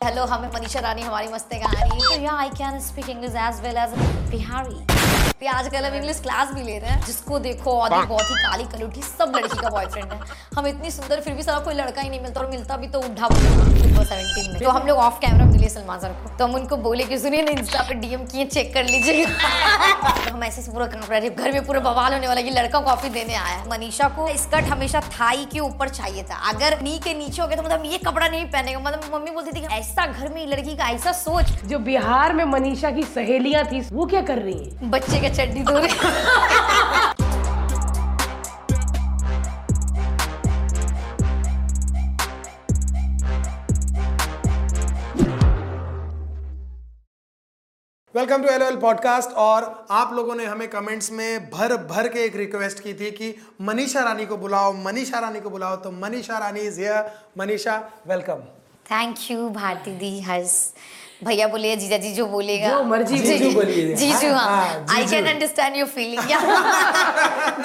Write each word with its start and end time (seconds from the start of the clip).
Hello 0.00 0.24
हमें 0.26 0.48
मनीषा 0.54 0.80
रानी, 0.80 1.02
हमारी 1.02 1.28
मस्ते 1.28 1.56
या 2.22 2.32
I 2.32 2.48
can 2.58 2.78
speak 2.80 3.08
English 3.10 3.34
as 3.44 3.60
well 3.62 3.76
as 3.76 3.94
Bihari 4.30 5.35
पे 5.40 5.46
आजकल 5.46 5.84
हम 5.84 5.94
इंग्लिश 5.94 6.20
क्लास 6.20 6.52
भी 6.54 6.62
ले 6.62 6.78
रहे 6.78 6.90
हैं 6.90 7.04
जिसको 7.06 7.38
देखो 7.38 7.70
और 7.72 7.90
बहुत 7.90 8.22
ही 8.22 8.34
काली 8.36 8.64
कलूठी 8.66 9.02
सब 9.02 9.32
लड़की 9.36 9.58
का 9.58 9.70
बॉयफ्रेंड 9.70 10.12
है। 10.12 10.18
हम 10.56 10.66
इतनी 10.66 10.90
सुंदर 10.90 11.20
फिर 11.20 11.34
भी 11.34 11.42
सारा 11.42 11.58
कोई 11.64 11.74
लड़का 11.74 12.02
ही 12.02 12.08
नहीं 12.08 12.20
मिलता 12.20 12.40
और 12.40 12.50
मिलता 12.50 12.76
भी 12.76 12.86
तो 12.86 12.98
उठा 13.00 13.28
सेवेंटीन 13.30 14.52
में। 14.52 14.62
तो 14.62 14.70
हम 14.70 14.86
लोग 14.86 14.98
ऑफ़ 14.98 15.18
कैमरा 15.20 15.44
मिले 15.46 15.68
सलमान 15.68 15.98
सर 16.00 16.12
को। 16.12 16.36
तो 16.38 16.44
हम 16.44 16.54
उनको 16.54 16.76
बोले 16.76 17.04
कि 17.04 17.18
सुनिए 17.18 17.42
ना 17.42 17.50
इंस्टा 17.50 17.82
पे 17.88 17.94
डीएम 17.96 18.24
किए 18.26 18.44
चेक 18.46 18.72
कर 18.74 18.84
लीजिएगा 18.84 20.14
तो 20.24 20.32
हम 20.32 20.44
ऐसे 20.44 20.62
पूरा 20.72 20.86
कपड़ा 20.86 21.20
घर 21.20 21.52
में 21.52 21.66
पूरा 21.66 21.80
बवाल 21.80 22.12
होने 22.12 22.28
वाला 22.28 22.42
कि 22.42 22.50
लड़का 22.50 22.80
कॉफ़ी 22.80 23.08
देने 23.10 23.34
आया 23.34 23.56
है 23.56 23.68
मनीषा 23.70 24.08
को 24.16 24.28
स्कर्ट 24.38 24.64
हमेशा 24.66 25.00
थाई 25.10 25.44
के 25.52 25.60
ऊपर 25.60 25.88
चाहिए 25.90 26.22
था। 26.22 26.36
अगर 26.50 26.80
नी 26.82 26.98
के 27.04 27.14
नीचे 27.14 27.42
हो 27.42 27.48
गया 27.48 27.56
तो 27.56 27.62
मतलब 27.62 27.84
ये 27.84 27.98
कपड़ा 27.98 28.26
नहीं 28.28 28.44
पहनेगा। 28.46 28.80
मतलब 28.80 29.14
मम्मी 29.14 29.30
बोलती 29.30 29.52
थी 29.52 29.64
ऐसा 29.74 30.06
घर 30.06 30.32
में 30.34 30.46
लड़की 30.46 30.76
का 30.76 30.88
ऐसा 30.88 31.12
सोच। 31.14 31.52
जो 31.64 31.78
बिहार 31.80 32.32
में 32.32 32.44
मनीषा 32.46 32.90
की 32.90 33.02
सहेलियाँ 33.04 33.64
थी 33.64 33.80
वो 33.92 34.06
क्या 34.06 34.22
कर 34.22 34.38
रही 34.38 34.58
है? 34.58 34.90
बच्चे 34.90 35.20
के 35.26 35.34
चड्डी 35.36 35.62
धो 35.62 35.74
वेलकम 48.14 48.42
टू 48.42 48.48
एल 48.48 48.76
पॉडकास्ट 48.76 49.30
और 49.38 49.64
आप 49.90 50.12
लोगों 50.14 50.34
ने 50.34 50.44
हमें 50.44 50.68
कमेंट्स 50.68 51.10
में 51.12 51.50
भर 51.50 51.76
भर 51.86 52.08
के 52.08 52.24
एक 52.24 52.36
रिक्वेस्ट 52.36 52.80
की 52.80 52.94
थी 52.94 53.10
कि 53.10 53.34
मनीषा 53.62 54.02
रानी 54.04 54.26
को 54.26 54.36
बुलाओ 54.36 54.72
मनीषा 54.74 55.18
रानी 55.18 55.40
को 55.40 55.50
बुलाओ 55.50 55.76
तो 55.76 55.90
Manisha 55.94 56.38
Rani 56.38 56.60
is 56.60 56.80
here 56.80 57.10
Manisha 57.38 57.76
welcome 58.06 58.40
thank 58.86 59.30
you 59.30 59.48
Bharti 59.50 59.90
di 59.96 60.20
Harsh 60.20 60.56
भैया 61.24 61.46
बोलिए 61.48 61.76
जीजा 61.76 61.96
जी 61.96 62.12
जो 62.12 62.26
बोलेगा। 62.26 62.68
जो 62.70 62.82
मर्ज़ी 62.84 63.18
जीजू 63.18 63.50
बोलिए। 63.52 63.94
जीजू 63.96 64.32
हाँ। 64.32 64.86
I 64.94 65.06
can 65.06 65.26
understand 65.26 65.76
your 65.76 65.88
feeling 65.88 66.20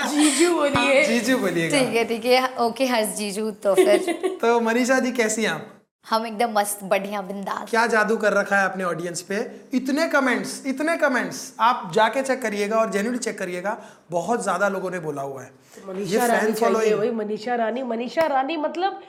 जीजू 0.10 0.54
बोलिए। 0.56 1.04
जीजू 1.06 1.38
बोलिए 1.38 1.70
ठीक 1.70 1.96
है 1.96 2.04
ठीक 2.06 2.26
है। 2.26 2.48
ओके 2.66 2.86
हर्ष 2.88 3.16
जीजू 3.18 3.52
तो 3.64 3.76
फिर 3.76 4.38
तो 4.42 4.60
मनीषा 4.62 5.00
जी 5.00 5.12
कैसी 5.14 5.44
हैं 5.44 5.50
आप? 5.52 5.68
हम 6.06 6.26
एकदम 6.28 6.52
मस्त 6.54 6.84
बढ़िया 6.84 7.22
बिंदास। 7.24 7.70
क्या 7.70 7.86
जादू 7.88 8.18
कर 8.18 8.34
रखा 8.34 8.58
है 8.58 8.66
अपने 8.66 8.84
ऑडियंस 8.84 9.22
पे? 9.22 9.36
इतने 9.74 10.08
कमेंट्स 10.10 10.66
इतने 10.68 10.98
कमेंट्स 10.98 11.54
आप 11.62 11.92
जाके 11.96 12.22
चेक 12.24 12.42
करिएगा 12.42 12.78
और 12.78 12.92
जेन्यूनली 12.92 13.20
चेक 13.20 13.38
करिएगा 13.40 13.78
बहुत 14.12 14.44
ज़्यादा 14.44 14.68
लोगों 14.70 14.92
ने 14.92 15.00
बोला 15.02 15.22
हुआ 15.22 15.42
है। 15.44 15.52
मनीषा 15.88 16.26
रानी 16.26 16.54
चाहिए 16.54 16.94
वही 16.94 17.12
मनीषा 17.14 17.56
रानी। 17.56 17.84
मनीषा 17.86 18.26
रानी 18.28 18.58
मतलब 18.58 19.02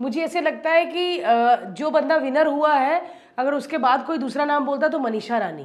मुझे 0.00 0.20
ऐसे 0.24 0.40
लगता 0.40 0.70
है 0.70 0.84
कि 0.86 1.22
जो 1.78 1.90
बंदा 1.90 2.16
विनर 2.18 2.46
हुआ 2.48 2.74
है 2.74 3.00
अगर 3.38 3.54
उसके 3.54 3.78
बाद 3.78 4.04
कोई 4.06 4.18
दूसरा 4.18 4.44
नाम 4.44 4.64
बोलता 4.66 4.88
तो 4.88 4.98
मनीषा 4.98 5.38
रानी। 5.38 5.64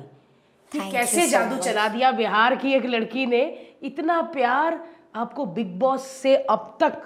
कि 0.72 0.92
कैसे 0.92 1.28
जादू 1.28 1.58
चला 1.58 1.88
दिया 1.88 2.12
बिहार 2.12 2.56
की 2.56 2.74
एक 2.74 2.86
लड़की 2.86 3.26
ने। 3.26 3.42
इतना 3.84 4.22
प्यार 4.22 4.80
आपको 5.16 5.46
बिग 5.46 5.80
बॉस 5.80 6.06
से 6.06 6.36
अब 6.36 6.78
तक 6.80 7.02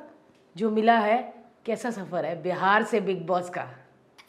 जो 0.56 0.70
मिला 0.70 0.98
है 1.00 1.34
कैसा 1.66 1.92
सफ़र 1.92 2.26
है 2.26 2.42
बिहार 2.44 2.84
से 2.84 3.02
बिग 3.02 3.26
बॉस 3.28 3.50
का? 3.50 3.68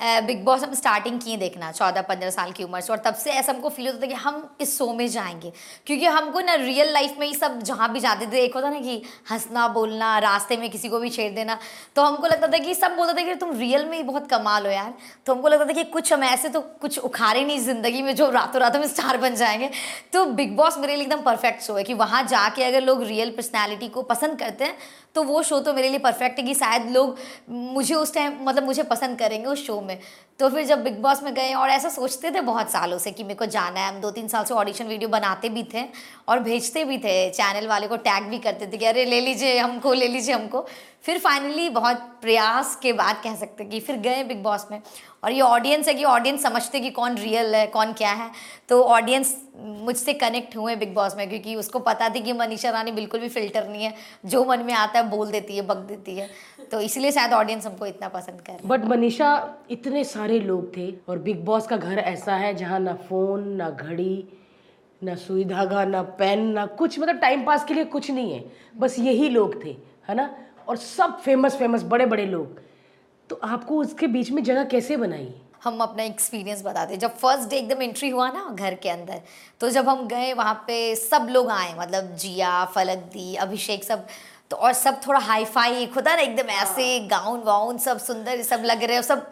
बिग 0.01 0.45
बॉस 0.45 0.63
हम 0.63 0.75
स्टार्टिंग 0.75 1.21
किए 1.21 1.37
देखना 1.37 1.71
चौदह 1.73 2.03
पंद्रह 2.03 2.31
साल 2.31 2.53
की 2.53 2.65
उम्र 2.65 2.81
से। 2.81 2.93
और 2.93 2.99
तब 2.99 3.15
से 3.15 3.31
ऐसा 3.31 3.53
हमको 3.53 3.69
फील 3.69 3.87
होता 3.87 4.01
था 4.03 4.07
कि 4.07 4.15
हम 4.15 4.57
इस 4.61 4.77
शो 4.79 4.93
में 4.93 5.07
जाएँगे। 5.09 5.53
क्योंकि 5.87 6.07
हमको 6.07 6.41
ना 6.41 6.55
रियल 6.55 6.93
लाइफ 6.93 7.17
में 7.19 7.27
ही 7.27 7.35
सब 7.35 7.59
जहाँ 7.63 7.93
भी 7.93 8.01
जाते 8.01 8.27
थे, 8.27 8.41
एक 8.41 8.55
होता 8.55 8.71
ना 8.71 8.81
कि 8.81 9.03
हंसना, 9.31 9.67
बोलना, 9.69 10.19
रास्ते 10.19 10.57
में 10.57 10.69
किसी 10.71 10.89
को 10.89 10.99
भी 10.99 11.11
छेड़ 11.11 11.33
देना। 11.35 11.59
तो 11.97 12.03
हमको 12.03 12.27
लगता 12.27 12.49
था 12.49 12.59
कि 12.59 12.75
सब 12.75 12.97
बोलते 12.97 13.21
थे 13.21 13.25
कि 13.25 13.35
तुम 13.35 13.57
रियल 13.59 13.85
में 13.85 13.97
ही 13.97 14.03
बहुत 14.03 14.29
कमाल 14.31 14.67
हो 14.67 14.73
यार। 14.73 14.95
तो 15.27 15.35
हमको 15.35 15.49
लगता 15.49 15.65
था 15.65 15.73
कि 15.73 15.85
कुछ 15.85 16.13
हम 16.13 16.25
ऐसे 16.25 16.49
तो 16.49 16.61
कुछ 16.61 16.99
उखाड़े 16.99 17.45
नहीं 17.45 17.59
ज़िंदगी 17.59 18.03
में 18.03 18.15
जो 18.15 18.31
रातों 18.31 18.61
रातों 18.61 18.81
में 18.81 18.87
स्टार 18.87 19.17
बन 19.17 19.35
जाएँगे। 19.35 19.71
तो 20.13 20.25
बिग 20.25 20.57
बॉस 20.57 20.79
मेरे 20.79 20.97
लिए 20.97 21.05
एकदम 21.05 21.23
परफेक्ट 21.23 21.63
शो 21.63 21.75
है 21.75 21.85
कि 21.85 21.95
वहाँ 21.95 22.23
जाके 22.27 22.65
अगर 22.65 22.83
लोग 22.83 23.03
रियल 23.03 23.31
पर्सनैलिटी 23.31 23.89
को 23.89 24.03
पसंद 24.03 24.39
करते 24.39 24.65
हैं 24.65 24.77
तो 25.15 25.23
वो 25.23 25.43
शो 25.43 25.59
तो 25.61 25.73
मेरे 25.75 25.89
लिए 25.89 25.99
परफेक्ट 25.99 26.39
है 26.39 26.45
कि 26.45 26.55
शायद 26.55 26.91
लोग 26.91 27.17
मुझे 27.49 27.95
उस 27.95 28.15
टाइम 28.15 28.37
मतलब 28.43 28.65
मुझे 28.65 28.83
पसंद 28.85 29.19
करेंगे 29.19 29.47
उस 29.47 29.67
शो 29.67 29.81
में। 29.81 29.99
तो 30.41 30.49
फिर 30.49 30.65
जब 30.67 30.83
बिग 30.85 31.01
बॉस 31.03 31.23
में 31.23 31.33
गए 31.35 31.53
और 31.53 31.71
ऐसा 31.71 31.89
सोचते 31.89 32.31
थे 32.31 32.41
बहुत 32.41 32.71
सालों 32.71 32.99
से 32.99 33.11
कि 33.11 33.23
मेरे 33.23 33.35
को 33.35 33.47
जाना 33.47 33.81
है, 33.81 33.89
हम 33.89 34.01
दो 34.01 34.11
तीन 34.11 34.29
साल 34.29 34.45
से 34.45 34.55
ऑडिशन 34.55 34.87
वीडियो 34.87 35.09
बनाते 35.09 35.49
भी 35.49 35.63
थे 35.75 35.85
और 36.29 36.39
भेजते 36.39 36.85
भी 36.85 36.99
थे 36.99 37.31
चैनल 37.31 37.67
वाले 37.69 37.87
को 37.87 37.97
टैग 37.99 38.29
भी 38.31 38.39
करते 38.39 38.67
थे 38.67 38.77
कि 38.77 38.85
अरे 38.85 39.05
ले 39.05 39.21
लीजिए 39.21 39.59
हमको, 39.59 39.93
ले 39.93 40.09
लीजिए 40.09 40.35
हमको। 40.35 40.67
फिर 41.05 41.19
फाइनली 41.19 41.69
बहुत 41.71 41.97
प्रयास 42.23 42.79
के 42.83 42.93
बाद 42.93 43.21
कह 43.25 43.35
सकते 43.35 43.65
कि 43.65 43.81
फिर 43.81 43.97
गए 43.97 44.23
बिग 44.25 44.43
बॉस 44.43 44.67
में। 44.71 44.81
और 45.23 45.33
ये 45.33 45.41
ऑडियंस 45.41 45.89
है 45.89 45.95
कि 45.95 46.05
ऑडियंस 46.05 46.43
समझते 46.43 46.81
कि 46.81 46.91
कौन 46.91 47.17
रियल 47.17 47.55
है 47.55 47.67
कौन 47.67 47.93
क्या 47.93 48.13
है। 48.13 48.31
तो 48.69 48.83
ऑडियंस 48.83 49.35
मुझसे 49.57 50.13
कनेक्ट 50.15 50.57
हुए 50.57 50.77
बिग 50.77 50.95
बॉस 50.95 51.17
में 51.17 51.29
क्योंकि 51.29 51.55
उसको 51.57 51.79
पता 51.79 52.09
थी 52.09 52.21
कि 52.21 52.33
मनीषा 52.33 52.71
रानी 52.71 52.93
बिल्कुल 52.93 53.21
भी 53.21 53.29
फ़िल्टर 53.29 53.69
नहीं 53.69 53.85
है। 53.85 53.95
जो 54.27 54.45
मन 54.45 54.63
में 54.63 54.73
आता 54.75 54.99
है 54.99 55.09
बोल 55.11 55.31
देती 55.31 55.57
है 55.57 55.63
बक 55.63 55.77
देती 55.89 56.17
है। 56.17 56.29
तो 56.71 56.81
इसलिए 56.81 57.11
शायद 57.13 57.33
ऑडियंस 57.33 57.67
हमको 57.67 57.87
इतना 57.87 58.09
पसंद 58.09 58.41
कर 58.41 58.59
बट 58.65 58.85
मनीषा 58.85 59.31
इतने 59.71 60.05
सारे 60.05 60.39
लोग 60.41 60.77
थे 60.77 60.93
और 61.09 61.19
बिग 61.19 61.45
बॉस 61.45 61.67
का 61.67 61.77
घर 61.77 61.99
ऐसा 61.99 62.35
है 62.35 62.55
जहाँ 62.55 62.81
ना 62.81 62.95
फ़ोन 63.09 63.49
ना 63.49 63.71
घड़ी 63.71 64.29
ना 65.03 65.15
सुई 65.15 65.45
धागा 65.45 65.85
ना 65.85 66.03
पेन 66.19 66.47
ना 66.53 66.67
कुछ 66.67 66.99
मतलब 66.99 67.19
टाइम 67.19 67.45
पास 67.45 67.65
के 67.65 67.75
लिए 67.75 67.85
कुछ 67.87 68.11
नहीं 68.11 68.33
है। 68.33 68.45
बस 68.77 68.99
यही 68.99 69.29
लोग 69.29 69.65
थे 69.65 69.77
है 70.09 70.15
ना? 70.15 70.31
और 70.69 70.77
सब 70.77 71.19
फ़ेमस 71.21 71.57
फ़ेमस 71.57 71.83
बड़े 71.83 72.07
बड़े 72.07 72.25
लोग। 72.27 72.61
तो 73.31 73.41
आपको 73.45 73.81
उसके 73.81 74.07
बीच 74.07 74.31
में 74.31 74.43
जगह 74.45 74.65
कैसे 74.65 74.97
बनाई? 74.97 75.29
हम 75.65 75.79
अपना 75.83 76.03
एक्सपीरियंस 76.03 76.63
बताते 76.65 76.97
जब 76.97 77.17
फ़र्स्ट 77.19 77.49
डे 77.51 77.57
एकदम 77.57 77.83
एंट्री 77.83 78.09
हुआ 78.09 78.29
ना 78.31 78.45
घर 78.59 78.75
के 78.83 78.89
अंदर 78.89 79.21
तो 79.61 79.69
जब 79.71 79.89
हम 79.89 80.07
गए 80.09 80.33
वहाँ 80.33 80.55
पे 80.67 80.95
सब 80.97 81.27
लोग 81.31 81.51
आए 81.51 81.75
मतलब 81.79 82.15
जिया 82.17 82.65
फलक 82.75 82.99
दी 83.13 83.35
अभिषेक 83.45 83.85
सब 83.85 84.07
तो 84.51 84.57
और 84.57 84.73
सब 84.73 85.01
थोड़ा 85.07 85.21
हाई 85.21 85.45
फाई 85.45 85.87
खुदा 85.95 86.15
ना 86.17 86.23
एकदम 86.23 86.51
ऐसे 86.51 86.89
गाउन 87.11 87.43
वाउन 87.45 87.79
सब 87.79 87.99
सुंदर 88.01 88.43
सब 88.43 88.63
लग 88.67 88.85
रहे 88.85 89.03
सब 89.03 89.31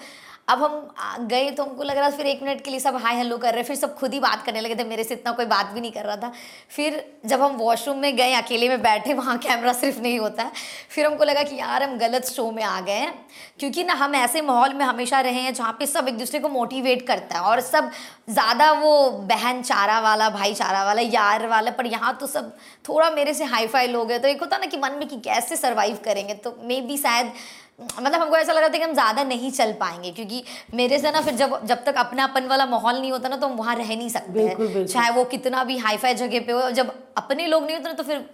अब 0.49 0.63
हम 0.63 1.27
गए 1.29 1.51
तो 1.51 1.65
हमको 1.65 1.83
लग 1.83 1.97
रहा 1.99 2.11
फिर 2.11 2.27
एक 2.27 2.43
मिनट 2.43 2.61
के 2.65 2.71
लिए 2.71 2.81
सब 2.81 2.97
हाय 2.97 3.17
हेलो 3.17 3.37
कर 3.39 3.55
रहे 3.55 3.63
फिर 3.65 3.77
सब 3.77 3.95
खुद 3.95 4.13
ही 4.15 4.19
बात 4.21 4.43
करने 4.47 4.61
लगे 4.61 4.75
थे, 4.75 4.85
मेरे 4.85 5.05
से 5.05 5.15
इतना 5.15 5.33
कोई 5.33 5.47
बात 5.47 5.67
भी 5.67 5.81
नहीं 5.81 5.91
कर 5.93 6.05
रहा 6.05 6.17
था। 6.17 6.33
फिर 6.71 7.03
जब 7.27 7.41
हम 7.43 7.57
वॉशरूम 7.57 7.99
में 7.99 8.17
गए, 8.17 8.33
अकेले 8.35 8.69
में 8.69 8.83
बैठे, 8.83 9.15
वहाँ 9.15 9.37
कैमरा 9.39 9.73
सिर्फ़ 9.73 10.01
नहीं 10.01 10.19
होता 10.19 10.43
है, 10.43 10.53
फिर 10.91 11.07
हमको 11.07 11.25
लगा 11.25 11.43
कि 11.43 11.57
यार 11.57 11.83
हम 11.83 11.97
गलत 11.99 12.27
शो 12.27 12.51
में 12.51 12.63
आ 12.63 12.81
गए 12.81 12.93
हैं, 12.93 13.15
क्योंकि 13.59 13.85
ना 13.85 13.95
हम 13.95 14.15
ऐसे 14.15 14.41
माहौल 14.43 14.75
में 14.75 14.85
हमेशा 14.85 15.21
रहे 15.21 15.41
हैं 15.41 15.55
जहाँ 15.55 15.73
पे 15.79 15.87
सब 15.87 16.09
एक 16.09 16.19
दूसरे 16.19 16.41
को 16.41 16.49
मोटिवेट 16.49 17.07
करता 17.07 17.39
है 17.39 17.43
और 17.43 17.61
सब 17.63 17.91
ज़्यादा 18.31 18.71
वो 18.75 19.11
बहन 19.11 19.63
चारा 19.63 20.01
वाला 20.01 20.31
भाईचारा 20.31 20.85
वाला, 20.85 21.03
यार 21.03 21.47
वाला, 21.49 21.71
पर 21.71 21.87
यहाँ 21.87 22.17
तो 22.21 22.27
सब 22.29 22.57
थोड़ा 22.89 23.11
मेरे 23.11 23.35
से 23.35 23.45
हाई 23.47 23.67
फाई 23.67 23.87
लोग 23.89 24.11
हैं 24.11 24.23
तो 24.23 24.29
एक 24.29 24.41
होता 24.41 24.59
ना 24.59 24.67
कि 24.67 24.77
मन 24.79 24.99
में 24.99 25.07
कि 25.09 25.17
कैसे 25.21 25.57
सर्वाइव 25.57 25.99
करेंगे? 26.05 26.35
तो 26.35 26.59
मे 26.63 26.81
बी 26.83 26.97
शायद 26.99 27.33
मतलब 27.81 28.21
हमको 28.21 28.37
ऐसा 28.37 28.53
लग 28.53 28.59
रहा 28.59 28.69
था 28.69 28.79
कि 28.79 28.85
हम 28.85 28.93
ज़्यादा 28.93 29.23
नहीं 29.25 29.51
चल 29.51 29.73
पाएँगे 29.81 30.11
क्योंकि 30.11 30.43
मेरे 30.75 30.99
से 30.99 31.11
ना 31.11 31.21
फिर 31.21 31.35
जब 31.37 31.59
जब 31.67 31.85
तक 31.85 31.95
अपना 31.99 32.25
अपन 32.25 32.47
वाला 32.47 32.67
माहौल 32.67 32.99
नहीं 33.01 33.11
होता 33.13 33.29
ना 33.29 33.37
तो 33.37 33.47
हम 33.47 33.57
वहाँ 33.57 33.75
रह 33.77 33.89
नहीं 33.89 34.09
सकते। 34.09 34.85
चाहे 34.87 35.11
वो 35.11 35.25
कितना 35.25 35.65
भी 35.65 35.77
हाई 35.79 35.97
फाई 35.97 36.15
जगह 36.15 36.41
पे 36.47 36.53
हो 36.53 36.71
जब 36.71 36.93
अपने 37.17 37.47
लोग 37.47 37.65
नहीं 37.65 37.77
होते 37.77 37.89
ना 37.89 37.95
तो 37.95 38.03
फिर 38.03 38.25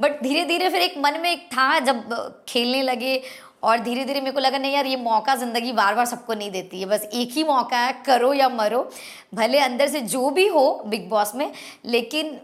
बट 0.00 0.22
धीरे 0.22 0.44
धीरे 0.44 0.68
फिर 0.68 0.82
एक 0.82 0.94
मन 0.98 1.20
में 1.22 1.30
एक 1.30 1.46
था 1.46 1.78
जब 1.78 2.44
खेलने 2.48 2.82
लगे 2.82 3.20
और 3.62 3.80
धीरे 3.80 4.04
धीरे 4.04 4.20
मेरे 4.20 4.32
को 4.32 4.40
लगा 4.40 4.58
नहीं 4.58 4.72
यार 4.74 4.86
ये 4.86 4.96
मौका 4.96 5.34
ज़िंदगी 5.34 5.72
बार 5.72 5.94
बार 5.94 6.06
सबको 6.06 6.34
नहीं 6.34 6.50
देती 6.50 6.80
है 6.80 6.86
बस 6.86 7.08
एक 7.14 7.32
ही 7.32 7.44
मौका 7.44 7.78
है 7.78 7.92
करो 8.06 8.32
या 8.34 8.48
मरो 8.48 8.88
भले 9.34 9.58
अंदर 9.60 9.88
से 9.88 10.00
जो 10.14 10.30
भी 10.30 10.46
हो 10.48 10.64
बिग 10.86 11.08
बॉस 11.08 11.34
में 11.34 11.50
लेकिन 11.86 12.38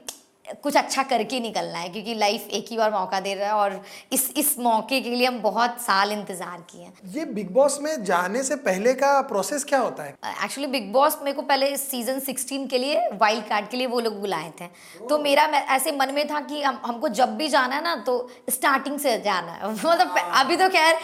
कुछ 0.62 0.76
अच्छा 0.76 1.02
करके 1.02 1.40
निकलना 1.40 1.78
है 1.78 1.88
क्योंकि 1.88 2.14
लाइफ 2.14 2.48
एक 2.50 2.66
ही 2.70 2.76
बार 2.76 2.90
मौका 2.92 3.20
दे 3.20 3.34
रहा 3.34 3.48
है 3.48 3.54
और 3.54 3.80
इस 4.12 4.32
इस 4.36 4.58
मौके 4.58 5.00
के 5.00 5.10
लिए 5.10 5.26
हम 5.26 5.40
बहुत 5.42 5.80
साल 5.80 6.12
इंतज़ार 6.12 6.60
किए 6.70 6.82
हैं। 6.82 6.92
ये 7.14 7.24
बिग 7.24 7.50
बॉस 7.50 7.78
में 7.82 8.04
जाने 8.04 8.42
से 8.42 8.56
पहले 8.58 8.94
का 8.94 9.20
प्रोसेस 9.22 9.64
क्या 9.64 9.78
होता 9.78 10.02
है? 10.02 10.14
एक्चुअली 10.44 10.70
बिग 10.70 10.92
बॉस 10.92 11.18
मेरे 11.22 11.36
को 11.36 11.42
पहले 11.42 11.76
सीज़न 11.76 12.20
16 12.20 12.66
के 12.70 12.78
लिए 12.78 13.08
वाइल्ड 13.14 13.44
कार्ड 13.48 13.68
के 13.68 13.76
लिए 13.76 13.86
वो 13.86 14.00
लोग 14.00 14.20
बुलाए 14.20 14.52
थे। 14.60 14.66
तो 15.08 15.18
मेरा 15.18 15.44
ऐसे 15.76 15.92
मन 15.92 16.14
में 16.14 16.26
था 16.28 16.40
कि 16.40 16.62
हम 16.62 16.80
हमको 16.84 17.08
जब 17.10 17.36
भी 17.36 17.48
जाना 17.48 17.76
है 17.76 17.82
ना 17.84 17.94
तो 18.06 18.18
स्टार्टिंग 18.50 18.98
से 18.98 19.18
जाना 19.22 19.52
है। 19.52 19.72
मतलब 19.74 20.16
अभी 20.34 20.56
तो 20.56 20.68
खैर 20.68 20.96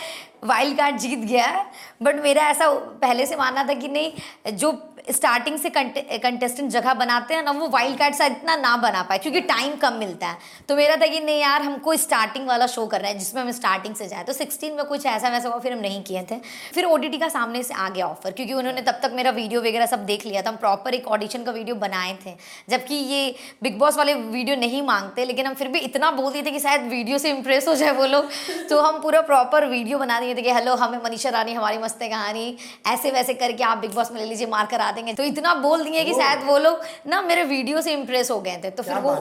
वाइल्ड 0.45 0.77
कार्ड 0.79 0.97
जीत 0.99 1.19
गया 1.19 1.45
है 1.47 1.65
बट 2.03 2.23
मेरा 2.23 2.49
ऐसा 2.49 2.69
पहले 3.03 3.27
से 3.27 3.37
मानना 3.37 3.65
था 3.65 3.75
कि 3.75 3.89
नहीं 3.89 4.57
जो 4.57 4.73
स्टार्टिंग 5.05 5.59
से 5.59 5.71
कंटेस्टेंट 5.71 6.71
जगह 6.71 6.95
बनाते 6.95 7.35
हैं 7.35 7.43
ना, 7.43 7.51
वो 7.51 7.69
वाइल्ड 7.69 7.99
कार्ड 7.99 8.15
शायद 8.15 8.33
इतना 8.33 8.57
ना 8.57 8.77
बना 8.77 9.03
पाए, 9.03 9.19
क्योंकि 9.19 9.41
टाइम 9.41 9.75
कम 9.77 9.93
मिलता 9.93 10.27
है। 10.27 10.39
तो 10.69 10.77
मेरा 10.77 10.97
था 10.97 11.07
कि 11.07 11.21
नहीं 11.21 11.41
यार, 11.41 11.63
हमको 11.63 11.97
स्टार्टिंग 11.97 12.47
वाला 12.47 12.67
शो 12.67 12.87
करना 12.87 13.09
है, 13.09 13.19
जिसमें 13.19 13.43
हम 13.43 13.51
स्टार्टिंग 13.51 13.95
से 13.95 14.07
जाए। 14.09 14.25
तो 14.25 14.33
सिक्सटीन 14.33 14.73
में 14.73 14.85
कुछ 14.85 15.07
ऐसा 15.07 15.29
वैसा 15.29 15.49
हुआ, 15.49 15.59
फिर 15.59 15.73
हम 15.73 15.79
नहीं 15.79 16.03
किए 16.03 16.23
थे। 16.23 16.39
फिर 16.75 16.85
ओ 16.85 16.99
का 16.99 17.29
सामने 17.29 17.63
से 17.63 17.75
आ 17.75 17.89
गया 17.89 18.07
ऑफ़र 18.07 18.31
क्योंकि 18.31 18.53
उन्होंने 18.53 18.83
तब 18.83 18.99
तक 19.03 19.13
मेरा 19.15 19.31
वीडियो 19.31 19.61
वगैरह 19.61 19.87
सब 19.87 20.05
देख 20.07 20.27
लिया 20.27 20.43
था। 20.43 20.49
हम 20.49 20.57
प्रॉपर 20.57 20.95
एक 20.95 21.09
ऑडिशन 21.09 21.45
का 21.45 21.53
वीडियो 21.53 21.77
बनाए 21.77 22.17
थे। 22.27 22.35
जबकि 22.71 22.95
ये 22.95 23.35
बिग 23.63 23.79
बॉस 23.79 23.97
वाले 23.97 24.15
वीडियो 24.15 24.57
नहीं 24.57 24.83
मांगते, 24.83 25.25
लेकिन 25.25 25.47
हम 25.47 25.55
फिर 25.55 25.69
भी 25.69 25.79
इतना 25.81 26.11
बोल 26.11 26.33
दिए 26.33 26.43
थे 26.43 26.51
कि 26.51 26.61
शायद 26.61 26.89
वीडियो 26.89 27.19
से 27.19 27.31
इम्प्रेस 27.31 27.69
हो 27.69 27.75
जाए 27.75 27.91
वो 27.91 28.07
लोग। 28.07 28.31
तो 28.71 28.81
हम 28.81 29.01
पूरा 29.03 29.21
प्रॉपर 29.23 29.67
वीडियो 29.67 29.99
बना 29.99 30.21
दिए 30.21 30.35
थे 30.35 30.43
कि, 30.43 30.51
हेलो, 30.51 30.75
हमें 30.75 30.99
मनीषा 31.05 31.31
रानी, 31.31 31.53
हमारी 31.53 31.79
मस्त 31.79 32.03
कहानी। 32.03 32.57
ऐसे 32.87 33.11
वैसे 33.11 33.35
करके 33.35 33.65
आप 33.65 33.79
बिग 33.79 33.95
बॉस 33.95 34.13
में 34.13 34.21
ले 34.21 34.27
लीजिए, 34.27 34.47
मार 34.47 34.67
करा 34.67 34.91
देंगे। 34.95 35.13
तो 35.13 35.23
इतना 35.25 35.55
बोल 35.63 35.85
दिए 35.85 36.05
कि 36.05 36.13
शायद 36.15 36.45
वो 36.47 36.59
लोग 36.59 36.81
ना 37.07 37.21
मेरे 37.23 37.45
वीडियो 37.45 37.81
से 37.81 37.93
इम्प्रेस 37.93 38.31
हो 38.31 38.41
गए 38.41 38.61
थे। 38.65 38.71
तो 38.71 38.83
फिर 38.83 38.99
वो 38.99 39.15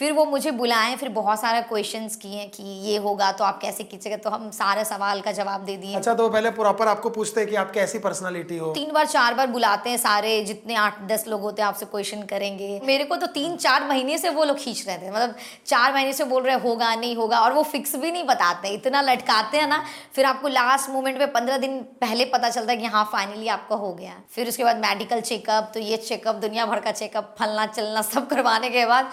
फिर 0.00 0.12
वो 0.12 0.24
मुझे 0.24 0.50
बुलाएँ 0.50 0.94
फिर 0.96 1.08
बहुत 1.08 1.40
सारा 1.40 1.60
क्वेश्चंस 1.60 2.14
किए 2.16 2.44
कि 2.46 2.62
ये 2.62 2.96
होगा 2.96 3.30
तो 3.32 3.44
आप 3.44 3.58
कैसे 3.62 3.84
कीजिएगा 3.84 4.16
तो 4.16 4.30
हम 4.30 4.50
सारे 4.50 4.84
सवाल 4.84 5.20
का 5.20 5.32
जवाब 5.32 5.64
दे 5.64 5.76
दिए। 5.76 5.96
अच्छा 5.96 6.14
तो 6.14 6.28
पहले 6.28 6.50
प्रॉपर 6.50 6.88
आपको 6.88 7.10
पूछते 7.10 7.40
हैं 7.40 7.48
कि 7.50 7.56
आप 7.56 7.70
कैसी 7.70 7.98
पर्सनालिटी 7.98 8.58
हो। 8.58 8.72
तीन 8.74 8.92
बार 8.92 9.06
चार 9.06 9.34
बार 9.34 9.46
बुलाते 9.46 9.90
हैं 9.90 9.96
सारे 9.96 10.30
जितने 10.44 10.74
आठ 10.74 11.02
दस 11.08 11.24
लोग 11.28 11.40
होते 11.40 11.62
हैं 11.62 11.66
आपसे 11.68 11.86
क्वेश्चन 11.86 12.22
करेंगे। 12.22 12.80
मेरे 12.84 13.04
को 13.04 13.16
तो 13.16 13.26
तीन 13.26 13.56
चार 13.56 13.86
महीने 13.88 14.16
से 14.18 14.28
वो 14.30 14.44
लोग 14.44 14.58
खींच 14.58 14.84
रहे 14.86 14.96
थे। 14.98 15.10
मतलब 15.10 15.34
चार 15.66 15.92
महीने 15.94 16.12
से 16.12 16.24
बोल 16.24 16.42
रहे 16.42 16.54
होगा 16.60 16.94
नहीं 16.94 17.16
होगा 17.16 17.40
और 17.40 17.52
वो 17.52 17.62
फिक्स 17.64 17.94
भी 17.96 18.12
नहीं 18.12 18.24
बताते 18.24 18.68
इतना 18.68 19.02
लटकाते 19.02 19.58
हैं 19.58 19.66
ना 19.68 19.82
फिर 20.14 20.24
आपको 20.24 20.48
लास्ट 20.48 20.90
मोमेंट 20.90 21.18
में 21.18 21.32
पंद्रह 21.32 21.58
दिन 21.58 21.78
पहले 22.00 22.24
पता 22.32 22.50
चलता 22.50 22.72
है 22.72 22.78
कि 22.78 22.86
हाँ 22.86 23.04
फाइनली 23.12 23.48
आपका 23.48 23.76
हो 23.76 23.92
गया। 23.94 24.14
फिर 24.30 24.48
उसके 24.48 24.64
बाद 24.64 24.80
मेडिकल 24.86 25.20
चेकअप 25.22 25.70
तो 25.74 25.80
ये 25.80 25.96
चेकअप 25.98 26.36
दुनिया 26.38 26.66
भर 26.66 26.80
का 26.80 26.92
चेकअप 26.92 27.34
फलना 27.38 27.66
चलना 27.68 28.02
सब 28.04 28.28
करवाने 28.28 28.70
के 28.70 28.86
बाद 28.86 29.10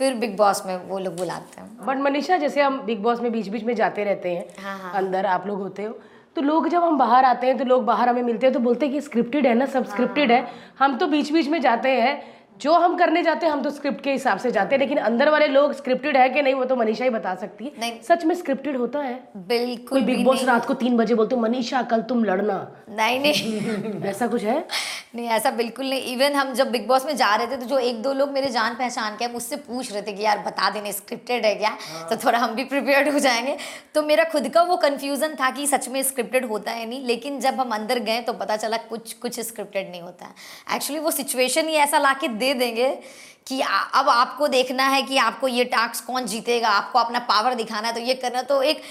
फिर 0.00 0.14
बिग 0.14 0.36
बॉस 0.36 0.62
में 0.66 0.76
वो 0.88 0.98
लोग 0.98 1.16
बुलाते 1.16 1.60
हैं 1.60 1.86
बट 1.86 1.98
मनीषा 2.02 2.36
जैसे 2.36 2.60
हम 2.62 2.80
बिग 2.82 3.02
बॉस 3.02 3.20
में 3.20 3.30
बीच 3.32 3.48
बीच 3.48 3.64
में 3.64 3.74
जाते 3.74 4.04
रहते 4.04 4.30
हैं 4.34 4.44
हाँ 4.64 4.78
हाँ. 4.78 4.92
अंदर 4.94 5.26
आप 5.26 5.46
लोग 5.46 5.58
होते 5.60 5.84
हो 5.84 5.98
तो 6.36 6.42
लोग 6.42 6.68
जब 6.68 6.82
हम 6.82 6.96
बाहर 6.98 7.24
आते 7.24 7.46
हैं 7.46 7.56
तो 7.58 7.64
लोग 7.64 7.84
बाहर 7.84 8.08
हमें 8.08 8.22
मिलते 8.22 8.46
हैं 8.46 8.52
तो 8.54 8.60
बोलते 8.60 8.86
हैं 8.86 8.94
कि 8.94 9.00
स्क्रिप्टेड 9.00 9.46
है 9.46 9.54
ना 9.54 9.66
सब 9.66 9.84
स्क्रिप्टेड 9.86 10.32
हाँ. 10.32 10.38
है 10.38 10.52
हम 10.78 10.96
तो 10.98 11.06
बीच 11.06 11.32
बीच 11.32 11.48
में 11.48 11.60
जाते 11.60 11.90
हैं 12.00 12.14
जो 12.60 12.72
हम 12.74 12.96
करने 12.96 13.22
जाते 13.22 13.46
हैं 13.46 13.52
हम 13.52 13.62
तो 13.62 13.70
स्क्रिप्ट 13.70 14.02
के 14.04 14.12
हिसाब 14.12 14.38
से 14.38 14.50
जाते 14.50 14.74
हैं 14.74 14.80
लेकिन 14.80 14.98
अंदर 14.98 15.28
वाले 15.28 15.46
लोग 15.46 15.72
स्क्रिप्टेड 15.72 16.16
है 16.16 16.28
कि 16.28 16.42
नहीं 16.42 16.54
वो 16.54 16.64
तो 16.64 16.76
मनीषा 16.76 17.04
ही 17.04 17.10
बता 17.10 17.34
सकती 17.34 17.64
है। 17.64 18.00
सच 18.08 18.24
में 18.24 18.34
स्क्रिप्टेड 18.34 18.76
होता 18.76 18.98
है। 18.98 19.14
बिल्कुल 19.36 20.00
बिग 20.00 20.24
बॉस 20.24 20.44
रात 20.44 20.66
को 20.66 20.74
तीन 20.74 20.96
बजे 20.96 21.14
बोलते 21.14 21.36
मनीषा 21.36 21.82
कल 21.82 22.02
तुम 22.02 22.24
लड़ना। 22.24 22.56
नहीं 22.88 23.20
नहीं। 23.20 24.02
ऐसा 24.10 24.26
कुछ 24.26 24.44
है? 24.44 24.66
नहीं 25.14 25.26
ऐसा 25.26 25.50
बिल्कुल 25.50 25.86
नहीं। 25.90 26.02
इवन 26.02 26.32
हम 26.32 26.52
जब 26.52 26.70
बिग 26.70 26.86
बॉस 26.88 27.06
में 27.06 27.16
जा 27.16 27.34
रहे 27.36 27.46
थे 27.46 27.56
तो 27.56 27.66
जो 27.66 27.78
एक 27.78 28.02
दो 28.02 28.12
लोग 28.12 28.30
मेरे 28.32 28.50
जान 28.50 28.74
पहचान 28.74 29.16
के 29.16 29.28
मुझसे 29.28 29.56
पूछ 29.56 29.92
रहे 29.92 30.02
थे 30.02 30.12
कि 30.12 30.22
यार 30.22 30.38
बता 30.38 30.70
देने 30.70 30.92
स्क्रिप्टेड 30.92 31.44
है 31.44 31.54
क्या? 31.54 31.68
हाँ। 31.68 32.08
तो 32.10 32.16
थोड़ा 32.16 32.38
हम 32.38 32.54
भी 32.54 32.64
प्रिपेयर्ड 32.64 33.08
हो 33.08 33.18
जाएँगे। 33.18 33.56
तो 33.94 34.02
मेरा 34.02 34.24
खुद 34.24 34.48
का 34.48 34.62
वो 34.62 34.76
कन्फ्यूज़न 34.76 35.34
था 35.34 35.50
कि 35.50 35.66
सच 35.66 35.88
में 35.88 36.02
स्क्रिप्टेड 36.02 36.44
होता 36.44 36.72
है 36.72 36.88
नहीं 36.88 37.06
लेकिन 37.06 37.40
जब 37.40 37.60
हम 37.60 37.70
अंदर 37.70 37.98
गए 37.98 38.20
तो 38.20 38.32
पता 38.32 38.56
चला 38.56 38.76
कुछ 38.76 39.12
कुछ 39.12 39.40
स्क्रिप्टेड 39.40 39.90
नहीं 39.90 40.02
होता 40.02 40.26
है। 40.26 40.76
एक्चुअली 40.76 41.00
वो 41.02 41.10
सिचुएशन 41.10 41.68
ही 41.68 41.74
ऐसा 41.74 41.98
ला 41.98 42.12
के 42.12 42.28
दे 42.28 42.49
देंगे 42.54 42.98
कि 43.46 43.60
अब 43.94 44.08
आपको 44.08 44.48
देखना 44.48 44.86
है 44.88 45.02
कि 45.02 45.16
आपको 45.16 45.48
ये 45.48 45.64
टास्क 45.64 46.04
कौन 46.04 46.26
जीतेगा 46.26 46.68
आपको 46.68 46.98
अपना 46.98 47.18
पावर 47.18 47.54
दिखाना 47.54 47.88
है 47.88 47.94
तो 47.94 48.00
ये 48.00 48.14
करना 48.14 48.42
तो 48.42 48.62
एक 48.62 48.82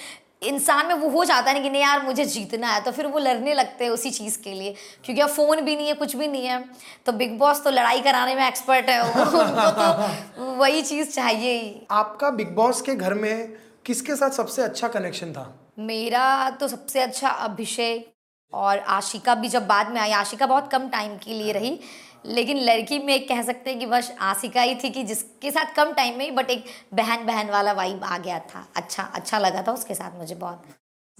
इंसान 0.44 0.88
में 0.88 0.94
वो 0.94 1.10
हो 1.10 1.26
जाता 1.26 1.52
है 1.52 1.58
ना 1.58 1.64
कि 1.64 1.70
नहीं 1.70 1.82
यार 1.82 2.02
मुझे 2.02 2.26
जीतना 2.26 2.68
है 2.72 2.82
तो 2.82 2.92
फिर 2.92 3.08
वो 3.08 3.20
लड़ने 3.20 3.54
लगते 3.54 3.84
हैं 3.84 3.92
उसी 3.92 4.12
चीज़ 4.12 4.38
के 4.42 4.54
लिए 4.54 4.76
क्योंकि 5.06 5.22
अब 5.22 5.30
फ़ोन 5.30 5.62
भी 5.62 5.76
नहीं 5.76 5.88
है 5.88 5.94
कुछ 5.94 6.16
भी 6.16 6.28
नहीं 6.28 6.46
है 6.46 6.66
तो 7.06 7.12
बिग 7.12 7.38
बॉस 7.40 7.64
तो 7.64 7.70
लड़ाई 7.70 8.02
कराने 8.02 8.36
में 8.36 8.48
एक्सपर्ट 8.48 8.90
है 8.90 9.02
उनको 9.16 9.42
तो 9.42 10.44
वही 10.44 10.82
चीज़ 10.82 11.10
चाहिए 11.12 11.62
ही। 11.62 11.88
आपका 11.92 12.30
बिग 12.30 12.56
बॉस 12.56 12.82
के 12.82 12.96
घर 12.96 13.14
में 13.14 13.54
किसके 13.86 14.16
साथ 14.16 14.30
सबसे 14.30 14.62
अच्छा 14.62 14.88
कनेक्शन 14.88 15.34
था? 15.34 15.60
मेरा 15.80 16.50
तो 16.50 16.68
सबसे 16.68 17.00
अच्छा 17.00 17.30
अभिषेक। 17.30 18.12
और 18.54 18.80
आशिका 18.80 19.36
भी 19.36 19.50
जब 19.50 19.68
बाद 19.68 19.92
में 19.92 20.00
आई, 20.02 20.12
आशिका 20.12 20.46
बहुत 20.48 20.72
कम 20.72 20.88
टाइम 20.90 21.18
के 21.18 21.34
लिए 21.34 21.52
रही, 21.52 21.80
लेकिन 22.28 22.58
लड़की 22.60 22.98
में 23.00 23.28
कह 23.28 23.42
सकते 23.44 23.70
हैं 23.70 23.80
कि 23.80 23.86
बस 23.86 24.12
आशिका 24.22 24.62
ही 24.62 24.76
थी 24.76 24.90
कि 24.90 25.04
जिसके 25.04 25.52
साथ 25.52 25.76
कम 25.76 25.94
टाइम 25.94 26.18
में 26.18 26.26
ही 26.26 26.32
बट 26.32 26.50
एक 26.50 26.66
बहन 26.94 27.26
बहन 27.26 27.50
वाला 27.50 27.72
वाइब 27.74 28.04
आ 28.04 28.18
गया 28.18 28.40
था। 28.48 28.66
अच्छा 28.76 29.04
अच्छा 29.04 29.40
लगा 29.40 29.62
था 29.68 29.72
उसके 29.72 29.96
साथ 29.96 30.18
मुझे 30.18 30.36
बहुत। 30.36 30.64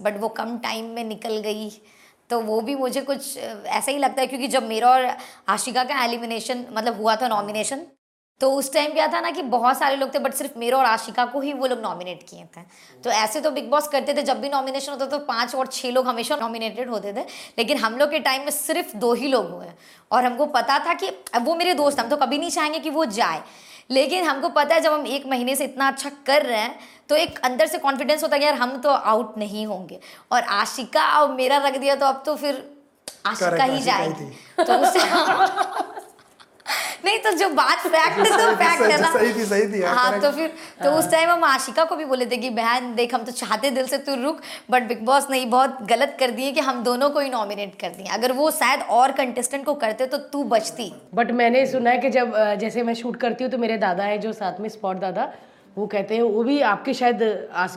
बट 0.00 0.20
वो 0.20 0.28
कम 0.30 0.56
टाइम 0.58 0.84
में 0.86 1.04
निकल 1.04 1.38
गई 1.38 1.70
तो 2.30 2.40
वो 2.40 2.60
भी 2.60 2.74
मुझे 2.76 3.00
कुछ, 3.02 3.36
ऐसा 3.36 3.90
ही 3.90 3.98
लगता 3.98 4.20
है, 4.20 4.26
क्योंकि 4.26 4.48
जब 4.48 4.62
मेरा 4.64 4.90
और 4.90 5.06
आशिका 5.48 5.84
का 5.84 6.04
एलिमिनेशन 6.04 6.64
मतलब 6.72 7.00
हुआ 7.00 7.16
था 7.16 7.28
नॉमिनेशन 7.28 7.86
तो 8.40 8.50
उस 8.52 8.72
टाइम 8.72 8.92
क्या 8.92 9.06
था 9.06 9.20
ना 9.20 9.30
कि 9.30 9.42
बहुत 9.44 9.78
सारे 9.78 9.96
लोग 9.96 10.14
थे 10.14 10.18
बट 10.18 10.34
सिर्फ़ 10.34 10.58
मेरा 10.58 10.78
और 10.78 10.84
आशिका 10.84 11.24
को 11.24 11.40
ही 11.40 11.52
वो 11.52 11.66
लोग 11.66 11.80
नॉमिनेट 11.82 12.22
किए 12.22 12.44
थे। 12.56 12.60
तो 13.04 13.10
ऐसे 13.10 13.40
तो 13.40 13.50
बिग 13.50 13.70
बॉस 13.70 13.88
करते 13.88 14.14
थे 14.14 14.22
जब 14.22 14.40
भी 14.40 14.48
नॉमिनेशन 14.48 14.92
होता 14.92 15.06
था 15.06 15.10
तो 15.10 15.18
पाँच 15.24 15.54
और 15.54 15.66
छह 15.66 15.90
लोग 15.90 16.06
हमेशा 16.08 16.36
नॉमिनेटेड 16.36 16.88
होते 16.90 17.12
थे। 17.12 17.24
लेकिन 17.58 17.78
हम 17.78 17.98
लोग 17.98 18.10
के 18.10 18.18
टाइम 18.18 18.42
में 18.42 18.50
सिर्फ़ 18.50 18.96
दो 18.96 19.12
ही 19.14 19.28
लोग 19.28 19.50
हुए। 19.50 19.66
और 20.10 20.24
हमको 20.24 20.46
पता 20.46 20.78
था 20.78 20.94
कि 20.94 21.10
वो 21.40 21.54
मेरे 21.54 21.74
दोस्त 21.74 22.00
हम 22.00 22.08
तो 22.08 22.16
कभी 22.16 22.38
नहीं 22.38 22.50
चाहेंगे 22.50 22.78
कि 22.78 22.90
वो 22.90 23.04
जाए। 23.04 23.42
लेकिन 23.90 24.24
हमको 24.24 24.48
पता 24.48 24.74
है 24.74 24.80
जब 24.80 24.92
हम 24.92 25.06
एक 25.06 25.26
महीने 25.26 25.56
से 25.56 25.64
इतना 25.64 25.88
अच्छा 25.88 26.10
कर 26.26 26.46
रहे 26.46 26.58
हैं 26.58 26.78
तो 27.08 27.16
एक 27.16 27.38
अंदर 27.44 27.66
से 27.66 27.78
कॉन्फिडेंस 27.78 28.22
होता 28.22 28.34
है 28.36 28.40
कि 28.40 28.46
यार 28.46 28.54
हम 28.54 28.76
तो 28.80 28.90
आउट 28.90 29.38
नहीं 29.38 29.66
होंगे। 29.66 30.00
और 30.32 30.42
आशिका 30.42 31.06
और 31.20 31.32
मेरा 31.34 31.56
रख 31.66 31.76
दिया 31.76 31.94
तो 31.94 32.06
अब 32.06 32.22
तो 32.26 32.36
फिर 32.36 32.64
आशिका 33.26 33.64
ही 33.64 33.80
जाएगी। 33.80 34.30
तो 34.60 34.72
नहीं 37.04 37.18
तो 37.18 37.30
जो 37.32 37.48
बात 37.50 37.78
फैक्ट 37.86 38.18
है 38.18 38.24
तो 38.30 38.54
फैक्ट 38.62 38.82
है 38.82 39.00
ना। 39.00 39.10
सही 39.12 39.32
थी 39.34 39.44
सही 39.44 39.66
थी 39.72 39.80
हाँ 39.82 40.20
तो 40.20 40.30
फिर 40.30 40.48
तो 40.84 40.90
उस 40.90 41.10
टाइम 41.10 41.30
हम 41.30 41.44
आशिका 41.44 41.84
को 41.84 41.96
भी 41.96 42.04
बोले 42.04 42.26
थे 42.26 42.36
कि 42.36 42.50
बहन 42.50 42.94
देख 42.94 43.14
हम 43.14 43.24
तो 43.24 43.32
चाहते 43.32 43.70
दिल 43.70 43.86
से 43.86 43.98
तू 43.98 44.14
रुक 44.22 44.40
बट 44.70 44.82
बिग 44.82 45.04
बॉस 45.04 45.26
ने 45.30 45.44
बहुत 45.46 45.78
गलत 45.90 46.16
कर 46.20 46.30
दिए 46.30 46.52
कि 46.52 46.60
हम 46.60 46.82
दोनों 46.82 47.10
को 47.10 47.20
ही 47.20 47.30
नॉमिनेट 47.30 47.74
कर 47.80 47.88
दिए 47.88 48.06
अगर 48.12 48.32
वो 48.32 48.50
शायद 48.50 48.82
और 48.90 49.12
कंटेस्टेंट 49.12 49.64
को 49.64 49.74
करते 49.76 50.06
तो 50.06 50.18
तू 50.34 50.42
बचती। 50.44 50.92
बट 51.14 51.30
मैंने 51.40 51.64
सुना 51.66 51.90
है 51.90 51.98
कि 51.98 52.10
जब 52.10 52.36
जैसे 52.60 52.82
मैं 52.82 52.94
शूट 52.94 53.16
करती 53.16 53.44
हूँ 53.44 53.50
तो 53.52 53.58
मेरे 53.58 53.76
दादा 53.78 54.04
है 54.04 54.18
जो 54.18 54.32
साथ 54.32 54.60
में 54.60 54.68
स्पॉट 54.68 55.00
दादा 55.00 55.32
वो 55.76 55.86
कहते 55.86 56.14
हैं 56.14 56.22
वो 56.22 56.42
भी 56.44 56.60
आपके 56.68 56.94
शायद 56.94 57.22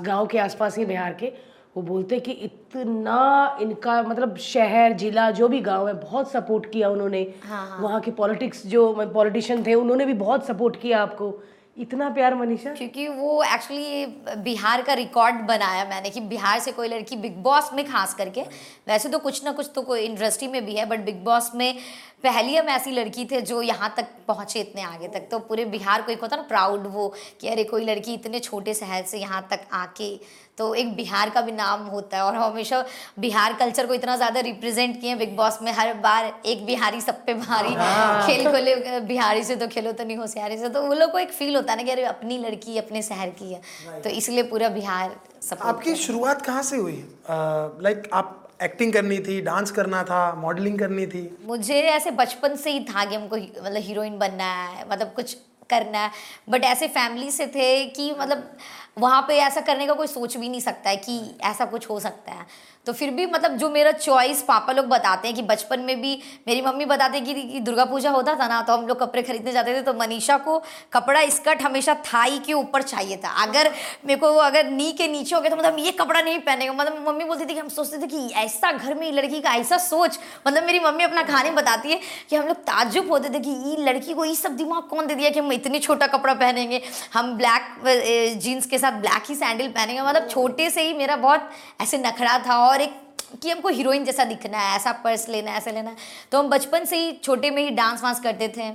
गाँव 0.01 0.25
के 0.27 0.38
आसपास 0.39 0.77
ही 0.77 0.86
बिहार 0.86 1.13
के। 1.13 1.31
वो 1.75 1.81
बोलते 1.83 2.19
कि 2.19 2.31
इतना 2.31 3.57
इनका 3.61 4.01
मतलब 4.03 4.37
शहर 4.37 4.93
जिला 4.93 5.29
जो 5.31 5.47
भी 5.47 5.59
गाँव 5.59 5.87
है 5.87 5.93
बहुत 5.93 6.31
सपोर्ट 6.31 6.71
किया 6.71 6.89
उन्होंने। 6.89 7.21
हाँ, 7.43 7.67
हाँ. 7.67 7.79
वहाँ 7.81 8.01
के 8.01 8.11
पॉलिटिक्स 8.11 8.65
जो 8.67 8.91
पॉलिटिशियन 9.13 9.63
थे 9.67 9.73
उन्होंने 9.73 10.05
भी 10.05 10.13
बहुत 10.13 10.45
सपोर्ट 10.47 10.81
किया 10.81 11.01
आपको। 11.01 11.33
इतना 11.77 12.09
प्यार 12.09 12.35
मनीषा। 12.35 12.73
क्योंकि 12.73 13.07
वो 13.07 13.43
एक्चुअली 13.43 14.05
बिहार 14.43 14.81
का 14.81 14.93
रिकॉर्ड 14.93 15.35
बनाया 15.35 15.85
मैंने 15.85 16.09
कि 16.09 16.19
बिहार 16.21 16.59
से 16.59 16.71
कोई 16.71 16.87
लड़की 16.87 17.15
बिग 17.15 17.37
बॉस 17.43 17.69
में 17.73 17.83
खास 17.85 18.13
करके 18.13 18.41
वैसे 18.87 19.09
तो 19.09 19.19
कुछ 19.19 19.43
ना 19.45 19.51
कुछ 19.51 19.69
तो 19.75 19.81
कोई 19.81 20.01
इंडस्ट्री 20.01 20.47
में 20.47 20.65
भी 20.65 20.75
है 20.75 20.85
बट 20.85 20.99
बिग 20.99 21.23
बॉस 21.25 21.51
में 21.55 21.75
पहली 22.23 22.55
हम 22.55 22.69
ऐसी 22.69 22.91
लड़की 22.91 23.25
थे 23.25 23.41
जो 23.43 23.61
यहाँ 23.61 23.93
तक 23.97 24.07
पहुँचे 24.27 24.59
इतने 24.59 24.81
आगे 24.83 25.07
तक। 25.09 25.27
तो 25.31 25.39
पूरे 25.39 25.65
बिहार 25.67 26.01
को 26.01 26.11
एक 26.11 26.21
होता 26.21 26.35
ना 26.35 26.41
प्राउड 26.43 26.87
वो 26.87 27.13
कि 27.41 27.47
अरे 27.47 27.63
कोई 27.63 27.85
लड़की 27.85 28.13
इतने 28.13 28.39
छोटे 28.39 28.73
शहर 28.73 29.03
से 29.03 29.19
यहाँ 29.19 29.47
तक 29.51 29.67
आके। 29.73 30.15
तो 30.57 30.73
एक 30.75 30.95
बिहार 30.95 31.29
का 31.29 31.41
भी 31.41 31.51
नाम 31.51 31.85
होता 31.85 32.17
है 32.17 32.23
और 32.23 32.35
हमेशा 32.35 32.83
बिहार 33.19 33.53
कल्चर 33.53 33.87
को 33.87 33.93
इतना 33.93 34.15
ज़्यादा 34.15 34.39
रिप्रेजेंट 34.39 34.99
किए 35.01 35.15
बिग 35.15 35.35
बॉस 35.35 35.57
में 35.61 35.71
हर 35.71 35.93
बार 35.99 36.31
एक 36.45 36.65
बिहारी 36.65 37.01
सब 37.01 37.25
पे 37.25 37.33
भारी 37.33 37.73
हाँ। 37.73 38.27
खेल 38.27 38.51
खोले 38.51 38.99
बिहारी 39.01 39.43
से 39.43 39.55
तो 39.55 39.67
खेलो 39.67 39.91
तो 39.91 40.03
नहीं 40.03 40.17
होशियारी 40.17 40.57
से 40.57 40.69
तो 40.69 40.81
वो 40.81 40.93
लोग 40.93 41.12
को 41.12 41.19
एक 41.19 41.31
फील 41.31 41.55
होता 41.55 41.74
है 41.74 41.77
ना 41.77 41.83
कि 41.83 41.91
अरे 41.91 42.03
अपनी 42.05 42.38
लड़की 42.38 42.77
अपने 42.77 43.01
शहर 43.01 43.29
की 43.31 43.53
है। 43.53 44.01
तो 44.01 44.09
इसलिए 44.12 44.43
पूरा 44.43 44.69
बिहार 44.69 45.15
सब 45.41 45.57
आपकी 45.63 45.95
शुरुआत 45.98 46.41
कहाँ 46.41 46.63
से 46.63 46.77
हुई? 46.77 47.03
लाइक 47.29 48.09
आप 48.13 48.39
एक्टिंग 48.62 48.93
करनी 48.93 49.17
थी 49.19 49.41
डांस 49.41 49.72
करना 49.72 50.03
था 50.03 50.33
मॉडलिंग 50.36 50.79
करनी 50.79 51.07
थी। 51.07 51.38
मुझे 51.45 51.81
ऐसे 51.81 52.12
बचपन 52.12 52.55
से 52.55 52.72
ही 52.72 52.79
था 52.79 53.05
कि 53.05 53.15
हमको 53.15 53.38
मतलब 53.38 53.81
हीरोइन 53.81 54.17
बनना 54.19 54.43
है 54.43 54.89
मतलब 54.89 55.13
कुछ 55.15 55.38
करना 55.69 56.00
है। 56.00 56.12
बट 56.50 56.63
ऐसे 56.63 56.88
फैमिली 56.88 57.31
से 57.31 57.48
थे 57.48 57.86
कि 57.86 58.12
मतलब 58.19 58.57
वहाँ 58.98 59.22
पे 59.22 59.38
ऐसा 59.38 59.62
करने 59.62 59.88
का 59.88 59.93
कोई 59.93 60.07
सोच 60.07 60.38
भी 60.38 60.50
नहीं 60.50 60.62
सकता 60.62 60.89
है 60.89 60.98
कि 60.98 61.38
ऐसा 61.41 61.65
कुछ 61.65 61.89
हो 61.89 62.00
सकता 62.00 62.31
है। 62.31 62.45
तो 62.85 62.93
फिर 62.93 63.09
भी 63.09 63.25
मतलब 63.25 63.55
जो 63.57 63.69
मेरा 63.69 63.91
चॉइस 63.91 64.41
पापा 64.41 64.73
लोग 64.73 64.85
बताते 64.85 65.27
हैं 65.27 65.35
कि 65.35 65.41
बचपन 65.41 65.79
में 65.79 66.01
भी 66.01 66.11
मेरी 66.47 66.61
मम्मी 66.61 66.85
बताते 66.85 67.17
हैं 67.17 67.25
कि, 67.25 67.33
कि 67.33 67.59
दुर्गा 67.59 67.85
पूजा 67.85 68.09
होता 68.11 68.33
था 68.35 68.47
ना 68.47 68.61
तो 68.61 68.73
हम 68.73 68.87
लोग 68.87 68.99
कपड़े 68.99 69.21
खरीदने 69.23 69.51
जाते 69.51 69.73
थे 69.73 69.81
तो 69.81 69.93
मनीषा 69.93 70.37
को 70.37 70.57
कपड़ा 70.93 71.25
स्कर्ट 71.29 71.61
हमेशा 71.61 71.93
थाई 72.05 72.39
के 72.39 72.53
ऊपर 72.53 72.81
चाहिए 72.81 73.17
था। 73.17 73.29
अगर 73.43 73.71
मेरे 74.05 74.19
को 74.19 74.27
अगर 74.37 74.69
नी 74.71 74.91
के 74.91 75.07
नीचे 75.07 75.35
हो 75.35 75.41
गया 75.41 75.49
तो 75.49 75.57
मतलब 75.57 75.79
ये 75.79 75.91
कपड़ा 75.91 76.21
नहीं 76.21 76.39
पहनेगा। 76.39 76.73
मतलब 76.73 77.07
मम्मी 77.07 77.23
बोलती 77.23 77.45
थी 77.45 77.53
कि 77.53 77.59
हम 77.59 77.69
सोचते 77.69 77.97
थे 77.97 78.07
कि 78.07 78.27
ऐसा 78.35 78.71
घर 78.71 78.93
में 78.95 79.11
लड़की 79.11 79.39
का 79.41 79.53
ऐसा 79.55 79.77
सोच। 79.77 80.19
मतलब 80.47 80.63
मेरी 80.63 80.79
मम्मी 80.79 81.03
अपना 81.03 81.23
कहानी 81.23 81.49
बताती 81.51 81.91
है 81.91 81.99
कि 82.29 82.35
हम 82.35 82.47
लोग 82.47 82.57
ताजुब 82.63 83.09
होते 83.11 83.29
थे 83.29 83.39
कि 83.39 83.49
ये 83.69 83.77
लड़की 83.83 84.13
को 84.13 84.25
ये 84.25 84.35
सब 84.35 84.55
दिमाग 84.57 84.83
कौन 84.89 85.07
दे 85.07 85.15
दिया 85.15 85.29
कि 85.29 85.39
हम 85.39 85.51
इतनी 85.53 85.79
छोटा 85.79 86.07
कपड़ा 86.07 86.33
पहनेंगे? 86.33 86.81
हम 87.13 87.33
ब्लैक 87.37 88.37
जीन्स 88.43 88.65
के 88.65 88.79
साथ 88.79 88.99
ब्लैक 89.01 89.29
ही 89.29 89.35
सैंडल 89.35 89.67
पहनेंगे। 89.69 90.01
मतलब 90.01 90.27
छोटे 90.29 90.69
से 90.69 90.81
ही 90.81 90.93
मेरा 90.93 91.15
बहुत 91.17 91.49
ऐसे 91.81 91.97
नखड़ा 91.97 92.37
था 92.39 92.57
और 92.59 92.73
एक 92.82 93.01
कि 93.42 93.50
हमको 93.50 93.70
हीरोइन 93.70 94.03
जैसा 94.06 94.24
दिखना 94.24 94.58
है, 94.58 94.75
ऐसा 94.75 94.92
पर्स 95.03 95.27
लेना 95.30 95.51
है, 95.51 95.58
ऐसा 95.58 95.72
लेना 95.72 95.89
है। 95.89 95.96
तो 96.32 96.39
हम 96.39 96.50
बचपन 96.50 96.86
से 96.86 96.98
ही, 96.98 97.12
छोटे 97.13 97.51
में 97.51 97.63
ही 97.63 97.70
डांस 97.72 98.03
वांस 98.03 98.20
करते 98.20 98.48
थे। 98.58 98.70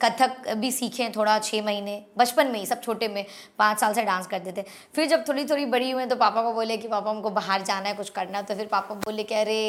कथक 0.00 0.48
भी 0.56 0.70
सीखे 0.72 1.08
थोड़ा 1.16 1.38
छः 1.38 1.64
महीने, 1.64 2.00
बचपन 2.18 2.46
में 2.46 2.58
ही, 2.58 2.64
सब 2.66 2.82
छोटे 2.82 3.08
में, 3.08 3.24
पाँच 3.58 3.80
साल 3.80 3.94
से 3.94 4.02
डांस 4.02 4.26
करते 4.26 4.52
थे। 4.52 4.64
फिर 4.94 5.08
जब 5.08 5.24
थोड़ी 5.28 5.44
थोड़ी 5.44 5.66
बड़ी 5.66 5.90
हुए 5.90 6.06
तो 6.06 6.16
पापा 6.16 6.42
को 6.42 6.52
बोले 6.52 6.76
कि 6.76 6.88
पापा 6.88 7.10
हमको 7.10 7.30
बाहर 7.30 7.62
जाना 7.62 7.88
है, 7.88 7.94
कुछ 7.94 8.10
करना 8.10 8.38
है 8.38 8.44
तो 8.44 8.54
फिर 8.54 8.66
पापा 8.66 8.94
बोले 8.96 9.22
कि 9.22 9.34
अरे 9.34 9.60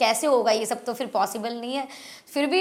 कैसे 0.00 0.26
होगा 0.26 0.50
ये 0.52 0.66
सब 0.66 0.84
तो 0.84 0.92
फिर 0.94 1.06
पॉसिबल 1.06 1.54
नहीं 1.54 1.74
है। 1.74 1.86
फिर 2.32 2.46
भी 2.46 2.60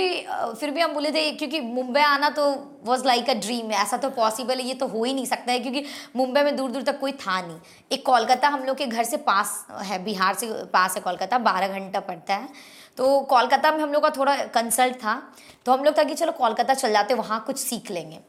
फिर 0.60 0.72
भी 0.72 0.82
हम 0.82 0.94
बोले 0.94 1.12
थे, 1.12 1.32
क्योंकि 1.32 1.60
मुंबई 1.62 2.02
आना 2.02 2.30
तो 2.30 2.46
वॉज़ 2.86 3.06
लाइक 3.06 3.30
अ 3.30 3.34
ड्रीम 3.36 3.72
है, 3.72 3.82
ऐसा 3.82 3.98
तो 3.98 4.10
पॉसिबल 4.12 4.60
है, 4.60 4.66
ये 4.66 4.74
तो 4.74 4.88
हो 4.88 5.04
ही 5.04 5.14
नहीं 5.14 5.26
सकता 5.26 5.52
है, 5.52 5.60
क्योंकि 5.60 5.84
मुंबई 6.16 6.42
में 6.42 6.56
दूर 6.56 6.72
दूर 6.72 6.82
तक 6.84 7.00
कोई 7.00 7.12
था 7.18 7.40
नहीं। 7.42 7.60
एक 7.92 8.06
कोलकाता 8.06 8.48
हम 8.48 8.64
लोग 8.64 8.78
के 8.78 8.86
घर 8.88 9.04
से 9.04 9.18
पास 9.20 9.66
है, 9.82 10.04
बिहार 10.04 10.36
से 10.36 10.48
पास 10.74 10.96
है 10.96 11.02
कोलकाता, 11.02 11.38
बारह 11.40 11.68
घंटा 11.70 12.00
पड़ता 12.02 12.36
है। 12.36 12.50
तो 12.98 13.20
कोलकाता 13.22 13.72
में 13.72 13.80
हम 13.80 13.94
लोग 13.94 14.04
का 14.04 14.10
थोड़ा 14.12 14.36
कंसल्ट 14.48 14.96
था 14.96 15.22
तो 15.66 15.72
हम 15.72 15.84
लोग 15.84 15.98
था 15.98 16.04
कि 16.04 16.16
चलो 16.16 16.32
कोलकाता 16.34 16.74
चल 16.74 16.92
जाते, 16.92 17.14
वहाँ 17.16 17.44
कुछ 17.48 17.58
सीख 17.60 17.92
लेंगे। 17.92 18.20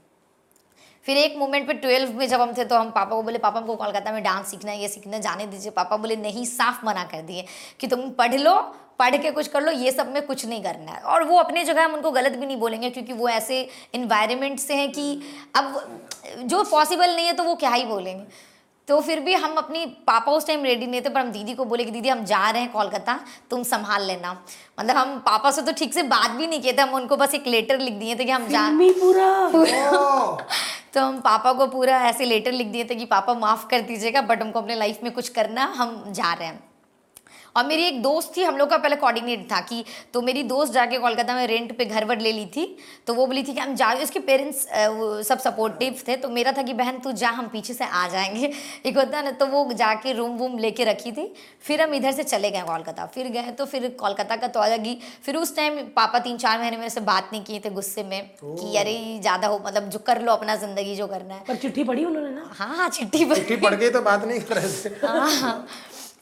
फिर 1.04 1.16
एक 1.16 1.36
मोमेंट 1.36 1.66
पे 1.66 1.72
ट्वेल्व 1.74 2.12
में 2.12 2.26
जब 2.28 2.40
हम 2.40 2.52
थे 2.54 2.64
तो 2.64 2.76
हम 2.76 2.90
पापा 2.90 3.16
को 3.16 3.22
बोले, 3.22 3.38
पापा, 3.38 3.58
हमको 3.60 3.76
कोलकाता 3.76 4.12
में 4.12 4.22
डांस 4.22 4.50
सीखना 4.50 4.70
है, 4.70 4.80
ये 4.80 4.88
सीखना 4.88 5.18
जाने 5.18 5.46
दीजिए। 5.46 5.70
पापा 5.70 5.96
बोले, 5.96 6.16
नहीं, 6.16 6.44
साफ़ 6.44 6.84
मना 6.86 7.04
कर 7.04 7.22
दिए 7.22 7.44
कि 7.80 7.86
तुम 7.86 8.10
पढ़ 8.10 8.34
लो, 8.34 8.54
पढ़ 8.98 9.16
के 9.16 9.30
कुछ 9.30 9.48
कर 9.48 9.62
लो, 9.62 9.72
ये 9.72 9.90
सब 9.90 10.12
में 10.12 10.22
कुछ 10.26 10.44
नहीं 10.46 10.62
करना 10.62 10.92
है। 10.92 11.00
और 11.02 11.24
वो 11.24 11.36
अपने 11.36 11.64
जगह 11.64 11.84
हम 11.84 11.94
उनको 11.94 12.10
गलत 12.10 12.32
भी 12.32 12.46
नहीं 12.46 12.56
बोलेंगे 12.56 12.90
क्योंकि 12.90 13.12
वो 13.12 13.28
ऐसे 13.28 13.60
इन्वायरमेंट 13.94 14.58
से 14.58 14.74
हैं 14.74 14.90
कि 14.92 15.20
अब 15.56 16.00
जो 16.38 16.62
पॉसिबल 16.64 17.14
नहीं 17.16 17.26
है 17.26 17.32
तो 17.32 17.44
वो 17.44 17.54
क्या 17.54 17.70
ही 17.70 17.84
बोलेंगे। 17.84 18.24
तो 18.90 19.00
फिर 19.00 19.20
भी 19.20 19.34
हम 19.34 19.54
अपनी 19.54 19.86
पापा 19.86 20.32
उस 20.32 20.46
टाइम 20.46 20.64
रेडी 20.64 20.86
नहीं 20.86 21.00
थे 21.00 21.08
पर 21.08 21.20
हम 21.20 21.30
दीदी 21.32 21.54
को 21.54 21.64
बोले 21.64 21.84
कि 21.84 21.90
दीदी 21.90 22.08
हम 22.08 22.24
जा 22.24 22.50
रहे 22.50 22.62
हैं 22.62 22.72
कोलकाता 22.72 23.18
तुम 23.50 23.62
संभाल 23.62 24.02
लेना। 24.02 24.32
मतलब 24.80 24.96
हम 24.96 25.18
पापा 25.18 25.50
से 25.50 25.62
तो 25.62 25.72
ठीक 25.72 25.94
से 25.94 26.02
बात 26.02 26.30
भी 26.30 26.46
नहीं 26.46 26.60
किए 26.60 26.72
थे 26.72 26.82
हम 26.82 26.94
उनको 26.94 27.16
बस 27.16 27.34
एक 27.34 27.46
लेटर 27.46 27.78
लिख 27.78 27.94
दिए 27.94 28.16
थे 28.16 28.24
कि 28.24 28.30
हम 28.30 28.48
जा 28.48 28.70
पूरा, 28.70 29.48
पूरा 29.48 30.46
तो 30.94 31.00
हम 31.00 31.20
पापा 31.20 31.52
को 31.52 31.66
पूरा 31.66 32.00
ऐसे 32.00 32.24
लेटर 32.24 32.52
लिख 32.52 32.66
दिए 32.66 32.84
थे 32.84 32.94
कि 32.94 33.04
पापा 33.04 33.34
माफ़ 33.34 33.66
कर 33.68 33.80
दीजिएगा 33.80 34.22
बट 34.22 34.42
हमको 34.42 34.60
अपने 34.60 34.74
लाइफ 34.74 34.98
में 35.02 35.12
कुछ 35.12 35.28
करना 35.28 35.64
हम 35.76 36.04
जा 36.08 36.32
रहे 36.32 36.48
हैं। 36.48 36.69
और 37.56 37.66
मेरी 37.66 37.82
एक 37.82 38.02
दोस्त 38.02 38.32
थी 38.36 38.42
हम 38.42 38.56
लोग 38.56 38.70
का 38.70 38.76
पहले 38.78 38.96
कोऑर्डिनेट 38.96 39.46
था 39.52 39.60
कि 39.60 39.84
तो 40.14 40.22
मेरी 40.22 40.42
दोस्त 40.44 40.72
जाके 40.72 40.98
कोलकाता 40.98 41.34
में 41.34 41.46
रेंट 41.46 41.76
पे 41.78 41.84
घर 41.84 42.04
वर 42.04 42.20
ले 42.20 42.32
ली 42.32 42.44
थी 42.46 42.66
तो 43.06 43.14
वो 43.14 43.26
बोली 43.26 43.42
थी 43.42 43.54
कि 43.54 43.60
हम 43.60 43.74
जा 43.74 43.92
उसके 44.02 44.18
पेरेंट्स 44.20 44.66
सब 45.28 45.38
सपोर्टिव 45.40 46.02
थे 46.08 46.16
तो 46.16 46.28
मेरा 46.30 46.52
था 46.52 46.62
कि 46.62 46.72
बहन 46.74 46.98
तू 46.98 47.12
जा 47.14 47.28
हम 47.30 47.48
पीछे 47.48 47.74
से 47.74 47.84
आ 47.84 48.06
जाएँगे। 48.08 48.52
एक 48.86 48.96
होता 48.96 49.22
ना 49.22 49.30
तो 49.32 49.46
वो 49.46 49.64
जाके 49.74 50.12
रूम 50.12 50.36
वूम 50.38 50.58
लेके 50.58 50.84
रखी 50.84 51.12
थी 51.12 51.26
फिर 51.62 51.82
हम 51.82 51.94
इधर 51.94 52.12
से 52.12 52.24
चले 52.24 52.50
गए 52.50 52.62
कोलकाता। 52.62 53.06
फिर 53.06 53.28
गए 53.28 53.50
तो 53.52 53.64
फिर 53.66 53.88
कोलकाता 54.00 54.36
का 54.36 54.48
तो 54.48 54.60
अलग 54.60 54.86
ही 54.86 54.98
फिर 55.22 55.36
उस 55.36 55.54
टाइम 55.56 55.78
पापा 55.96 56.18
तीन 56.18 56.36
चार 56.38 56.58
महीने 56.58 56.76
मेरे 56.76 56.90
से 56.90 57.00
बात 57.02 57.30
नहीं 57.32 57.42
किए 57.44 57.60
थे 57.64 57.70
गुस्से 57.70 58.02
में 58.04 58.20
कि 58.42 58.76
अरे 58.78 58.94
ज़्यादा 59.20 59.48
हो 59.48 59.60
मतलब 59.66 59.88
जो 59.88 59.98
कर 60.06 60.22
लो 60.22 60.32
अपना 60.32 60.56
ज़िंदगी 60.56 60.94
जो 60.96 61.06
करना 61.06 61.34
है। 61.34 61.44
पर 61.48 61.56
चिट्ठी 61.56 61.84
पढ़ी 61.84 62.04
उन्होंने 62.04 62.30
ना? 62.30 62.50
हाँ 62.54 62.76
हाँ 62.76 62.88
चिट्ठी 62.90 63.24
पढ़ 63.56 63.74
गई 63.74 63.90
तो 63.90 64.02
बात 64.02 64.24
नहीं 64.24 64.40
कर 64.40 64.56
रहे 64.56 64.68
थे। 64.84 65.06
हाँ, 65.06 65.30
हाँ। 65.32 65.66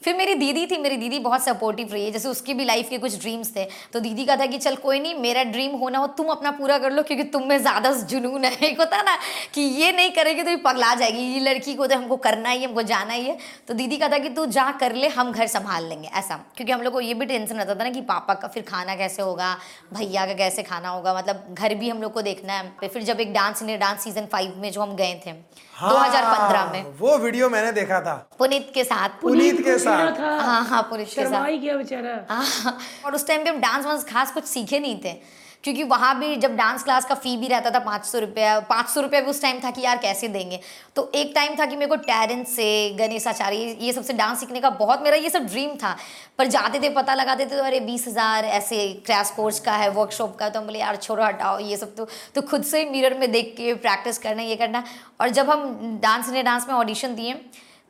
फिर 0.03 0.15
मेरी 0.15 0.35
दीदी 0.35 0.65
थी, 0.65 0.77
मेरी 0.77 0.97
दीदी 0.97 1.19
बहुत 1.19 1.43
सपोर्टिव 1.43 1.93
रही 1.93 2.05
है। 2.05 2.11
जैसे 2.11 2.29
उसकी 2.29 2.53
भी 2.53 2.65
लाइफ 2.65 2.89
के 2.89 2.97
कुछ 2.97 3.19
ड्रीम्स 3.19 3.55
थे। 3.55 3.67
तो 3.93 3.99
दीदी 3.99 4.25
का 4.25 4.35
था 4.35 4.45
कि, 4.45 4.57
चल, 4.57 4.75
कोई 4.75 4.99
नहीं, 4.99 5.15
मेरा 5.15 5.43
ड्रीम 5.43 5.71
होना 5.71 5.99
हो, 5.99 6.07
तुम 6.07 6.27
अपना 6.27 6.51
पूरा 6.51 6.77
कर 6.77 6.91
लो, 6.91 7.03
क्योंकि 7.03 7.23
तुम 7.23 7.43
में 7.43 7.57
ज़्यादा 7.57 7.91
जुनून 7.91 8.45
है। 8.45 8.51
एक 8.63 8.79
होता 8.79 9.01
ना, 9.01 9.17
कि 9.53 9.61
ये 9.61 9.91
नहीं 9.91 10.11
करेगी 10.11 10.43
तो 10.43 10.49
ये 10.49 10.55
पगला 10.55 10.95
जाएगी। 10.95 11.19
ये 11.19 11.39
लड़की 11.39 11.73
को 11.73 11.87
तो 11.87 11.95
हमको 11.95 12.17
करना 12.17 12.49
ही 12.49 12.61
है, 12.61 12.67
हमको 12.67 12.81
जाना 12.81 13.13
ही 13.13 13.25
है। 13.25 13.37
तो 13.67 13.73
दीदी 13.73 13.97
का 13.97 14.09
था 14.09 14.17
कि, 14.17 14.29
तू 14.29 14.45
जा, 14.45 14.71
कर 14.71 14.95
ले, 14.95 15.07
हम 15.07 15.31
घर 15.31 15.47
संभाल 15.47 15.85
लेंगे। 15.85 16.07
ऐसा। 16.07 16.35
क्योंकि 16.55 16.71
हम 16.71 16.81
लोग 16.81 16.93
को 16.93 17.01
ये 17.01 17.13
भी 17.13 17.25
टेंशन 17.25 17.55
रहता 17.55 17.75
था 17.75 17.83
ना 17.83 17.89
कि 17.89 18.01
पापा 18.01 18.33
का 18.33 18.47
फिर 18.47 18.63
खाना 18.63 18.95
कैसे 18.95 19.21
होगा, 19.21 19.57
भैया 19.93 20.25
का 20.25 20.33
कैसे 20.33 20.63
खाना 20.63 20.89
होगा। 20.89 21.13
मतलब 21.13 21.45
घर 21.53 21.75
भी 21.75 21.89
हम 21.89 22.01
लोग 22.01 22.13
को 22.13 22.21
देखना 22.21 22.53
है। 22.53 22.87
फिर 22.87 23.03
जब 23.03 23.19
एक 23.19 23.33
डांस 23.33 23.63
डांस 23.63 24.03
सीज़न 24.03 24.25
फाइव 24.25 24.53
में 24.57 24.71
जो 24.71 24.81
हम 24.81 24.95
गए 24.95 25.21
थे 25.27 25.31
हाँ, 25.79 25.93
2015 25.93 26.71
में। 26.73 26.93
वो 26.99 27.17
वीडियो 27.17 27.49
मैंने 27.49 27.71
देखा 27.71 28.01
था। 28.01 28.29
पुनीत 28.39 28.71
के 28.73 28.83
साथ। 28.83 29.09
पुनीत 29.21 29.61
के 29.65 29.77
साथ। 29.77 30.19
हाँ 30.19 30.65
हाँ 30.65 30.81
पुनीत 30.83 31.07
के 31.07 31.25
साथ। 31.25 31.45
गया 31.45 31.77
बेचारा। 31.77 32.35
हाँ 32.35 32.77
और 33.05 33.15
उस 33.15 33.27
टाइम 33.27 33.43
पे 33.43 33.49
हम 33.49 33.59
डांस 33.59 33.85
वांस 33.85 34.03
खास 34.03 34.31
कुछ 34.31 34.43
सीखे 34.43 34.79
नहीं 34.79 34.99
थे। 35.05 35.38
क्योंकि 35.63 35.83
वहाँ 35.83 36.17
भी 36.19 36.35
जब 36.37 36.55
डांस 36.55 36.83
क्लास 36.83 37.05
का 37.05 37.15
फ़ी 37.15 37.35
भी 37.37 37.47
रहता 37.47 37.69
था 37.71 37.79
पाँच 37.81 38.05
सौ 38.05 38.19
रुपया, 38.19 38.59
पाँच 38.61 38.87
सौ 38.89 39.01
रुपया 39.01 39.19
भी 39.21 39.29
उस 39.29 39.41
टाइम 39.41 39.59
था 39.59 39.71
कि 39.71 39.81
यार 39.81 39.97
कैसे 39.97 40.27
देंगे? 40.27 40.59
तो 40.95 41.11
एक 41.15 41.31
टाइम 41.35 41.55
था 41.55 41.65
कि 41.65 41.75
मेरे 41.75 41.89
को 41.89 41.95
टैरेंस 41.97 42.55
से 42.55 42.67
गणेश 42.99 43.27
आचार्य 43.27 43.77
ये 43.81 43.93
सबसे 43.93 44.13
डांस 44.13 44.39
सीखने 44.39 44.59
का 44.59 44.69
बहुत 44.71 45.03
मेरा 45.03 45.17
ये 45.17 45.29
सब 45.29 45.45
ड्रीम 45.47 45.75
था। 45.75 45.95
पर 46.39 46.47
जाते 46.47 46.79
थे, 46.79 46.89
पता 46.91 47.13
लगाते 47.15 47.45
थे 47.45 47.57
तो 47.57 47.63
अरे 47.63 47.79
बीस 47.81 48.07
हज़ार 48.07 48.45
ऐसे 48.47 48.87
क्रैश 49.05 49.31
कोर्स 49.35 49.59
का 49.59 49.73
है 49.73 49.89
वर्कशॉप 49.91 50.35
का 50.37 50.49
तो 50.49 50.59
हम 50.59 50.65
बोले, 50.65 50.79
यार 50.79 50.95
छोड़ो, 50.97 51.23
हटाओ, 51.23 51.59
ये 51.59 51.77
सब 51.77 51.95
तो 51.95 52.07
तो 52.35 52.41
खुद 52.43 52.63
से 52.63 52.79
ही 52.79 52.89
मिरर 52.89 53.17
में 53.19 53.31
देख 53.31 53.53
के 53.57 53.73
प्रैक्टिस 53.75 54.17
करना, 54.19 54.41
ये 54.43 54.55
करना। 54.55 54.83
और 55.21 55.29
जब 55.31 55.49
हम 55.49 55.99
डांस 56.03 56.29
ने 56.29 56.43
डांस 56.43 56.67
में 56.67 56.75
ऑडिशन 56.75 57.15
दिए 57.15 57.33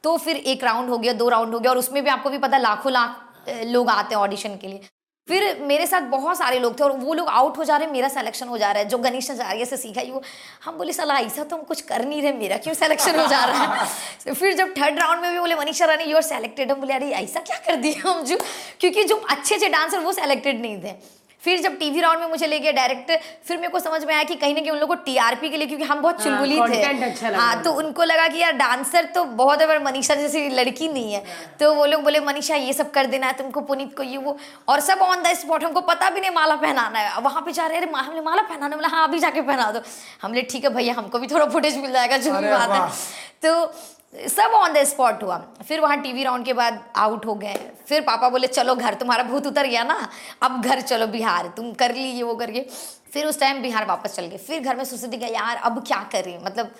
तो 0.03 0.17
फिर 0.17 0.35
एक 0.37 0.63
राउंड 0.63 0.89
हो 0.89 0.97
गया, 0.97 1.13
दो 1.13 1.29
राउंड 1.29 1.53
हो 1.53 1.59
गया, 1.59 1.71
और 1.71 1.77
उसमें 1.77 2.03
भी 2.03 2.09
आपको 2.09 2.29
भी 2.29 2.37
पता 2.39 2.57
लाखों 2.59 2.91
लाख 2.91 3.25
लोग 3.65 3.89
आते 3.89 4.15
हैं 4.15 4.21
ऑडिशन 4.21 4.55
के 4.57 4.67
लिए। 4.67 4.81
फिर 5.29 5.59
मेरे 5.61 5.87
साथ 5.87 6.01
बहुत 6.01 6.37
सारे 6.37 6.59
लोग 6.59 6.79
थे 6.79 6.83
और 6.83 6.91
वो 6.91 7.13
लोग 7.13 7.27
आउट 7.27 7.57
हो 7.57 7.63
जा 7.63 7.77
रहे 7.77 7.85
हैं, 7.85 7.93
मेरा 7.93 8.07
सिलेक्शन 8.07 8.47
हो 8.47 8.57
जा 8.57 8.71
रहा 8.71 8.83
है, 8.83 8.89
जो 8.89 8.97
गणेश 8.97 9.31
आचार्य 9.31 9.65
से 9.65 9.77
सीखा 9.77 10.01
ही, 10.01 10.11
वो, 10.11 10.21
हम 10.65 10.77
बोले, 10.77 10.93
सलाह, 10.93 11.17
ऐसा 11.17 11.43
तो 11.43 11.55
हम 11.55 11.61
कुछ 11.61 11.81
कर 11.81 12.05
नहीं 12.05 12.21
रहे, 12.21 12.33
मेरा 12.33 12.57
क्यों 12.57 12.73
सिलेक्शन 12.73 13.19
हो 13.19 13.27
जा 13.27 13.45
रहा 13.45 13.73
है? 13.73 13.87
फिर 14.33 14.53
जब 14.53 14.69
थर्ड 14.69 14.99
राउंड 14.99 15.21
में 15.21 15.33
भी 15.33 15.39
बोले, 15.39 15.55
Manisha 15.55 15.85
Rani 15.85 16.03
you 16.03 16.15
are 16.15 16.21
selected 16.21 16.71
हम 16.71 16.79
बोले, 16.79 16.93
अरे, 16.93 17.11
ऐसा 17.11 17.39
क्या 17.39 17.57
कर 17.57 17.75
दिया 17.75 18.09
हम 18.09 18.21
जो, 18.21 18.37
क्योंकि 18.79 19.03
जो 19.03 19.15
अच्छे 19.15 19.55
अच्छे 19.55 19.69
डांसर 19.69 19.99
वो 19.99 20.11
सेलेक्टेड 20.11 20.61
नहीं 20.61 20.83
थे। 20.83 21.18
फिर 21.43 21.59
जब 21.61 21.77
टीवी 21.79 22.01
राउंड 22.01 22.19
में 22.19 22.27
मुझे 22.27 22.47
ले 22.47 22.59
गया 22.59 22.71
डायरेक्टर 22.71 23.19
फिर 23.45 23.57
मेरे 23.57 23.69
को 23.69 23.79
समझ 23.79 24.03
में 24.05 24.13
आया 24.13 24.23
कि 24.23 24.35
कहीं 24.35 24.53
ना 24.55 24.61
कहीं 24.61 24.71
उन 24.71 24.77
लोगों 24.77 24.95
को 24.95 25.01
टीआरपी 25.03 25.49
के 25.49 25.57
लिए 25.57 25.67
क्योंकि 25.67 25.85
हम 25.85 26.01
बहुत 26.01 26.15
हाँ, 26.15 26.25
चुलबुली 26.25 26.57
थे। 26.69 26.81
अच्छा 27.03 27.29
हाँ 27.35 27.61
तो 27.63 27.71
उनको 27.73 28.03
लगा 28.03 28.27
कि 28.27 28.39
यार 28.39 28.51
डांसर 28.53 29.05
तो 29.15 29.23
बहुत 29.39 29.61
है 29.61 29.67
पर 29.67 29.83
मनीषा 29.83 30.15
जैसी 30.15 30.47
लड़की 30.49 30.87
नहीं 30.87 31.13
है। 31.13 31.23
तो 31.59 31.73
वो 31.75 31.85
लोग 31.85 32.03
बोले 32.03 32.19
मनीषा 32.21 32.55
ये 32.55 32.73
सब 32.73 32.91
कर 32.91 33.05
देना 33.05 33.27
है 33.27 33.33
तुमको 33.37 33.61
पुनीत 33.61 33.95
को 33.97 34.03
ये 34.03 34.17
वो। 34.17 34.37
और 34.67 34.79
सब 34.79 34.99
ऑन 35.01 35.23
द 35.23 35.33
स्पॉट 35.35 35.63
हमको 35.63 35.81
पता 35.83 36.09
भी 36.09 36.21
नहीं 36.21 36.31
माला 36.31 36.55
पहनाना 36.57 36.99
है। 36.99 37.21
वहाँ 37.21 37.41
पे 37.41 37.51
जा 37.51 37.67
रहे 37.67 37.77
अरे 37.77 37.91
हमने 37.91 38.21
माला 38.21 38.41
पहनाना 38.41 38.75
बोला 38.75 38.87
हाँ 38.87 39.07
अभी 39.07 39.19
जाके 39.19 39.41
पहना 39.41 39.71
दो। 39.71 39.81
हमने 40.21 40.41
ठीक 40.41 40.63
है 40.63 40.73
भैया 40.73 40.93
हमको 40.97 41.19
भी 41.19 41.27
थोड़ा 41.27 41.45
फुटेज 41.47 41.77
मिल 41.77 41.91
जाएगा 41.91 42.17
जो 42.17 42.33
भी 42.33 42.49
बात 42.49 42.69
है। 42.71 42.87
तो 43.43 43.73
सब 44.13 44.51
ऑन 44.53 44.73
द 44.73 44.83
स्पॉट 44.83 45.23
हुआ। 45.23 45.37
फिर 45.67 45.79
वहाँ 45.79 46.01
टीवी 46.01 46.23
राउंड 46.23 46.45
के 46.45 46.53
बाद 46.53 46.83
आउट 46.95 47.25
हो 47.25 47.35
गए। 47.35 47.71
फिर 47.87 48.01
पापा 48.01 48.29
बोले, 48.29 48.47
चलो, 48.47 48.75
घर 48.75 48.93
तुम्हारा 48.93 49.23
भूत 49.23 49.47
उतर 49.47 49.67
गया 49.67 49.83
ना। 49.83 50.09
अब 50.41 50.61
घर 50.61 50.81
चलो, 50.81 51.07
बिहार। 51.07 51.47
तुम 51.47 51.73
कर 51.73 51.95
ली 51.95 52.07
ये, 52.07 52.23
वो 52.23 52.35
करके 52.35 52.65
फिर 53.13 53.25
उस 53.25 53.39
टाइम 53.39 53.61
बिहार 53.61 53.85
वापस 53.85 54.15
चल 54.15 54.25
गए। 54.25 54.37
फिर 54.37 54.61
घर 54.61 54.75
में 54.75 54.83
सोचते 54.83 55.17
थे 55.17 55.33
यार, 55.33 55.57
अब 55.57 55.83
क्या 55.87 56.09
करें? 56.11 56.45
मतलब 56.45 56.71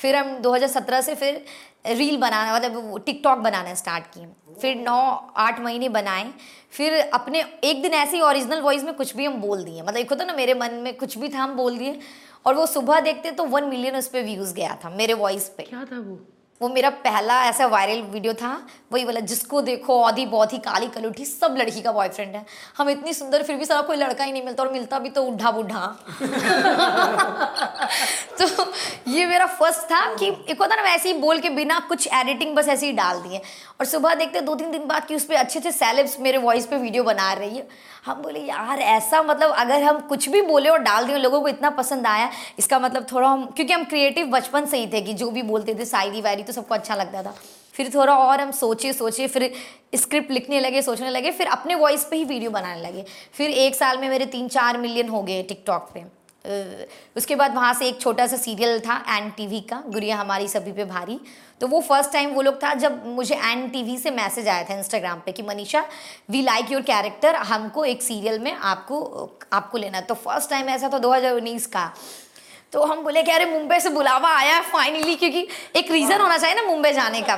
फिर 0.00 0.16
हम 0.16 0.36
2017 0.38 1.00
से 1.00 1.14
फिर 1.14 1.44
रील 1.86 2.16
बनाना 2.16 2.54
मतलब 2.54 3.02
टिकटॉक 3.06 3.38
बनाना 3.38 3.74
स्टार्ट 3.74 4.04
किए। 4.04 4.26
फिर 4.54 4.76
नौ, 4.76 5.32
आठ 5.36 5.60
महीने 5.60 5.88
बनाए। 5.88 6.30
फिर 6.70 7.10
अपने 7.14 7.44
एक 7.64 7.82
दिन 7.82 7.94
ऐसे 7.94 8.16
ही 8.16 8.22
ओरिजिनल 8.22 8.60
वॉइस 8.60 8.84
में 8.84 8.94
कुछ 8.94 9.16
भी 9.16 9.24
हम 9.24 9.34
बोल 9.34 9.64
दिए। 9.64 9.82
मतलब 9.82 9.96
एक 9.96 10.10
होता 10.10 10.24
ना, 10.24 10.32
मेरे 10.32 10.54
मन 10.54 10.74
में 10.74 10.96
कुछ 10.96 11.18
भी 11.18 11.28
था, 11.28 11.38
हम 11.38 11.56
बोल 11.56 11.78
दिए। 11.78 11.98
और 12.46 12.54
वो 12.54 12.66
सुबह 12.66 13.00
देखते 13.00 13.30
तो 13.30 13.44
वन 13.44 13.64
मिलियन 13.64 13.96
उस 13.96 14.08
पर 14.08 14.22
व्यूज़ 14.22 14.54
गया 14.54 14.78
था, 14.84 14.90
मेरे 14.90 15.14
वॉइस 15.14 15.48
पे। 15.48 15.62
क्या 15.62 15.84
था 15.84 16.00
वो? 16.00 16.37
वो 16.62 16.68
मेरा 16.68 16.90
पहला 16.90 17.44
ऐसा 17.44 17.66
वायरल 17.66 18.02
वीडियो 18.02 18.34
था। 18.34 18.66
वही 18.92 19.04
वाला, 19.04 19.20
जिसको 19.20 19.60
देखो, 19.60 20.02
आधी 20.02 20.26
बहुत 20.26 20.52
ही 20.52 20.58
काली 20.58 20.86
कलूठी, 20.86 21.24
सब 21.24 21.56
लड़की 21.58 21.82
का 21.82 21.92
बॉयफ्रेंड 21.92 22.36
है। 22.36 22.46
हम 22.78 22.90
इतनी 22.90 23.12
सुंदर, 23.12 23.42
फिर 23.42 23.56
भी 23.56 23.64
सारा 23.64 23.82
कोई 23.82 23.96
लड़का 23.96 24.24
ही 24.24 24.32
नहीं 24.32 24.42
मिलता 24.42 24.62
और 24.62 24.72
मिलता 24.72 24.98
भी 24.98 25.10
तो 25.10 25.22
उड्ढा 25.22 25.50
बुढ़ा 25.50 25.78
तो 28.38 28.57
ये 29.08 29.26
मेरा 29.26 29.46
फ़र्स्ट 29.48 29.82
था 29.84 30.04
कि 30.14 30.26
एक 30.48 30.60
होता 30.60 30.76
ना 30.76 30.82
वैसे 30.82 31.12
ही 31.12 31.18
बोल 31.18 31.38
के 31.38 31.50
बिना 31.50 31.78
कुछ 31.88 32.08
एडिटिंग 32.14 32.54
बस 32.56 32.68
ऐसे 32.68 32.86
ही 32.86 32.92
डाल 32.92 33.20
दिए 33.20 33.40
और 33.80 33.86
सुबह 33.86 34.14
देखते 34.14 34.40
दो 34.40 34.54
तीन 34.54 34.70
दिन 34.70 34.86
बाद 34.86 35.06
कि 35.06 35.14
उस 35.14 35.24
पर 35.24 35.34
अच्छे 35.34 35.58
अच्छे 35.58 35.72
सेलेब्स 35.72 36.18
मेरे 36.20 36.38
वॉइस 36.38 36.66
पे 36.66 36.76
वीडियो 36.76 37.04
बना 37.04 37.32
रही 37.32 37.56
है। 37.56 37.66
हम 38.06 38.22
बोले, 38.22 38.40
यार, 38.40 38.78
ऐसा 38.78 39.22
मतलब 39.22 39.50
अगर 39.50 39.82
हम 39.82 40.00
कुछ 40.00 40.28
भी 40.28 40.42
बोले 40.42 40.68
और 40.68 40.78
डाल 40.78 41.06
दिए 41.06 41.16
लोगों 41.16 41.40
को 41.40 41.48
इतना 41.48 41.70
पसंद 41.70 42.06
आया, 42.06 42.30
इसका 42.58 42.78
मतलब 42.78 43.06
थोड़ा 43.12 43.28
हम, 43.28 43.44
क्योंकि 43.46 43.72
हम 43.72 43.84
क्रिएटिव 43.84 44.26
बचपन 44.26 44.66
से 44.66 44.78
ही 44.78 44.86
थे 44.86 45.00
कि 45.00 45.14
जो 45.14 45.30
भी 45.30 45.42
बोलते 45.42 45.74
थे 45.74 45.84
शायरी 45.84 46.20
वायरी 46.20 46.42
तो 46.42 46.52
सबको 46.52 46.74
अच्छा 46.74 46.94
लगता 46.94 47.22
था। 47.22 47.34
फिर 47.74 47.90
थोड़ा 47.94 48.14
और 48.14 48.40
हम 48.40 48.50
सोचे 48.50 48.92
सोचे, 48.92 49.26
फिर 49.26 49.52
स्क्रिप्ट 49.94 50.30
लिखने 50.30 50.60
लगे, 50.60 50.82
सोचने 50.82 51.10
लगे, 51.10 51.30
फिर 51.30 51.46
अपने 51.46 51.74
वॉइस 51.74 52.04
पे 52.04 52.16
ही 52.16 52.24
वीडियो 52.24 52.50
बनाने 52.50 52.80
लगे। 52.82 53.04
फिर 53.32 53.50
एक 53.50 53.74
साल 53.74 53.98
में 53.98 54.08
मेरे 54.08 54.26
तीन 54.26 54.48
चार 54.48 54.78
मिलियन 54.78 55.08
हो 55.08 55.22
गए 55.22 55.42
टिकटॉक 55.42 55.90
पे। 55.94 56.04
उसके 57.16 57.36
बाद 57.36 57.54
वहाँ 57.54 57.72
से 57.74 57.88
एक 57.88 58.00
छोटा 58.00 58.26
सा 58.26 58.36
सीरियल 58.36 58.78
था 58.80 58.94
एन 59.16 59.30
टीवी 59.36 59.60
का 59.60 59.82
गुड़िया 59.86 60.16
हमारी 60.16 60.48
सभी 60.48 60.72
पे 60.72 60.84
भारी। 60.84 61.18
तो 61.60 61.66
वो 61.66 61.80
फ़र्स्ट 61.80 62.12
टाइम 62.12 62.30
वो 62.30 62.42
लोग 62.42 62.62
था 62.62 62.72
जब 62.74 63.06
मुझे 63.06 63.34
एन 63.34 63.68
टीवी 63.68 63.96
से 63.98 64.10
मैसेज 64.10 64.48
आया 64.48 64.64
था 64.64 64.74
इंस्टाग्राम 64.74 65.20
पे 65.26 65.32
कि 65.32 65.42
Manisha 65.42 65.84
we 66.30 66.42
like 66.42 66.72
your 66.72 66.82
character 66.84 67.36
हमको 67.46 67.84
एक 67.84 68.02
सीरियल 68.02 68.38
में 68.38 68.52
आपको 68.52 69.02
आपको 69.52 69.78
लेना 69.78 70.00
तो 70.00 70.14
फ़र्स्ट 70.16 70.50
टाइम 70.50 70.68
ऐसा 70.68 70.88
था 70.88 70.98
2019 70.98 71.66
का। 71.66 71.92
तो 72.72 72.84
हम 72.84 73.02
बोले 73.02 73.22
कि 73.22 73.30
अरे 73.30 73.44
मुंबई 73.46 73.80
से 73.80 73.90
बुलावा 73.90 74.36
आया 74.36 74.60
फाइनली 74.62 75.14
क्योंकि 75.16 75.46
एक 75.76 75.90
रीज़न 75.90 76.20
होना 76.20 76.36
चाहिए 76.38 76.56
ना 76.56 76.62
मुंबई 76.62 76.92
जाने 76.92 77.20
का। 77.20 77.36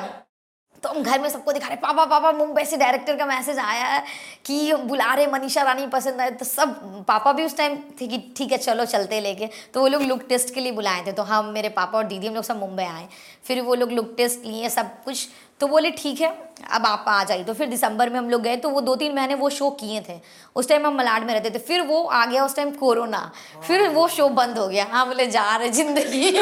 तो 0.82 0.88
हम 0.88 1.02
घर 1.02 1.20
में 1.20 1.28
सबको 1.28 1.52
दिखा 1.52 1.68
रहे 1.68 1.76
पापा 1.76 2.04
पापा, 2.04 2.32
मुंबई 2.32 2.64
से 2.64 2.76
डायरेक्टर 2.76 3.16
का 3.16 3.26
मैसेज 3.26 3.58
आया 3.58 3.84
है 3.84 4.04
कि 4.44 4.72
बुला 4.74 5.14
रहे 5.14 5.26
मनीषा 5.26 5.62
रानी 5.62 5.86
पसंद 5.86 6.20
आए 6.20 6.30
तो 6.30 6.44
सब, 6.44 7.04
पापा 7.08 7.32
भी 7.32 7.44
उस 7.44 7.56
टाइम 7.56 7.76
थे 8.00 8.06
कि, 8.06 8.34
ठीक 8.36 8.52
है, 8.52 8.58
चलो, 8.58 8.84
चलते 8.84 9.20
लेके। 9.20 9.48
तो 9.74 9.80
वो 9.80 9.88
लोग 9.88 10.02
लुक 10.02 10.22
टेस्ट 10.28 10.54
के 10.54 10.60
लिए 10.60 10.72
बुलाए 10.72 11.06
थे। 11.06 11.12
तो 11.12 11.22
हम, 11.22 11.44
मेरे 11.44 11.68
पापा 11.68 11.98
और 11.98 12.04
दीदी, 12.04 12.26
हम 12.26 12.34
लोग 12.34 12.44
सब 12.44 12.58
मुंबई 12.58 12.84
आए। 12.84 13.08
फिर 13.44 13.60
वो 13.60 13.74
लोग 13.74 13.92
लुक 13.92 14.14
टेस्ट 14.16 14.44
लिए, 14.44 14.68
सब 14.68 15.04
कुछ 15.04 15.28
तो 15.60 15.66
बोले 15.68 15.90
ठीक 15.90 16.20
है 16.20 16.28
अब 16.72 16.86
आप 16.86 17.04
आ 17.08 17.22
जाइए। 17.24 17.44
तो 17.44 17.52
फिर 17.54 17.68
दिसंबर 17.68 18.10
में 18.10 18.18
हम 18.18 18.30
लोग 18.30 18.42
गए 18.42 18.56
तो 18.56 18.68
वो 18.70 18.80
दो 18.80 18.94
तीन 18.96 19.14
महीने 19.14 19.34
वो 19.34 19.50
शो 19.50 19.70
किए 19.80 20.00
थे। 20.08 20.18
उस 20.56 20.68
टाइम 20.68 20.86
हम 20.86 20.96
मलाड 20.98 21.24
में 21.24 21.32
रहते 21.34 21.50
थे। 21.50 21.58
फिर 21.58 21.80
वो 21.82 22.02
आ 22.02 22.24
गया 22.26 22.44
उस 22.44 22.56
टाइम 22.56 22.70
कोरोना। 22.70 23.20
फिर 23.66 23.88
वो 23.88 24.06
शो 24.08 24.28
बंद 24.30 24.58
हो 24.58 24.66
गया। 24.68 24.84
हाँ 24.84 25.06
बोले 25.06 25.26
जा 25.26 25.56
रहे 25.56 25.68
ज़िंदगी। 25.70 26.30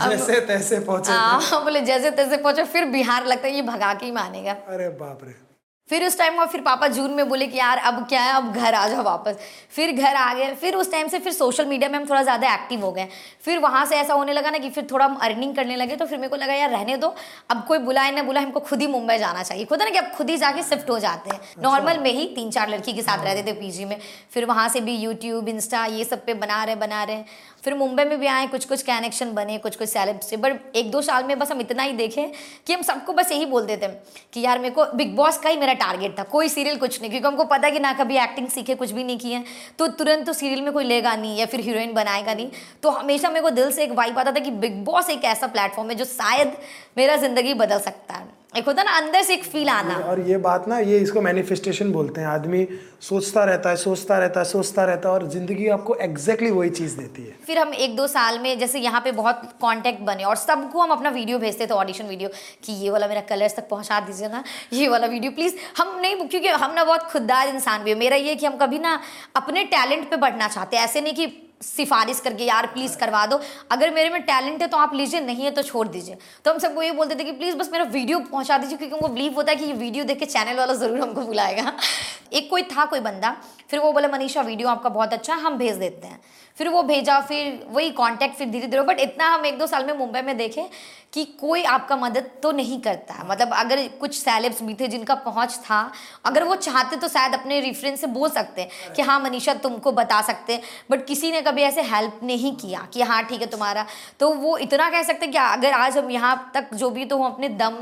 जैसे 0.00 0.40
तैसे 0.40 0.80
पहुँचे 0.80 1.12
हाँ 1.12 1.62
बोले 1.64 1.80
जैसे 1.82 2.10
तैसे 2.10 2.36
पहुँचे। 2.36 2.64
फिर 2.64 2.84
बिहार 2.90 3.26
लगता 3.26 3.48
है 3.48 3.54
ये 3.54 3.62
भगा 3.62 3.94
के 3.94 4.06
ही 4.06 4.12
मानेगा। 4.12 4.52
अरे 4.52 4.88
बाप 5.00 5.24
रे। 5.24 5.49
फिर 5.90 6.04
उस 6.06 6.18
टाइम 6.18 6.44
फिर 6.46 6.60
पापा 6.60 6.86
जून 6.88 7.10
में 7.10 7.28
बोले 7.28 7.46
कि 7.46 7.58
यार 7.58 7.78
अब 7.80 8.06
क्या 8.08 8.20
है? 8.22 8.32
अब 8.32 8.52
घर 8.52 8.74
आ 8.74 8.86
जाओ 8.88 9.02
वापस। 9.02 9.38
फिर 9.70 9.92
घर 9.92 10.14
आ 10.14 10.32
गए। 10.34 10.54
फिर 10.54 10.74
उस 10.74 10.90
टाइम 10.92 11.08
से 11.08 11.18
फिर 11.18 11.32
सोशल 11.32 11.66
मीडिया 11.66 11.88
में 11.90 11.98
हम 11.98 12.04
थोड़ा 12.06 12.22
ज़्यादा 12.22 12.52
एक्टिव 12.54 12.84
हो 12.84 12.90
गए। 12.92 13.08
फिर 13.44 13.58
वहाँ 13.58 13.84
से 13.86 13.96
ऐसा 13.96 14.14
होने 14.14 14.32
लगा 14.32 14.50
ना 14.50 14.58
कि 14.58 14.70
फिर 14.70 14.86
थोड़ा 14.90 15.04
हम 15.04 15.14
अर्निंग 15.18 15.54
करने 15.56 15.76
लगे 15.76 15.96
तो 15.96 16.06
फिर 16.06 16.18
मेरे 16.18 16.28
को 16.28 16.36
लगा 16.36 16.54
यार 16.54 16.70
रहने 16.70 16.96
दो। 16.96 17.14
अब 17.50 17.64
कोई 17.68 17.78
बुलाए 17.80 18.10
ना 18.10 18.22
बुलाए 18.22 18.44
हमको 18.44 18.60
खुद 18.60 18.80
ही 18.80 18.86
मुंबई 18.86 19.18
जाना 19.18 19.42
चाहिए। 19.42 19.64
खुद 19.64 19.82
ना 19.82 19.90
कि 19.90 19.98
अब 19.98 20.10
खुद 20.12 20.30
ही 20.30 20.36
जाके 20.36 20.62
शिफ्ट 20.62 20.90
हो 20.90 20.98
जाते 20.98 21.30
हैं। 21.30 21.40
नॉर्मल 21.62 21.98
में 21.98 22.10
ही 22.10 22.26
तीन 22.34 22.50
चार 22.50 22.68
लड़की 22.68 22.92
के 22.92 23.02
साथ 23.02 23.24
रहते 23.24 23.42
थे 23.42 23.58
पीजी 23.60 23.84
में। 23.84 23.96
फिर 24.30 24.44
वहाँ 24.44 24.68
से 24.68 24.80
भी 24.80 24.96
यूट्यूब 24.96 25.48
इंस्टा 25.48 25.84
ये 25.86 26.04
सब 26.04 26.24
पे 26.24 26.34
बना 26.36 26.62
रहे 26.64 26.76
बना 26.76 27.02
रहे। 27.04 27.24
फिर 27.64 27.74
मुंबई 27.74 28.04
में 28.04 28.18
भी 28.20 28.26
आए 28.26 28.46
कुछ 28.46 28.64
कुछ 28.64 28.82
कनेक्शन 28.82 29.32
बने 29.32 29.58
कुछ 29.58 29.76
कुछ 29.76 29.88
सेलेब 29.88 30.20
से 30.20 30.36
बट 30.36 30.76
एक 30.76 30.90
दो 30.90 31.02
साल 31.02 31.24
में 31.24 31.38
बस 31.38 31.50
हम 31.52 31.60
इतना 31.60 31.82
ही 31.82 31.92
देखें 31.94 32.30
कि 32.66 32.72
हम 32.72 32.82
सबको 32.82 33.12
बस 33.12 33.32
यही 33.32 33.46
बोलते 33.46 33.76
थे 33.76 33.88
कि 34.32 34.40
यार 34.40 34.58
मेरे 34.58 34.74
को 34.74 34.84
बिग 34.94 35.14
बॉस 35.16 35.38
का 35.38 35.48
ही 35.48 35.56
मेरा 35.56 35.72
टारगेट 35.74 36.18
था, 36.18 36.22
कोई 36.24 36.48
सीरियल 36.48 36.76
कुछ 36.76 37.00
नहीं, 37.00 37.10
क्योंकि 37.10 37.26
हमको 37.26 37.44
पता 37.46 37.70
कि 37.70 37.78
ना 37.78 37.92
कभी 37.94 38.16
एक्टिंग 38.18 38.48
सीखे, 38.48 38.74
कुछ 38.74 38.90
भी 38.90 39.04
नहीं 39.04 39.18
किए 39.18 39.42
तो 39.78 39.86
तुरंत 39.88 40.26
तो 40.26 40.32
सीरियल 40.32 40.62
में 40.62 40.72
कोई 40.72 40.84
लेगा 40.84 41.14
नहीं 41.16 41.38
या 41.38 41.46
फिर 41.46 41.60
हीरोइन 41.60 41.92
बनाएगा 41.94 42.34
नहीं। 42.34 42.50
तो 42.82 42.90
हमेशा 42.90 43.28
मेरे 43.28 43.42
को 43.42 43.50
दिल 43.52 43.70
से 43.72 43.84
एक 43.84 43.92
वाइब 43.92 44.18
आता 44.18 44.32
था 44.32 44.40
कि 44.40 44.50
बिग 44.52 44.84
बॉस 44.84 45.10
एक 45.10 45.24
ऐसा 45.26 45.46
प्लेटफॉर्म 45.48 45.90
है 45.90 45.96
जो 45.96 46.04
शायद 46.06 46.56
मेरा 46.98 47.16
ज़िंदगी 47.18 47.54
बदल 47.56 47.78
सकता 47.80 48.14
है। 48.14 48.39
एक 48.54 48.66
होता 48.66 48.82
ना 48.82 48.92
अंदर 48.98 49.22
से 49.22 49.34
एक 49.34 49.44
फील 49.44 49.68
आना। 49.68 49.94
और 50.04 50.20
ये 50.20 50.36
बात 50.38 50.66
ना 50.68 50.78
ये 50.80 50.98
इसको 50.98 51.20
मैनिफेस्टेशन 51.20 51.90
बोलते 51.92 52.20
हैं। 52.20 52.28
आदमी 52.28 52.66
सोचता 53.00 53.44
रहता 53.44 53.70
है 53.70 53.76
सोचता 53.76 54.18
रहता 54.18 54.40
है 54.40 54.46
सोचता 54.46 54.84
रहता 54.84 55.08
है 55.08 55.14
और 55.14 55.26
ज़िंदगी 55.30 55.68
आपको 55.68 55.94
एग्जैक्टली 55.96 56.46
exactly 56.46 56.58
वही 56.58 56.70
चीज़ 56.70 56.96
देती 56.96 57.22
है। 57.22 57.36
फिर 57.46 57.58
हम 57.58 57.74
एक 57.76 57.94
दो 57.96 58.06
साल 58.06 58.38
में 58.38 58.58
जैसे 58.58 58.78
यहाँ 58.80 59.00
पे 59.00 59.12
बहुत 59.12 59.42
कांटेक्ट 59.62 60.00
बने 60.02 60.24
और 60.24 60.36
सबको 60.36 60.80
हम 60.80 60.90
अपना 60.90 61.10
वीडियो 61.10 61.38
भेजते 61.38 61.66
थे 61.66 61.74
ऑडिशन 61.74 62.06
वीडियो 62.06 62.30
कि 62.64 62.72
ये 62.74 62.90
वाला 62.90 63.08
मेरा 63.08 63.20
कलर्स 63.28 63.56
तक 63.56 63.68
पहुँचा 63.68 64.00
दीजिए 64.00 64.28
ना 64.28 64.42
ये 64.72 64.88
वाला 64.88 65.06
वीडियो 65.06 65.32
प्लीज़ 65.32 65.54
हम 65.78 65.98
नहीं 66.00 66.16
क्योंकि 66.18 66.48
हम 66.48 66.74
ना 66.74 66.84
बहुत 66.84 67.02
खुददार 67.12 67.48
इंसान 67.48 67.84
भी 67.84 67.90
है। 67.90 67.96
मेरा 67.98 68.16
ये 68.18 68.34
कि 68.34 68.46
हम 68.46 68.56
कभी 68.56 68.78
ना 68.80 68.98
अपने 69.36 69.64
टैलेंट 69.66 70.10
पे 70.10 70.16
बढ़ना 70.18 70.48
चाहते 70.48 70.76
हैं। 70.76 70.84
ऐसे 70.84 71.00
नहीं 71.00 71.14
कि 71.14 71.26
सिफारिश 71.60 72.20
करके, 72.20 72.44
यार 72.44 72.66
प्लीज़ 72.66 72.96
करवा 72.98 73.24
दो। 73.26 73.40
अगर 73.70 73.90
मेरे 73.94 74.10
में 74.10 74.22
टैलेंट 74.22 74.62
है 74.62 74.68
तो 74.68 74.76
आप 74.76 74.94
लीजिए, 74.94 75.20
नहीं 75.20 75.44
है 75.44 75.50
तो 75.50 75.62
छोड़ 75.62 75.86
दीजिए। 75.88 76.16
तो 76.44 76.52
हम 76.52 76.58
सबको 76.58 76.82
ये 76.82 76.92
बोलते 76.92 77.14
थे 77.14 77.24
कि 77.24 77.32
प्लीज़ 77.32 77.56
बस 77.56 77.70
मेरा 77.72 77.84
वीडियो 77.84 78.18
पहुँचा 78.20 78.58
दीजिए, 78.58 78.76
क्योंकि 78.78 78.94
हमको 78.94 79.08
बिलीव 79.08 79.34
होता 79.34 79.52
है 79.52 79.56
कि 79.56 79.64
ये 79.64 79.72
वीडियो 79.72 80.04
देख 80.04 80.18
के 80.18 80.26
चैनल 80.26 80.56
वाला 80.56 80.74
ज़रूर 80.74 81.00
हमको 81.00 81.20
बुलाएगा। 81.20 81.72
एक 82.32 82.50
कोई 82.50 82.62
था, 82.62 82.84
कोई 82.84 83.00
बंदा। 83.00 83.36
फिर 83.70 83.80
वो 83.80 83.92
बोला, 83.92 84.08
मनीषा 84.08 84.40
वीडियो 84.42 84.68
आपका 84.68 84.88
बहुत 84.88 85.12
अच्छा 85.12 85.34
है, 85.34 85.40
हम 85.40 85.58
भेज 85.58 85.76
देते 85.76 86.06
हैं। 86.06 86.20
फिर 86.58 86.68
वो 86.68 86.82
भेजा, 86.82 87.18
फिर 87.20 87.66
वही 87.68 87.90
कांटेक्ट 87.90 88.34
फिर 88.36 88.48
धीरे 88.50 88.66
धीरे 88.66 88.82
बट 88.82 88.98
इतना 89.00 89.26
हम 89.26 89.44
एक 89.46 89.58
दो 89.58 89.66
साल 89.66 89.84
में 89.84 89.92
मुंबई 89.92 90.20
में 90.22 90.36
देखें 90.36 90.64
कि 91.12 91.24
कोई 91.40 91.62
आपका 91.62 91.96
मदद 91.96 92.30
तो 92.42 92.50
नहीं 92.52 92.80
करता। 92.80 93.24
मतलब 93.24 93.52
अगर 93.52 93.86
कुछ 94.00 94.14
सेलेब्स 94.14 94.62
भी 94.62 94.74
थे 94.74 94.88
जिनका 94.88 95.14
पहुँच 95.14 95.54
था, 95.54 95.80
अगर 96.24 96.44
वो 96.44 96.56
चाहते 96.56 96.96
तो 96.96 97.08
शायद 97.08 97.34
अपने 97.34 97.60
रेफरेंस 97.60 98.00
से 98.00 98.06
बोल 98.06 98.30
सकते 98.30 98.62
हैं 98.62 98.92
कि 98.94 99.02
हाँ 99.02 99.18
मनीषा, 99.20 99.54
तुमको 99.54 99.92
बता 99.92 100.20
सकते 100.22 100.52
हैं। 100.52 100.62
बट 100.90 101.06
किसी 101.06 101.30
ने 101.32 101.40
कभी 101.50 101.62
ऐसे 101.62 101.82
हेल्प 101.84 102.20
नहीं 102.24 102.54
किया 102.56 102.86
कि 102.94 103.02
हाँ 103.02 103.22
ठीक 103.24 103.40
है 103.40 103.46
तुम्हारा। 103.48 103.86
तो 104.20 104.32
वो 104.36 104.56
इतना 104.58 104.90
कह 104.90 105.02
सकते 105.02 105.26
हैं 105.26 105.32
कि 105.32 105.38
अगर 105.38 105.72
आज 105.74 105.98
हम 105.98 106.10
यहाँ 106.10 106.50
तक 106.54 106.74
जो 106.74 106.90
भी 106.90 107.04
तो 107.04 107.18
हम 107.18 107.32
अपने 107.32 107.48
दम 107.58 107.78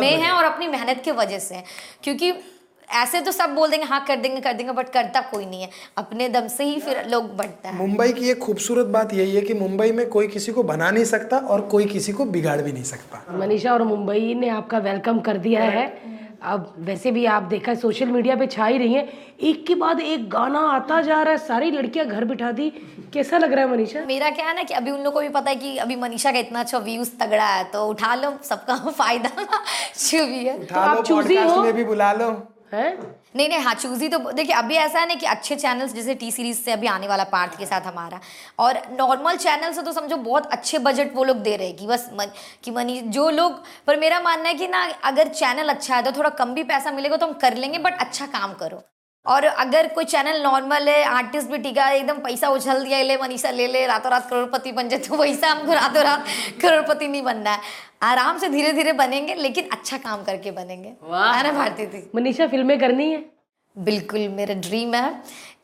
में 0.00 0.12
हैं 0.12 0.30
और 0.30 0.44
अपनी 0.44 0.68
मेहनत 0.68 1.02
की 1.04 1.10
वजह 1.12 1.38
से। 1.38 1.62
क्योंकि 2.02 2.32
ऐसे 2.88 3.20
तो 3.20 3.32
सब 3.32 3.54
बोल 3.54 3.70
देंगे 3.70 3.86
हाँ 3.86 4.04
कर 4.08 4.16
देंगे 4.16 4.40
कर 4.40 4.52
देंगे 4.52 4.72
बट 4.72 4.88
करता 4.88 5.20
कोई 5.20 5.46
नहीं 5.46 5.62
है। 5.62 5.68
अपने 5.96 6.28
दम 6.28 6.48
से 6.48 6.64
ही 6.64 6.78
फिर 6.80 7.02
लोग 7.08 7.36
बढ़ता 7.36 7.68
है। 7.68 7.76
मुंबई 7.76 8.12
की 8.12 8.30
एक 8.30 8.38
खूबसूरत 8.38 8.86
बात 8.88 9.14
यही 9.14 9.34
है 9.36 9.42
कि 9.42 9.54
मुंबई 9.54 9.92
में 9.92 10.08
कोई 10.08 10.28
किसी 10.28 10.52
को 10.52 10.62
बना 10.62 10.90
नहीं 10.90 11.04
सकता 11.04 11.38
और 11.38 11.60
कोई 11.68 11.86
किसी 11.86 12.12
को 12.12 12.24
बिगाड़ 12.26 12.60
भी 12.60 12.72
नहीं 12.72 12.84
सकता। 12.84 13.24
मनीषा 13.38 13.72
और 13.72 13.82
मुंबई 13.82 14.34
ने 14.34 14.48
आपका 14.48 14.78
वेलकम 14.78 15.20
कर 15.20 15.38
दिया 15.38 15.64
है। 15.64 15.86
अब 16.42 16.74
वैसे 16.78 17.10
भी 17.10 17.24
आप 17.26 17.42
देखा 17.42 17.72
है 17.72 17.76
सोशल 17.78 18.06
मीडिया 18.06 18.36
पे 18.36 18.46
छा 18.46 18.66
ही 18.66 18.78
रही 18.78 18.92
हैं। 18.94 19.08
एक 19.40 19.66
के 19.66 19.74
बाद 19.74 20.00
एक 20.00 20.28
गाना 20.30 20.58
आता 20.70 21.00
जा 21.00 21.20
रहा 21.22 21.32
है 21.32 21.38
सारी 21.38 21.70
लड़कियाँ 21.70 22.06
घर 22.06 22.24
बिठा 22.24 22.50
दी। 22.52 22.68
कैसा 23.14 23.38
लग 23.38 23.52
रहा 23.52 23.64
है 23.64 23.70
मनीषा? 23.70 24.04
मेरा 24.06 24.30
क्या 24.30 24.46
है 24.46 24.54
ना 24.56 24.62
कि 24.62 24.74
अभी 24.74 24.90
उन 24.90 25.00
लोग 25.00 25.12
को 25.14 25.20
भी 25.20 25.28
पता 25.28 25.50
है 25.50 25.56
कि 25.56 25.76
अभी 25.76 25.96
मनीषा 25.96 26.32
का 26.32 26.38
इतना 26.38 26.60
अच्छा 26.60 26.78
व्यूज़ 26.78 27.10
तगड़ा 27.20 27.46
है 27.46 27.64
तो 27.64 27.86
उठा 27.88 28.14
लो 28.14 28.32
सबका 28.42 28.76
फ़ायदा 28.90 29.28
भी 30.26 30.44
है। 30.44 30.58
उठा 30.58 30.92
लो 30.92 30.98
आप 30.98 31.04
चूजी 31.04 31.36
पॉडकास्ट 31.36 31.56
हो? 31.56 31.72
भी 31.72 31.84
बुला 31.84 32.12
लो। 32.12 32.30
है? 32.72 32.90
नहीं 33.36 33.48
नहीं 33.48 33.58
हाँ 33.60 33.74
चूजी 33.74 34.08
तो 34.08 34.18
देखिए 34.32 34.54
अभी 34.56 34.74
ऐसा 34.76 35.00
है 35.00 35.08
ना 35.08 35.14
कि 35.14 35.26
अच्छे 35.26 35.56
चैनल्स 35.56 35.92
जैसे 35.94 36.14
टी 36.14 36.30
सीरीज़ 36.32 36.58
से 36.58 36.72
अभी 36.72 36.86
आने 36.86 37.08
वाला 37.08 37.24
पार्थ 37.24 37.58
के 37.58 37.66
साथ 37.66 37.86
हमारा 37.86 38.20
और 38.58 38.80
नॉर्मल 38.92 39.36
चैनल 39.36 39.72
से 39.72 39.82
तो 39.82 39.92
समझो 39.92 40.16
बहुत 40.16 40.46
अच्छे 40.52 40.78
बजट 40.78 41.14
वो 41.16 41.24
लोग 41.24 41.42
दे 41.42 41.56
रहे 41.56 41.72
कि 41.72 41.86
बस 41.86 42.08
मन, 42.12 42.26
कि 42.64 42.70
मनी 42.70 43.00
जो 43.18 43.28
लोग 43.30 43.62
पर 43.86 43.96
मेरा 44.00 44.20
मानना 44.20 44.48
है 44.48 44.54
कि 44.54 44.68
ना 44.68 44.84
अगर 45.04 45.28
चैनल 45.34 45.68
अच्छा 45.68 45.96
है 45.96 46.02
तो 46.02 46.12
थोड़ा 46.12 46.30
कम 46.40 46.54
भी 46.54 46.64
पैसा 46.64 46.90
मिलेगा 46.90 47.16
तो 47.16 47.26
हम 47.26 47.32
कर 47.38 47.56
लेंगे 47.56 47.78
बट 47.78 47.98
अच्छा 48.00 48.26
काम 48.26 48.54
करो। 48.54 48.82
और 49.26 49.44
अगर 49.44 49.86
कोई 49.88 50.04
चैनल 50.04 50.42
नॉर्मल 50.42 50.88
है 50.88 51.02
आर्टिस्ट 51.04 51.50
भी 51.50 51.58
टीका 51.58 51.88
एकदम 51.90 52.18
पैसा 52.20 52.48
उछल 52.48 52.84
दिया 52.84 53.02
ले 53.02 53.16
मनीषा 53.16 53.50
ले 53.50 53.66
ले 53.66 53.86
रातों 53.86 54.10
रात 54.10 54.28
करोड़पति 54.30 54.72
बन 54.72 54.88
जाए 54.88 55.00
तो 55.00 55.16
वैसा 55.16 55.50
हमको 55.50 55.72
रातों 55.72 56.02
रात 56.04 56.26
करोड़पति 56.62 57.08
नहीं 57.08 57.22
बनना 57.22 57.50
है। 57.50 57.60
आराम 58.02 58.38
से 58.38 58.48
धीरे 58.48 58.72
धीरे 58.72 58.92
बनेंगे 58.94 59.34
लेकिन 59.34 59.68
अच्छा 59.72 59.96
काम 59.98 60.22
करके 60.24 60.50
बनेंगे। 60.52 60.88
है 60.88 61.42
ना 61.42 61.52
भारती 61.52 61.86
थी 61.86 62.10
मनीषा 62.14 62.46
फ़िल्में 62.46 62.78
करनी 62.80 63.10
है? 63.12 63.24
बिल्कुल 63.76 64.28
मेरा 64.28 64.54
ड्रीम 64.60 64.94
है। 64.94 65.10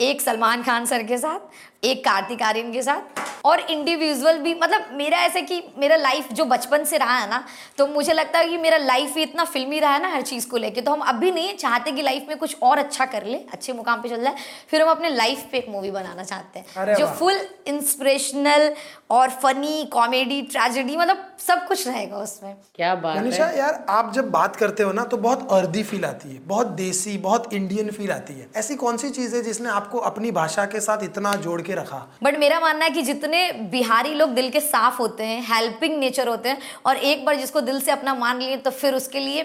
एक 0.03 0.21
सलमान 0.21 0.63
खान 0.63 0.87
सर 0.87 1.03
के 1.03 1.19
साथ 1.19 1.85
एक 1.85 2.05
कार्तिक 2.05 2.43
आर्यन 2.43 2.73
के 2.73 2.83
साथ 2.83 3.21
और 3.45 3.61
इंडिविजुअल 3.61 4.39
भी 4.39 4.55
मतलब 4.55 4.89
मेरा 4.93 5.19
ऐसे 5.19 5.41
कि 5.43 5.63
मेरा 5.79 5.97
लाइफ 5.97 6.33
जो 6.33 6.45
बचपन 6.45 6.85
से 6.85 6.99
रहा 6.99 7.19
है 7.19 7.29
ना 7.31 7.43
तो 7.79 7.87
मुझे 7.87 8.13
लगता 8.13 8.39
है 8.39 8.49
कि 8.49 8.59
मेरा 8.59 8.77
लाइफ 8.77 9.17
ही 9.17 9.23
इतना 9.23 9.45
फिल्मी 9.45 9.79
रहा 9.81 9.93
है 9.93 10.03
ना 10.03 10.09
हर 10.09 10.23
चीज़ 10.23 10.49
को 10.49 10.57
लेके 10.57 10.81
तो 10.81 10.93
हम 10.93 11.01
अभी 11.13 11.31
नहीं 11.31 11.57
चाहते 11.57 11.93
कि 11.93 12.03
लाइफ 12.03 12.27
में 12.29 12.37
कुछ 12.39 12.57
और 12.63 12.79
अच्छा 12.79 13.05
कर 13.07 13.27
ले 13.27 13.39
अच्छे 13.53 13.73
मुकाम 13.73 14.03
पे 14.03 14.09
चल 14.09 14.23
जाए 14.23 14.37
फिर 14.71 14.83
हम 14.83 14.91
अपने 14.91 15.11
लाइफ 15.11 15.45
पे 15.53 15.59
एक 15.59 15.69
मूवी 15.69 15.91
बनाना 15.91 16.25
चाहते 16.25 16.59
हैं 16.59 16.95
जो 16.95 17.07
फुल 17.19 17.41
इंस्पिरेशनल 17.67 18.73
और 19.11 19.31
फनी 19.43 19.85
कॉमेडी 19.93 20.41
ट्रेजेडी 20.43 20.97
मतलब 20.97 21.29
सब 21.47 21.67
कुछ 21.67 21.87
रहेगा 21.89 22.17
उसमें। 22.17 22.55
क्या 22.75 22.95
बात 22.95 23.17
मनीषा 23.17 23.47
है 23.47 23.59
यार 23.59 23.85
आप 23.91 24.13
जब 24.15 24.31
बात 24.31 24.57
करते 24.57 24.83
हो 24.83 24.93
ना 24.93 25.05
तो 25.05 25.17
बहुत 25.17 25.49
अर्दी 25.53 25.83
फील 25.83 26.05
आती 26.05 26.29
है 26.29 26.39
बहुत 26.47 26.67
देसी 26.79 27.17
बहुत 27.19 27.53
इंडियन 27.55 27.91
फील 27.91 28.11
आती 28.13 28.35
है। 28.35 28.49
ऐसी 28.57 28.77
कौन 28.77 28.97
सी 28.97 29.11
चीज़ 29.11 29.37
है 29.37 29.43
जिसने 29.43 29.69
आपको 29.71 29.92
अपनी 30.01 30.31
भाषा 30.31 30.65
के 30.67 30.81
साथ 30.81 31.03
इतना 31.05 31.35
जोड़ 31.37 31.61
के 31.63 31.75
रखा। 31.75 32.07
बट 32.23 32.39
मेरा 32.39 32.61
मानना 32.61 32.85
है 32.85 32.91
कि 32.91 33.03
जितने 33.03 33.51
बिहारी 33.73 34.15
लोग 34.15 34.31
दिल 34.31 34.51
के 34.51 34.61
साफ़ 34.61 34.99
होते 34.99 35.25
हैं 35.25 35.43
हेल्पिंग 35.49 35.99
नेचर 35.99 36.29
होते 36.29 36.49
हैं, 36.49 36.59
और 36.87 36.97
एक 36.97 37.25
बार 37.25 37.37
जिसको 37.37 37.61
दिल 37.61 37.81
से 37.81 37.91
अपना 37.91 38.15
मान 38.15 38.39
लिए 38.39 38.57
तो 38.57 38.71
फिर 38.73 38.95
उसके 38.95 39.21
लिए 39.21 39.43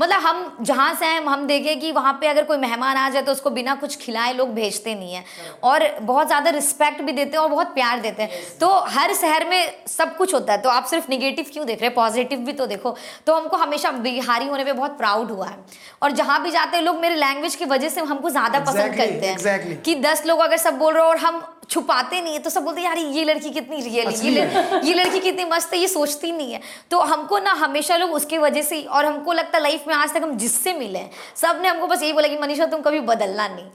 मतलब 0.00 0.20
हम 0.20 0.56
जहाँ 0.60 0.94
से 0.94 1.06
हैं 1.06 1.20
हम 1.24 1.46
देखें 1.46 1.80
कि 1.80 1.92
वहाँ 1.92 2.12
पे 2.20 2.26
अगर 2.26 2.44
कोई 2.44 2.56
मेहमान 2.56 2.96
आ 2.96 3.08
जाए 3.10 3.22
तो 3.22 3.32
उसको 3.32 3.50
बिना 3.50 3.74
कुछ 3.74 3.96
खिलाए 3.96 4.32
लोग 4.32 4.54
भेजते 4.54 4.94
नहीं 4.94 5.14
हैं। 5.14 5.24
और 5.62 5.98
बहुत 6.02 6.26
ज़्यादा 6.26 6.50
रिस्पेक्ट 6.50 7.02
भी 7.02 7.12
देते 7.12 7.36
हैं 7.36 7.44
और 7.44 7.50
बहुत 7.50 7.66
प्यार 7.66 8.00
देते 8.00 8.22
हैं। 8.22 8.58
तो 8.60 8.68
हर 8.88 9.14
शहर 9.14 9.48
में 9.48 9.84
सब 9.86 10.16
कुछ 10.16 10.34
होता 10.34 10.52
है। 10.52 10.60
तो 10.62 10.68
आप 10.68 10.84
सिर्फ़ 10.84 11.06
निगेटिव 11.10 11.46
क्यों 11.52 11.66
देख 11.66 11.80
रहे 11.80 11.86
हैं? 11.86 11.94
पॉजिटिव 11.94 12.38
भी 12.38 12.52
तो 12.52 12.66
देखो। 12.66 12.96
तो 13.26 13.34
हमको 13.34 13.56
हमेशा 13.56 13.90
बिहारी 13.90 14.46
होने 14.46 14.64
पर 14.64 14.72
बहुत 14.72 14.98
प्राउड 14.98 15.30
हुआ 15.30 15.46
है। 15.46 15.56
और 16.02 16.10
जहाँ 16.10 16.42
भी 16.42 16.50
जाते 16.50 16.76
हैं 16.76 16.84
लोग 16.84 16.96
मेरे 16.96 17.14
लैंग्वेज 17.14 17.54
की 17.54 17.64
वजह 17.64 17.88
से 17.88 18.00
हमको 18.00 18.30
ज़्यादा 18.30 18.58
पसंद 18.60 18.96
करते 18.96 19.26
हैं। 19.26 19.36
कि 19.82 19.94
दस 19.94 20.26
लोग 20.26 20.40
अगर 20.40 20.56
सब 20.56 20.78
बोल 20.78 20.94
रहे 20.94 21.02
हो 21.02 21.08
और 21.08 21.16
हम 21.16 21.56
छुपाते 21.70 22.20
नहीं 22.20 22.32
है 22.34 22.38
तो 22.38 22.50
सब 22.50 22.62
बोलते 22.62 22.82
यार 22.82 22.98
ये 22.98 23.24
लड़की 23.24 23.50
कितनी 23.50 23.80
रियल 23.80 24.06
है 24.06 24.12
ये 24.26 24.30
लड़- 24.30 24.84
ये 24.84 24.94
लड़की 24.94 25.20
कितनी 25.20 25.44
मस्त 25.44 25.74
है 25.74 25.78
ये 25.80 25.88
सोचती 25.88 26.32
नहीं 26.32 26.52
है। 26.52 26.60
तो 26.90 27.00
हमको 27.00 27.38
ना 27.38 27.52
हमेशा 27.52 27.96
लोग 27.96 28.12
उसकी 28.12 28.38
वजह 28.38 28.62
से 28.62 28.76
ही 28.76 28.82
और 28.84 29.06
हमको 29.06 29.32
लगता 29.32 29.58
है 29.58 29.62
लाइफ 29.62 29.84
में 29.90 29.96
आज 29.96 30.14
तक 30.14 30.22
हम 30.22 30.36
जिससे 30.38 30.72
मिले 30.74 30.98
हैं 30.98 31.10
सबने 31.36 31.68
हमको 31.68 31.86
बस 31.86 32.02
यही 32.02 32.12
बोला 32.12 32.28
कि 32.28 32.38
मनीषा 32.38 32.66
तुम 32.74 32.80
कभी 32.82 33.00
बदलना 33.10 33.48
नहीं। 33.48 33.66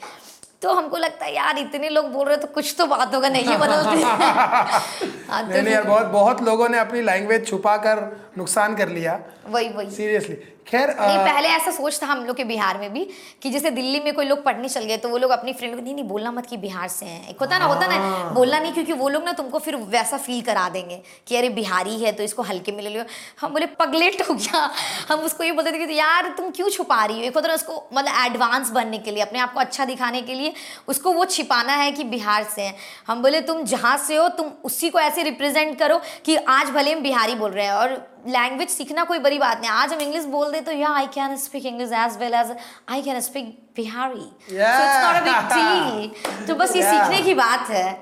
तो 0.62 0.73
हमको 0.73 0.97
लगता 0.97 1.25
है 1.25 1.34
यार 1.36 1.58
इतने 1.58 1.89
लोग 1.89 2.06
बोल 2.12 2.28
रहे 2.28 2.38
तो 2.38 2.47
कुछ 2.54 2.73
तो 2.78 2.86
बात 2.88 3.15
होगा 3.15 3.30
नहीं 3.30 3.45
ये 3.45 3.58
बदलते 3.63 4.01
हाँ, 4.04 5.41
तो 5.43 5.47
नहीं 5.49 5.62
नहीं 5.62 5.73
यार 5.73 5.84
बहुत 5.84 6.06
बहुत 6.12 6.41
लोगों 6.43 6.69
ने 6.69 6.78
अपनी 6.80 7.01
लैंग्वेज 7.01 7.47
छुपा 7.47 7.75
कर 7.86 7.99
नुकसान 8.38 8.75
कर 8.75 8.89
लिया। 8.89 9.19
वही 9.47 9.69
वही। 9.69 9.89
सीरियसली 9.91 10.36
खैर 10.67 10.89
नहीं 10.99 11.17
पहले 11.17 11.47
ऐसा 11.47 11.71
सोच 11.71 12.01
था 12.01 12.08
हम 12.08 12.23
लोग 12.25 12.36
के 12.38 12.43
बिहार 12.43 12.78
में 12.78 12.93
भी 12.93 13.04
कि 13.41 13.49
जैसे 13.49 13.71
दिल्ली 13.71 13.99
में 13.99 14.13
कोई 14.13 14.25
लोग 14.25 14.43
पढ़ने 14.43 14.69
चल 14.69 14.84
गए 14.84 14.97
तो 14.97 15.10
वो 15.10 15.17
लोग 15.17 15.32
अपनी 15.32 15.54
फ्रेंड 15.54 15.75
को 15.75 15.82
नहीं 15.82 15.93
नहीं 15.93 16.04
बोलना 16.04 16.32
मत 16.32 16.45
कि 16.45 16.58
बिहार 16.58 16.88
से 16.88 17.06
हैं। 17.06 17.28
एक 17.30 17.39
होता 17.41 17.58
ना 17.60 17.65
होता 17.65 17.88
ना 17.88 17.95
हाँ। 17.95 18.34
बोलना 18.34 18.60
नहीं 18.60 18.73
क्योंकि 18.73 18.93
वो 18.93 19.10
लोग 19.10 19.23
ना 19.23 19.32
तुमको 19.32 19.60
फिर 19.60 19.75
वैसा 19.75 20.17
फील 20.17 20.41
करा 20.41 20.67
देंगे 20.69 21.01
कि 21.28 21.36
अरे 21.36 21.49
बिहारी 21.49 21.97
है 21.99 22.12
तो 22.12 22.23
इसको 22.23 22.43
हल्के 22.43 22.71
में 22.71 22.82
ले 22.84 22.89
लियो। 22.89 23.04
हम 23.41 23.51
बोले 23.51 23.65
पगलेट 23.80 24.21
हो 24.30 24.34
गया। 24.34 24.69
हम 25.10 25.19
उसको 25.19 25.43
ये 25.43 25.51
बोलते 25.51 25.71
थे 25.71 25.86
कि 25.86 25.93
यार 25.93 26.30
तुम 26.38 26.49
क्यों 26.49 26.69
छुपा 26.69 27.04
रही 27.06 27.17
हो? 27.17 27.23
एक 27.23 27.36
होता 27.36 27.47
ना 27.47 27.54
उसको 27.54 27.84
मतलब 27.93 28.25
एडवांस 28.25 28.71
बनने 28.71 28.97
के 28.97 29.12
लिए 29.12 29.23
अपने 29.23 29.39
आप 29.39 29.54
को 29.54 29.60
अच्छा 29.60 29.86
दिखाने 29.86 30.21
के 30.21 30.34
लिए 30.34 30.54
उसको 30.88 31.13
वो 31.13 31.25
छिपाना 31.25 31.73
है 31.73 31.91
कि 31.91 32.04
बिहार 32.04 32.43
से 32.56 32.62
हैं। 32.62 32.75
हम 33.08 33.21
बोले 33.21 33.41
तुम 33.41 33.63
जहाँ 33.65 33.97
से 33.97 34.15
हो 34.15 34.28
तुम 34.30 34.51
उसी 34.63 34.89
को 34.89 34.99
ऐसे 34.99 35.23
रिप्रेजेंट 35.23 35.78
करो 35.80 36.01
कि 36.25 36.36
आज 36.36 36.69
भले 36.69 36.93
हम 36.93 37.01
बिहारी 37.04 37.36
बोल 37.36 37.51
रहे 37.51 37.65
हैं 37.65 37.73
और 37.73 38.14
लैंग्वेज 38.26 38.70
सीखना 38.70 39.04
कोई 39.04 39.20
बड़ी 39.20 39.38
बात 39.40 39.60
नहीं। 39.62 39.70
आज 39.72 39.94
हम 39.94 40.00
इंग्लिश 40.02 40.24
बोल 40.26 40.52
दे 40.52 40.62
तो 40.62 40.72
या 40.72 40.90
I 40.92 41.06
can 41.14 41.36
speak 41.38 41.66
English 41.66 41.92
as 42.04 42.18
well 42.20 42.34
as 42.34 42.56
I 42.90 43.02
can 43.02 43.20
speak 43.22 43.46
Bihari 43.76 44.30
so 44.50 44.56
it's 44.56 45.04
not 45.04 45.16
a 45.16 45.20
big 45.24 45.36
deal 45.54 46.10
तो 46.48 46.56
बस 46.56 46.76
ये 46.76 46.82
Yeah. 46.84 46.94
सीखने 46.94 47.22
की 47.24 47.34
बात 47.34 47.70
है। 47.70 48.02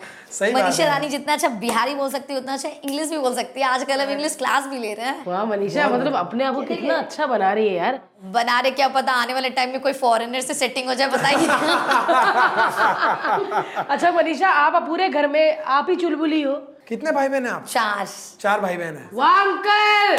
मनीषा 0.53 0.85
रानी 0.85 1.09
जितना 1.09 1.33
अच्छा 1.33 1.47
बिहारी 1.63 1.95
बोल 1.95 2.09
सकती 2.11 2.33
है 2.33 2.39
उतना 2.39 2.53
अच्छा 2.53 2.69
इंग्लिश 2.69 3.09
भी 3.09 3.17
बोल 3.17 3.35
सकती 3.35 3.61
है। 3.61 3.67
आजकल 3.67 4.01
हम 4.01 4.09
इंग्लिश 4.09 4.35
क्लास 4.35 4.65
भी 4.67 4.77
ले 4.79 4.93
रहे 4.93 5.05
हैं। 5.05 5.23
वाह 5.27 5.43
मनीषा 5.45 5.87
मतलब 5.89 6.15
अपने 6.15 6.43
आप 6.43 6.55
को 6.55 6.61
कितना 6.71 6.95
अच्छा 6.95 7.25
बना 7.27 7.51
रही 7.53 7.67
है 7.67 7.73
यार। 7.75 7.99
बना 8.33 8.59
रहे 8.59 8.71
क्या 8.71 8.87
पता 8.95 9.11
आने 9.21 9.33
वाले 9.33 9.49
टाइम 9.59 9.69
में 9.71 9.79
कोई 9.81 9.93
फॉरेनर 9.93 10.41
से 10.41 10.53
सेटिंग 10.53 10.87
हो 10.87 10.93
जाए 10.93 11.07
बताइए। 11.09 11.47
अच्छा 13.89 14.11
मनीषा 14.11 14.49
आप 14.49 14.83
पूरे 14.87 15.09
घर 15.09 15.27
में 15.27 15.57
आप 15.77 15.89
ही 15.89 15.95
चुलबुली 15.95 16.41
हो। 16.41 16.53
कितने 16.87 17.11
भाई 17.11 17.27
बहन 17.29 17.45
हैं 17.45 17.51
आप? 17.51 17.65
चार। 17.65 18.07
चार 18.39 18.59
भाई 18.61 18.77
बहन 18.77 18.95
हैं। 18.95 19.09
वाह 19.13 19.39
अंकल! 19.41 20.17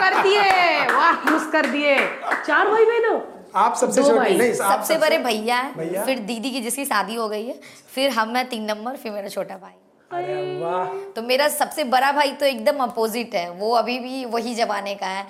कर 0.00 0.22
दिए। 0.22 0.40
वाह 0.92 1.50
कर 1.52 1.66
दिए। 1.66 1.96
चार 2.46 2.68
भाई 2.70 2.84
बहन 2.84 3.12
हो? 3.12 3.22
आप 3.56 3.76
सबसे 3.76 4.02
छोटी 4.02 4.36
नहीं 4.36 4.50
आप 4.52 4.78
सबसे 4.78 4.96
बड़े 4.98 5.18
भैया 5.18 5.62
भैया? 5.76 6.00
है 6.00 6.06
फिर 6.06 6.18
दीदी 6.18 6.50
की 6.50 6.60
जिसकी 6.60 6.84
शादी 6.84 7.14
हो 7.14 7.28
गई 7.28 7.46
है 7.46 7.54
फिर 7.94 8.10
हम 8.10 8.36
हैं 8.36 8.48
तीन 8.48 8.64
नंबर 8.64 8.96
फिर 8.96 9.12
मेरा 9.12 9.28
छोटा 9.28 9.56
भाई। 9.56 9.72
वाह। 10.60 10.86
तो 11.16 11.22
मेरा 11.22 11.48
सबसे 11.48 11.84
बड़ा 11.84 12.10
भाई 12.12 12.32
तो 12.32 12.46
एकदम 12.46 12.78
अपोजिट 12.82 13.34
है। 13.34 13.48
वो 13.50 13.70
अभी 13.74 13.98
भी 13.98 14.24
वही 14.24 14.54
जमाने 14.54 14.94
का 14.94 15.06
है। 15.06 15.26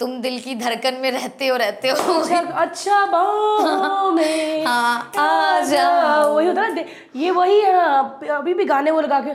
तुम 0.00 0.20
दिल 0.20 0.38
की 0.40 0.54
धड़कन 0.54 0.94
में 1.02 1.10
रहते 1.10 1.46
हो 1.46 1.56
रहते 1.56 1.88
हो। 1.88 2.12
अच्छा 2.20 2.38
अच्छा 2.62 3.04
बाहों 3.06 4.10
में 4.16 4.64
हाँ, 4.66 5.12
आ 5.18 5.60
जाओ। 5.60 6.34
वही 6.34 6.46
होता 6.46 6.62
है 6.62 6.74
ना 6.74 6.84
ये 7.16 7.30
वही 7.30 7.60
है 7.60 8.28
अभी 8.36 8.54
भी 8.54 8.64
गाने 8.64 8.90
वो 8.90 9.00
लगा 9.00 9.20
के 9.20 9.30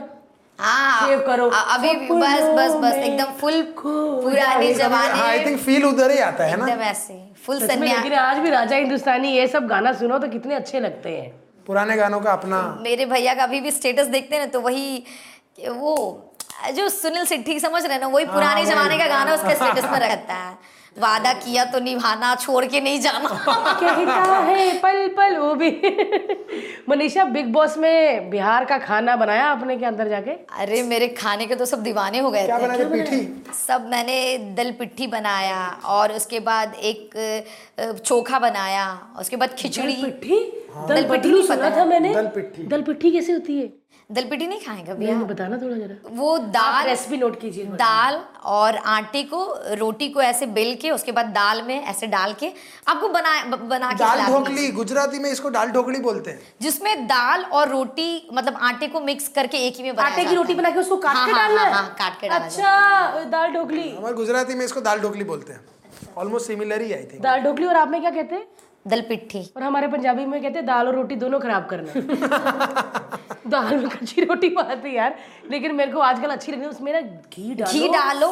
हाँ 0.58 1.06
सेव 1.06 1.20
करो। 1.26 1.48
अभी 1.50 1.92
भी 1.94 2.08
बस 2.10 2.42
बस 2.58 2.74
बस 2.82 2.94
एकदम 2.94 3.32
फुल 3.40 3.62
पुराने 3.82 4.72
जमाने। 4.74 5.20
आई 5.22 5.44
थिंक 5.46 5.58
फील 5.60 5.84
उधर 5.84 6.10
ही 6.10 6.18
आता 6.18 6.44
है 6.44 6.56
ना। 6.56 6.66
एकदम 6.66 6.82
ऐसे 6.82 7.14
फुल 7.46 7.58
लेकिन 7.62 8.12
आज 8.12 8.38
भी 8.38 8.50
राजा 8.50 8.76
हिंदुस्तानी 8.76 9.36
ये 9.36 9.46
सब 9.46 9.66
गाना 9.68 9.92
सुनो 9.92 10.18
तो 10.18 10.28
कितने 10.28 10.54
अच्छे 10.54 10.80
लगते 10.80 11.16
हैं। 11.16 11.30
पुराने 11.66 11.96
गानों 11.96 12.20
का 12.20 12.32
अपना 12.32 12.62
मेरे 12.82 13.06
भैया 13.06 13.34
का 13.34 13.42
अभी 13.42 13.60
भी 13.60 13.70
स्टेटस 13.70 14.06
देखते 14.06 14.36
हैं 14.36 14.42
ना 14.42 14.50
तो 14.52 14.60
वही 14.60 15.04
वो 15.68 15.94
जो 16.76 16.88
सुनील 16.88 17.24
सिट्ठी 17.24 17.58
समझ 17.60 17.84
रहे 17.84 17.92
हैं 17.92 18.00
ना 18.00 18.06
वही 18.06 18.24
पुराने 18.24 18.64
जमाने 18.66 18.98
का 18.98 19.06
गाना 19.06 19.34
उसका 19.34 19.48
हाँ। 19.48 19.54
स्टेटस 19.56 19.90
में 19.92 19.98
रहता 19.98 20.34
है? 20.34 20.54
वादा 20.96 21.32
किया 21.32 21.64
तो 21.64 21.78
निभाना 21.80 22.34
छोड़ 22.34 22.64
के 22.64 22.80
नहीं 22.80 23.00
जाना। 23.00 23.28
कहता 23.80 24.36
है 24.44 24.78
पल 24.80 25.08
पल 25.16 25.36
वो 25.36 25.54
भी। 25.54 25.70
मनीषा 26.88 27.24
बिग 27.24 27.52
बॉस 27.52 27.76
में 27.78 28.30
बिहार 28.30 28.64
का 28.64 28.78
खाना 28.78 29.16
बनाया 29.16 29.44
आपने 29.46 29.76
के 29.76 29.86
अंदर 29.86 30.08
जाके? 30.08 30.30
अरे 30.60 30.82
मेरे 30.82 31.08
खाने 31.08 31.46
के 31.46 31.54
तो 31.54 31.64
सब 31.64 31.82
दीवाने 31.82 32.18
हो 32.18 32.30
गए 32.30 32.44
क्या 32.46 32.58
थे। 32.58 32.84
पीठी 32.84 33.52
सब 33.66 33.86
मैंने 33.90 34.16
दल 34.56 34.72
पिट्ठी 34.72 35.06
बनाया 35.06 35.66
और 35.84 36.12
उसके 36.12 36.40
बाद 36.40 36.74
एक 36.82 37.10
चोखा 38.04 38.38
बनाया 38.38 38.86
उसके 39.20 39.36
बाद 39.36 39.54
खिचड़ी। 39.58 40.02
पिट्ठी? 40.02 40.40
दल 40.76 40.94
दल 40.94 41.08
पिट्ठी 41.08 41.30
पिट्ठी 41.30 41.46
सुना 41.46 41.70
था 41.76 41.84
मैंने। 41.84 42.14
दल 42.14 42.26
पिट्ठी। 42.26 42.62
दल 42.62 42.82
पिट्ठी 42.82 43.10
कैसे 43.10 43.32
होती 43.32 43.58
है? 43.60 43.72
दल 44.10 44.24
पिट्ठी 44.30 44.46
नहीं 44.46 44.60
खाएगा 44.60 44.94
भैया। 44.94 45.14
बताना 45.20 45.56
थोड़ा 45.58 45.76
जरा। 45.76 45.94
वो 46.16 46.36
दाल 46.54 46.86
रेसिपी 46.86 47.16
नोट 47.16 47.40
कीजिए 47.40 47.64
दाल 47.78 48.20
और 48.46 48.76
आटे 48.92 49.22
को 49.32 49.40
रोटी 49.78 50.08
को 50.08 50.20
ऐसे 50.22 50.46
बेल 50.58 50.74
के 50.82 50.90
उसके 50.90 51.12
बाद 51.12 51.26
दाल 51.34 51.62
में 51.62 51.82
ऐसे 51.84 52.06
डाल 52.06 52.34
के 52.40 52.50
आपको 52.88 53.08
बना 53.08 53.32
बना 53.56 53.90
के 53.90 53.98
दाल 53.98 54.20
ढोकली 54.26 54.70
गुजराती 54.72 55.18
में 55.18 55.30
इसको 55.30 55.50
दाल 55.50 55.70
ढोकली 55.70 55.98
बोलते 56.00 56.30
हैं। 56.30 56.40
जिसमें 56.60 57.06
दाल 57.06 57.44
और 57.52 57.68
रोटी 57.68 58.28
मतलब 58.32 58.58
आटे 58.62 58.88
को 58.88 59.00
मिक्स 59.00 59.28
करके 59.34 59.66
एक 59.66 59.76
ही 59.76 59.82
में 59.82 59.96
आटे 60.04 60.24
की 60.24 60.34
रोटी 60.34 60.54
बना 60.54 60.70
के 60.70 60.80
उसको 60.80 60.96
काट 60.96 61.16
हाँ, 61.16 61.26
के 61.26 61.32
हाँ, 61.32 61.48
डालना 61.48 61.62
हाँ, 61.62 61.70
है? 61.70 61.74
हाँ, 61.76 61.94
काट 61.98 62.20
के 62.20 62.26
अच्छा 62.28 63.24
दाल 63.30 63.52
ढोकली। 63.54 63.88
हमारे 63.96 64.14
गुजराती 64.14 64.54
में 64.54 64.64
इसको 64.64 64.80
दाल 64.80 65.00
ढोकली 65.00 65.24
बोलते 65.24 65.52
हैं। 65.52 65.60
ऑलमोस्ट 66.18 66.46
सिमिलर 66.46 66.82
ही 66.82 66.92
आई 66.92 67.02
थिंक 67.12 67.22
दाल 67.22 67.40
ढोकली 67.42 67.66
और 67.66 67.76
आप 67.76 67.88
में 67.88 68.00
क्या 68.00 68.10
कहते 68.10 68.34
हैं? 68.34 68.46
दल 68.86 69.00
पिट्ठी। 69.08 69.40
और 69.56 69.62
हमारे 69.62 69.88
पंजाबी 69.88 70.24
में 70.26 70.40
कहते 70.42 70.58
हैं 70.58 70.66
दाल 70.66 70.86
और 70.86 70.94
रोटी 70.94 71.16
दोनों 71.16 71.40
खराब 71.40 71.66
करना। 71.70 71.90
दाल 73.50 73.76
में 73.76 73.88
कच्ची 73.88 74.24
रोटी 74.24 74.48
बात 74.50 74.84
है 74.84 74.94
यार 74.94 75.16
लेकिन 75.50 75.74
मेरे 75.74 75.92
को 75.92 76.00
आजकल 76.00 76.30
अच्छी 76.30 76.52
लग 76.52 76.58
रही 76.58 76.64
है 76.64 76.70
उसमें 76.70 76.92
ना 76.92 77.00
घी 77.00 77.54
डालो। 77.54 77.72
घी 77.72 77.88
डालो 77.88 78.30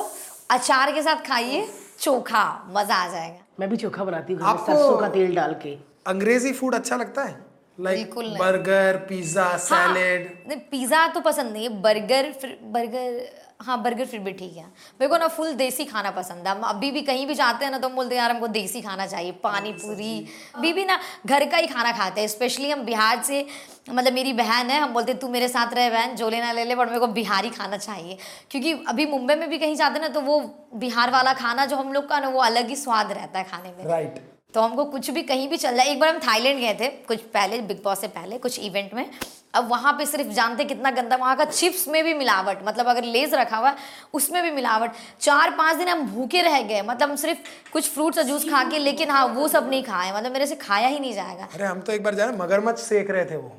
अचार 0.50 0.92
के 0.92 1.02
साथ 1.02 1.26
खाइए 1.26 1.66
चोखा 2.00 2.44
मज़ा 2.68 2.94
आ 2.94 3.08
जाएगा। 3.08 3.44
मैं 3.60 3.68
भी 3.70 3.76
चोखा 3.76 4.04
बनाती 4.04 4.32
हूँ 4.32 4.40
घर 4.42 4.56
सरसों 4.66 4.96
का 4.98 5.08
तेल 5.08 5.34
डाल 5.34 5.54
के। 5.62 5.76
अंग्रेज़ी 6.06 6.52
फ़ूड 6.52 6.74
अच्छा 6.74 6.96
लगता 6.96 7.22
है? 7.22 7.36
लाइक 7.78 7.98
बिल्कुल 7.98 8.26
बर्गर 8.38 8.96
पिज्जा 9.08 9.44
हाँ, 9.44 9.58
सैलेड 9.58 10.44
नहीं 10.48 10.58
पिज़्ज़ा 10.70 11.06
तो 11.08 11.20
पसंद 11.20 11.52
नहीं 11.52 11.62
है 11.64 11.80
बर्गर 11.82 12.30
फिर 12.40 12.58
बर्गर 12.74 13.16
हाँ 13.60 13.80
बर्गर 13.82 14.06
फिर 14.06 14.20
भी 14.20 14.32
ठीक 14.32 14.56
है। 14.56 14.64
मेरे 14.64 15.08
को 15.08 15.16
ना 15.16 15.26
फुल 15.28 15.52
देसी 15.54 15.84
खाना 15.84 16.10
पसंद 16.10 16.46
है। 16.46 16.54
हम 16.54 16.62
अभी 16.64 16.90
भी 16.90 17.02
कहीं 17.02 17.26
भी 17.26 17.34
जाते 17.34 17.64
हैं 17.64 17.70
ना 17.72 17.78
तो 17.78 17.88
हम 17.88 17.94
बोलते 17.94 18.14
हैं 18.14 18.22
यार 18.22 18.30
हमको 18.30 18.46
देसी 18.48 18.80
खाना 18.80 19.06
चाहिए 19.06 19.32
पानी 19.42 19.72
पूरी। 19.74 20.26
अभी 20.54 20.72
भी 20.72 20.84
ना 20.84 20.98
घर 21.26 21.44
का 21.44 21.56
ही 21.56 21.66
खाना 21.66 21.92
खाते 21.92 22.20
हैं। 22.20 22.28
स्पेशली 22.28 22.70
हम 22.70 22.82
बिहार 22.84 23.22
से 23.22 23.46
मतलब 23.90 24.12
मेरी 24.12 24.32
बहन 24.32 24.70
है 24.70 24.80
हम 24.80 24.92
बोलते 24.92 25.12
हैं, 25.12 25.20
तू 25.20 25.28
मेरे 25.28 25.48
साथ 25.48 25.74
रहे 25.74 25.90
बहन 25.90 26.14
जो 26.16 26.28
लेना 26.30 26.52
ले 26.52 26.64
ले 26.64 26.74
बट 26.74 26.88
मेरे 26.88 27.00
को 27.00 27.06
बिहारी 27.08 27.50
खाना 27.50 27.76
चाहिए। 27.78 28.18
क्योंकि 28.50 28.72
अभी 28.88 29.06
मुंबई 29.06 29.34
में 29.34 29.48
भी 29.50 29.58
कहीं 29.58 29.76
जाते 29.76 30.00
ना 30.00 30.08
तो 30.08 30.20
वो 30.20 30.40
बिहार 30.74 31.10
वाला 31.10 31.32
खाना 31.34 31.66
जो 31.66 31.76
हम 31.76 31.92
लोग 31.92 32.08
का 32.08 32.20
ना 32.20 32.28
वो 32.28 32.40
अलग 32.42 32.68
ही 32.68 32.76
स्वाद 32.76 33.12
रहता 33.12 33.38
है 33.38 33.44
खाने 33.44 33.72
में। 33.72 33.84
राइट 33.86 34.22
तो 34.54 34.60
हमको 34.60 34.84
कुछ 34.86 35.10
भी 35.10 35.22
कहीं 35.22 35.48
भी 35.48 35.56
चल 35.56 35.74
रहा 35.74 35.82
है। 35.82 35.90
एक 35.90 36.00
बार 36.00 36.08
हम 36.08 36.20
थाईलैंड 36.20 36.60
गए 36.60 36.74
थे 36.74 36.88
कुछ 37.06 37.20
पहले 37.30 37.58
बिग 37.62 37.82
बॉस 37.84 38.00
से 38.00 38.08
पहले 38.10 38.38
कुछ 38.38 38.58
इवेंट 38.60 38.94
में। 38.94 39.10
अब 39.54 39.68
वहाँ 39.68 39.92
पे 39.92 40.06
सिर्फ़ 40.06 40.28
जानते 40.30 40.64
कितना 40.64 40.90
गंदा, 40.90 41.16
वहाँ 41.16 41.36
का 41.36 41.44
चिप्स 41.44 41.86
में 41.88 42.02
भी 42.04 42.14
मिलावट 42.14 42.58
मतलब 42.66 42.86
अगर 42.88 43.04
लेज 43.04 43.34
रखा 43.34 43.56
हुआ 43.56 43.68
है, 43.68 43.76
उसमें 44.14 44.42
भी 44.42 44.50
मिलावट। 44.50 44.90
चार 45.20 45.50
पाँच 45.50 45.76
दिन 45.76 45.88
हम 45.88 46.06
भूखे 46.06 46.42
रह 46.42 46.60
गए 46.62 46.82
मतलब 46.82 47.10
हम 47.10 47.16
सिर्फ़ 47.16 47.38
कुछ 47.72 47.90
फ्रूट्स 47.90 48.18
और 48.18 48.24
जूस 48.24 48.48
खा 48.50 48.62
के, 48.64 48.78
लेकिन 48.78 49.10
हाँ 49.10 49.26
वो 49.26 49.48
सब 49.48 49.70
नहीं 49.70 49.82
खाए 49.82 50.16
मतलब 50.16 50.32
मेरे 50.32 50.46
से 50.46 50.54
खाया 50.56 50.88
ही 50.88 50.98
नहीं 50.98 51.14
जाएगा। 51.14 51.48
अरे 51.54 51.64
हम 51.64 51.80
तो 51.80 51.92
एक 51.92 52.02
बार 52.04 52.14
जाए 52.14 52.36
मगरमच्छ 52.36 52.78
सेक 52.80 53.10
रहे 53.10 53.24
थे 53.24 53.36
वो। 53.36 53.52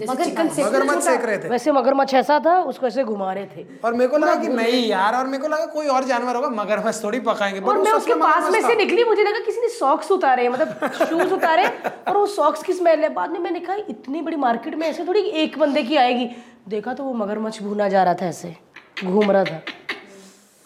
जैसे 0.00 0.24
चिकन 0.24 0.48
सेक 0.48 0.66
मगरमच्छ 0.66 1.02
सेक 1.04 1.24
रहे 1.24 1.38
थे। 1.38 1.48
वैसे 1.48 1.72
मगरमच्छ 1.72 2.14
ऐसा 2.14 2.40
था 2.46 2.58
उसको 2.62 2.86
ऐसे 2.86 3.04
घुमा 3.04 3.32
रहे 3.32 3.46
थे। 3.46 3.64
और 3.84 3.94
मेरे 3.94 4.08
को 4.08 4.18
लगा 4.18 4.34
कि 4.34 4.48
नहीं 4.48 4.88
यार 4.88 5.14
और 5.14 5.26
मेरे 5.26 5.42
को 5.42 5.48
लगा 5.48 5.66
कोई 5.66 5.86
और 5.86 6.04
जानवर 6.04 6.36
होगा 6.36 6.48
मगरमच्छ 6.48 7.04
थोड़ी 7.04 7.20
पकाएँगे। 7.20 7.60
और 7.60 7.78
मैं 7.78 7.92
उसके 7.92 8.14
पास 8.14 8.50
में 8.52 8.60
से 8.62 8.74
निकली 8.74 9.04
मुझे 9.04 9.24
लगा 9.24 9.38
किसी 9.38 9.60
ने 9.60 9.68
सॉक्स 9.68 10.10
उतारे 10.12 10.48
मतलब 10.48 10.90
शूज़ 11.08 11.32
उतारे 11.34 11.66
और 12.08 12.16
वो 12.16 12.26
सॉक्स 12.26 12.62
की 12.62 12.72
स्मेल 12.72 13.00
है 13.00 13.08
बाद 13.08 13.30
में 13.30 13.38
मैंने 13.40 13.60
कहा 13.60 13.76
इतनी 13.88 14.22
बड़ी 14.22 14.36
मार्केट 14.36 14.74
में 14.74 14.86
ऐसे 14.86 15.04
थोड़ी 15.04 15.20
एक 15.20 15.58
बंदे 15.58 15.82
की 15.82 15.96
आएगी। 15.96 16.30
देखा 16.68 16.94
तो 16.94 17.04
वो 17.04 17.14
मगरमच्छ 17.14 17.62
भूना 17.62 17.88
जा 17.88 18.04
रहा 18.04 18.14
था 18.14 18.26
ऐसे 18.26 18.56
घूम 19.04 19.30
रहा 19.30 19.44
था। 19.44 19.60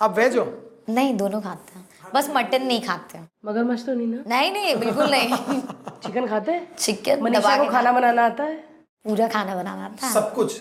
आप 0.02 0.18
वेज 0.18 0.36
हो? 0.36 0.52
नहीं 0.88 1.16
दोनों 1.16 1.40
खाते 1.40 1.78
हैं। 1.78 1.88
बस 2.14 2.30
मटन 2.36 2.62
नहीं 2.62 2.82
खाते 2.82 3.18
हैं। 3.18 3.28
मगरमच्छ 3.44 3.82
तो 3.86 3.94
नहीं 3.94 4.06
ना? 4.06 4.22
नहीं 4.28 4.52
नहीं 4.52 4.76
बिल्कुल 4.76 5.10
नहीं। 5.10 5.60
चिकन 6.02 6.26
खाते 6.26 6.52
हैं? 6.52 6.76
चिकन 6.78 7.22
मनीषा 7.22 7.64
को 7.64 7.70
खाना 7.70 7.92
बनाना 7.92 8.24
आता 8.26 8.44
है? 8.44 8.71
पूरा 9.04 9.28
खाना 9.28 9.54
बनाना 9.56 9.88
था। 10.02 10.10
सब 10.12 10.32
कुछ 10.34 10.58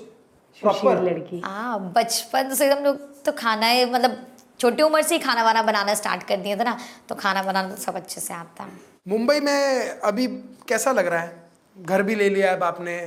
प्रॉपर 0.61 1.01
लड़की। 1.03 1.39
हाँ 1.45 1.79
बचपन 1.95 2.53
से 2.53 2.71
हम 2.71 2.83
लोग 2.83 2.97
तो 3.25 3.31
खाना 3.31 3.65
है 3.65 3.91
मतलब 3.93 4.17
छोटी 4.59 4.83
उम्र 4.83 5.01
से 5.01 5.15
ही 5.15 5.19
खाना 5.21 5.43
वाना 5.43 5.61
बनाना 5.63 5.93
स्टार्ट 5.95 6.23
कर 6.27 6.37
दिया 6.37 6.55
था 6.57 6.63
ना 6.63 6.77
तो 7.09 7.15
खाना 7.15 7.43
बनाना 7.43 7.69
तो 7.69 7.81
सब 7.81 7.95
अच्छे 7.95 8.21
से 8.21 8.33
आता 8.33 8.63
है 8.63 8.79
मुंबई 9.07 9.39
में 9.39 9.99
अभी 10.09 10.27
कैसा 10.69 10.91
लग 10.91 11.07
रहा 11.07 11.19
है? 11.21 11.39
घर 11.77 12.01
भी 12.03 12.15
ले 12.15 12.29
लिया 12.29 12.51
अब 12.53 12.63
आपने 12.63 12.97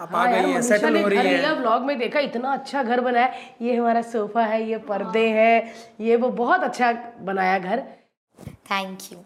आप 0.00 0.14
हाँ 0.14 0.26
यार, 0.30 0.42
गई 0.42 0.50
है 0.52 0.60
सेटल 0.62 0.96
हो 1.02 1.08
रही 1.08 1.18
है। 1.28 1.54
व्लॉग 1.58 1.82
में 1.86 1.98
देखा 1.98 2.20
इतना 2.20 2.52
अच्छा 2.52 2.82
घर 2.82 3.00
बनाया 3.00 3.32
ये 3.62 3.76
हमारा 3.76 4.02
सोफा 4.12 4.44
है 4.44 4.62
ये 4.68 4.78
पर्दे 4.90 5.26
हैं 5.30 5.74
ये 6.00 6.16
वो 6.16 6.28
बहुत 6.42 6.62
अच्छा 6.64 6.92
बनाया 7.30 7.58
घर। 7.58 7.82
थैंक 8.70 8.98
यू 9.12 9.18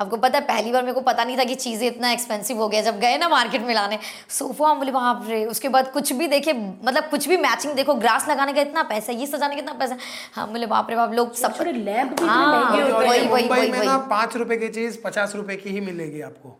आपको 0.00 0.16
पता 0.16 0.38
है 0.38 0.44
पहली 0.46 0.72
बार 0.72 0.82
मेरे 0.82 0.92
को 0.94 1.00
पता 1.00 1.24
नहीं 1.24 1.36
था 1.38 1.44
कि 1.44 1.54
चीज़ें 1.54 1.86
इतना 1.86 2.10
एक्सपेंसिव 2.12 2.58
हो 2.58 2.68
गया 2.68 2.80
जब 2.82 2.98
गए 3.00 3.16
ना 3.18 3.28
मार्केट 3.28 3.62
में 3.62 3.74
लाने 3.74 3.98
सोफा 4.28 4.68
हम 4.68 4.78
बोले 4.78 4.90
वहाँ 4.92 5.24
रे! 5.28 5.44
उसके 5.44 5.68
बाद 5.68 5.90
कुछ 5.92 6.12
भी 6.12 6.26
देखे 6.28 6.52
मतलब 6.52 7.08
कुछ 7.10 7.28
भी 7.28 7.36
मैचिंग 7.36 7.74
देखो 7.74 7.94
ग्रास 7.94 8.28
लगाने 8.28 8.52
का 8.52 8.60
इतना 8.60 8.82
पैसा 8.82 9.12
ये 9.12 9.26
सजाने 9.26 9.54
का 9.54 9.60
इतना 9.60 9.72
पैसा 9.72 9.96
हम 10.34 10.50
बोले 10.50 10.66
बाप 10.66 10.90
रे 10.90 10.96
बाप 10.96 11.12
लोग 11.12 11.34
सब 11.34 11.56
छोटे 11.56 11.72
लैंप 11.72 12.16
हाँ, 12.20 12.70
वही 12.72 13.20
वही 13.20 13.48
वही 13.48 13.70
वही। 13.70 14.08
पाँच 14.10 14.36
रुपए 14.36 14.56
की 14.56 14.68
चीज़ 14.68 14.98
पचास 15.04 15.34
रुपए 15.36 15.56
की 15.56 15.70
ही 15.70 15.80
मिलेगी 15.80 16.20
आपको। 16.20 16.58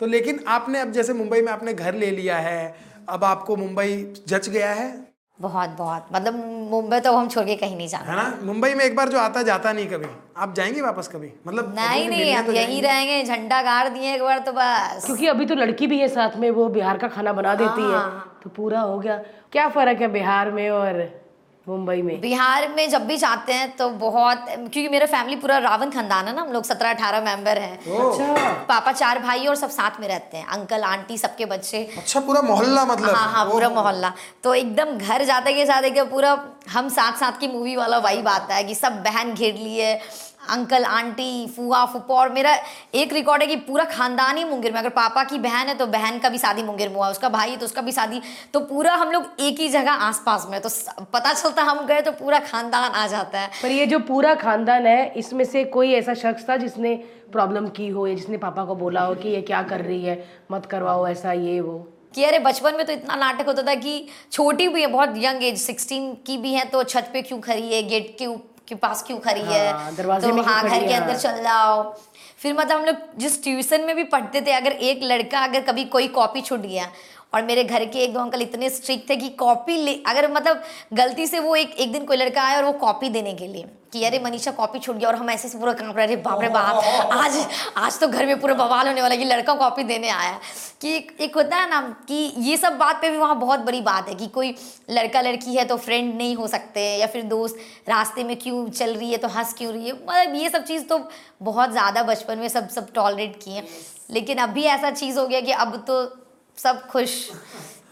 तो 0.00 0.06
लेकिन 0.06 0.44
आपने 0.48 0.80
अब 0.80 0.92
जैसे 0.92 1.12
मुंबई 1.12 1.40
में 1.42 1.52
आपने 1.52 1.74
घर 1.74 1.94
ले 1.94 2.10
लिया 2.10 2.36
है 2.38 2.74
अब 3.08 3.24
आपको 3.24 3.56
मुंबई 3.56 4.14
जच 4.28 4.48
गया 4.48 4.72
है 4.72 5.05
बहुत 5.40 5.70
बहुत। 5.70 6.06
मतलब 6.12 6.34
मुंबई 6.70 7.00
तो 7.00 7.12
हम 7.12 7.28
छोड़ 7.28 7.44
के 7.44 7.54
कहीं 7.56 7.76
नहीं 7.76 7.88
जाना। 7.88 8.10
है 8.10 8.16
ना? 8.16 8.38
मुंबई 8.42 8.74
में 8.74 8.84
एक 8.84 8.96
बार 8.96 9.08
जो 9.08 9.18
आता 9.18 9.42
जाता 9.42 9.72
नहीं 9.72 9.86
कभी। 9.86 10.06
आप 10.36 10.54
जाएँगे 10.54 10.80
वापस 10.80 11.08
कभी? 11.08 11.32
मतलब 11.46 11.74
नहीं 11.78 12.08
नहीं 12.08 12.34
हम 12.34 12.46
तो 12.46 12.52
यही 12.52 12.80
रहेंगे 12.80 13.22
झंडा 13.24 13.62
गाड़ 13.62 13.88
दिए 13.88 14.14
एक 14.14 14.22
बार 14.22 14.38
तो 14.38 14.52
बस। 14.52 15.02
क्योंकि 15.06 15.26
अभी 15.26 15.46
तो 15.46 15.54
लड़की 15.54 15.86
भी 15.86 15.98
है 16.00 16.08
साथ 16.08 16.36
में 16.36 16.50
वो 16.50 16.68
बिहार 16.68 16.98
का 16.98 17.08
खाना 17.08 17.32
बना 17.32 17.54
देती 17.54 17.82
है। 17.82 17.96
हाँ। 17.96 18.40
तो 18.44 18.50
पूरा 18.50 18.80
हो 18.80 18.98
गया। 18.98 19.16
क्या 19.52 19.68
फ़र्क 19.68 20.00
है 20.00 20.08
बिहार 20.08 20.50
में 20.50 20.70
और 20.70 21.25
मुंबई 21.66 22.02
में। 22.02 22.20
बिहार 22.20 22.68
में 22.68 22.88
जब 22.90 23.06
भी 23.06 23.16
जाते 23.16 23.52
हैं 23.52 23.70
तो 23.76 23.88
बहुत 24.00 24.44
क्योंकि 24.48 24.88
मेरा 24.88 25.06
फैमिली 25.06 25.36
पूरा 25.36 25.56
रावण 25.58 25.90
खानदान 25.90 26.26
है 26.26 26.34
ना 26.34 26.42
हम 26.42 26.52
लोग 26.52 26.64
सत्रह 26.64 26.90
अठारह 26.90 27.20
मेंबर 27.20 27.58
हैं 27.58 27.78
अच्छा। 27.78 28.52
पापा 28.68 28.92
चार 28.92 29.18
भाई 29.18 29.46
और 29.46 29.56
सब 29.56 29.70
साथ 29.70 30.00
में 30.00 30.06
रहते 30.08 30.36
हैं 30.36 30.46
अंकल 30.46 30.82
आंटी 30.84 31.18
सबके 31.18 31.46
बच्चे। 31.46 31.82
अच्छा 31.96 32.20
पूरा 32.20 32.42
मोहल्ला 32.42 32.84
मतलब? 32.84 33.14
हाँ 33.14 33.28
हाँ 33.32 33.44
पूरा 33.50 33.68
मोहल्ला। 33.68 34.12
तो 34.42 34.54
एकदम 34.54 34.96
घर 34.98 35.24
जाते 35.24 35.52
के 35.52 35.66
साथ 35.66 35.82
एकदम 35.82 36.10
पूरा 36.10 36.38
हम 36.70 36.88
साथ 36.88 37.18
साथ 37.20 37.40
की 37.40 37.48
मूवी 37.48 37.76
वाला 37.76 37.98
वाइब 37.98 38.28
आता 38.28 38.54
है 38.54 38.64
कि 38.64 38.74
सब 38.74 39.02
बहन 39.02 39.34
घेर 39.34 39.54
लिए 39.54 39.94
अंकल 40.50 40.84
आंटी 40.84 41.46
फूआ 41.46 41.84
फूफा 41.84 42.14
और 42.14 42.32
मेरा 42.32 42.56
एक 42.94 43.12
रिकॉर्ड 43.12 43.42
है 43.42 43.48
कि 43.48 43.56
पूरा 43.56 43.84
खानदान 43.84 44.36
ही 44.36 44.44
मुंगेर 44.44 44.72
में 44.72 44.78
अगर 44.78 44.88
पापा 44.88 45.24
की 45.24 45.38
बहन 45.38 45.68
है 45.68 45.74
तो 45.74 45.86
बहन 45.86 46.18
का 46.18 46.28
भी 46.28 46.38
शादी 46.38 46.62
मुंगेर 46.62 46.88
में 46.88 46.96
हुआ 46.96 47.10
उसका 47.10 47.28
भाई 47.28 47.50
है 47.50 47.56
तो 47.56 47.66
उसका 47.66 47.82
भी 47.82 47.92
शादी। 47.92 48.20
तो 48.52 48.60
पूरा 48.60 48.94
हम 48.94 49.10
लोग 49.10 49.26
एक 49.40 49.60
ही 49.60 49.68
जगह 49.68 49.92
आसपास 49.92 50.46
में 50.50 50.60
तो 50.60 50.68
पता 51.12 51.32
चलता 51.32 51.62
हम 51.62 51.86
गए 51.86 52.00
तो 52.00 52.12
पूरा 52.12 52.38
खानदान 52.38 52.90
आ 52.92 53.06
जाता 53.06 53.40
है। 53.40 53.50
पर 53.62 53.70
ये 53.70 53.86
जो 53.86 53.98
पूरा 53.98 54.34
खानदान 54.34 54.86
है 54.86 55.12
इसमें 55.16 55.44
से 55.44 55.64
कोई 55.64 55.92
ऐसा 55.92 56.14
शख्स 56.14 56.48
था 56.48 56.56
जिसने 56.56 56.94
प्रॉब्लम 57.32 57.68
की 57.68 57.88
हो 57.88 58.06
या 58.06 58.14
जिसने 58.14 58.36
पापा 58.36 58.64
को 58.64 58.74
बोला 58.74 59.00
हो 59.00 59.14
कि 59.14 59.28
ये 59.28 59.42
क्या 59.42 59.62
कर 59.62 59.80
रही 59.80 60.04
है 60.04 60.28
मत 60.52 60.66
करवाओ 60.66 61.06
ऐसा 61.06 61.32
ये 61.32 61.60
वो? 61.60 61.78
कि 62.14 62.24
अरे 62.24 62.38
बचपन 62.38 62.74
में 62.74 62.86
तो 62.86 62.92
इतना 62.92 63.14
नाटक 63.14 63.46
होता 63.46 63.62
था 63.62 63.74
कि 63.74 64.06
छोटी 64.32 64.68
भी 64.68 64.80
है 64.80 64.86
बहुत 64.86 65.14
यंग 65.16 65.44
एज 65.44 65.58
सिक्सटीन 65.58 66.12
की 66.26 66.38
भी 66.38 66.52
है 66.54 66.64
तो 66.64 66.82
छत 66.84 67.10
पे 67.12 67.22
क्यों 67.22 67.40
खड़ी 67.40 67.74
है 67.74 67.82
गेट 67.82 68.16
के 68.18 68.26
ऊप- 68.26 68.55
के 68.68 68.74
पास 68.74 69.02
क्यों 69.06 69.18
खड़ी 69.18 69.40
है 69.40 69.72
हाँ, 69.72 69.92
तो 70.20 70.42
हाँ 70.42 70.62
घर 70.62 70.86
के 70.86 70.92
अंदर। 70.94 71.16
चल 71.16 71.42
जाओ 71.42 71.82
फिर 72.38 72.54
मतलब 72.54 72.78
हम 72.78 72.84
लोग 72.84 72.96
जिस 73.18 73.42
ट्यूशन 73.42 73.80
में 73.80 73.94
भी 73.96 74.04
पढ़ते 74.04 74.40
थे 74.40 74.52
अगर 74.52 74.72
एक 74.88 75.00
लड़का 75.02 75.40
अगर 75.44 75.60
कभी 75.60 75.84
कोई 75.94 76.08
कॉपी 76.16 76.40
छूट 76.40 76.60
गया 76.60 76.88
और 77.36 77.42
मेरे 77.44 77.64
घर 77.64 77.84
के 77.84 77.98
एक 77.98 78.12
दो 78.14 78.20
अंकल 78.20 78.42
इतने 78.42 78.68
स्ट्रिक्ट 78.70 79.08
थे 79.10 79.16
कि 79.16 79.28
कॉपी 79.38 79.76
ले 79.76 79.94
अगर 80.06 80.30
मतलब 80.32 80.62
गलती 80.94 81.26
से 81.26 81.38
वो 81.38 81.56
एक 81.56 81.74
एक 81.76 81.92
दिन 81.92 82.04
कोई 82.04 82.16
लड़का 82.16 82.42
आया 82.42 82.56
और 82.56 82.64
वो 82.64 82.72
कॉपी 82.72 83.08
देने 83.08 83.34
के 83.34 83.46
लिए 83.46 83.64
कि 83.92 84.04
अरे 84.04 84.18
मनीषा 84.18 84.50
कॉपी 84.50 84.78
छूट 84.78 84.96
गया 84.96 85.08
और 85.08 85.14
हम 85.14 85.30
ऐसे 85.30 85.48
से 85.48 85.58
पूरा 85.58 85.72
काँप 85.72 85.96
रहे 85.96 86.16
बाप 86.16 86.40
रे 86.42 86.48
बाप 86.48 87.12
आज 87.12 87.36
आज 87.76 87.98
तो 88.00 88.08
घर 88.08 88.26
में 88.26 88.40
पूरा 88.40 88.54
बवाल 88.54 88.88
होने 88.88 89.02
वाला 89.02 89.14
है 89.14 89.18
कि 89.18 89.24
लड़का 89.24 89.54
कॉपी 89.54 89.82
देने 89.84 90.08
आया। 90.08 90.38
कि 90.80 90.94
एक, 90.96 91.16
एक 91.20 91.36
होता 91.36 91.56
है 91.56 91.68
ना 91.70 91.80
कि 92.08 92.32
ये 92.38 92.56
सब 92.56 92.78
बात 92.78 93.00
पे 93.02 93.10
भी 93.10 93.16
वहाँ 93.16 93.38
बहुत 93.40 93.60
बड़ी 93.60 93.80
बात 93.80 94.08
है 94.08 94.14
कि 94.14 94.26
कोई 94.26 94.54
लड़का 94.90 95.20
लड़की 95.20 95.54
है 95.56 95.64
तो 95.64 95.76
फ्रेंड 95.76 96.14
नहीं 96.14 96.34
हो 96.36 96.46
सकते 96.46 96.80
या 96.98 97.06
फिर 97.06 97.22
दोस्त 97.22 97.56
रास्ते 97.88 98.24
में 98.24 98.36
क्यों 98.36 98.68
चल 98.70 98.94
रही 98.94 99.10
है 99.12 99.18
तो 99.18 99.28
हंस 99.28 99.54
क्यों 99.58 99.72
रही 99.72 99.86
है। 99.86 99.92
मतलब 99.92 100.34
ये 100.34 100.48
सब 100.48 100.64
चीज़ 100.64 100.84
तो 100.84 100.98
बहुत 101.42 101.70
ज़्यादा 101.70 102.02
बचपन 102.02 102.38
में 102.38 102.48
सब 102.48 102.68
सब 102.68 102.92
टॉलरेट 102.92 103.36
किए 103.36 103.62
लेकिन 104.10 104.38
अभी 104.38 104.62
ऐसा 104.64 104.90
चीज़ 104.90 105.18
हो 105.18 105.26
गया 105.26 105.40
कि 105.40 105.52
अब 105.52 105.84
तो 105.88 106.04
सब 106.58 106.86
खुश 106.86 107.30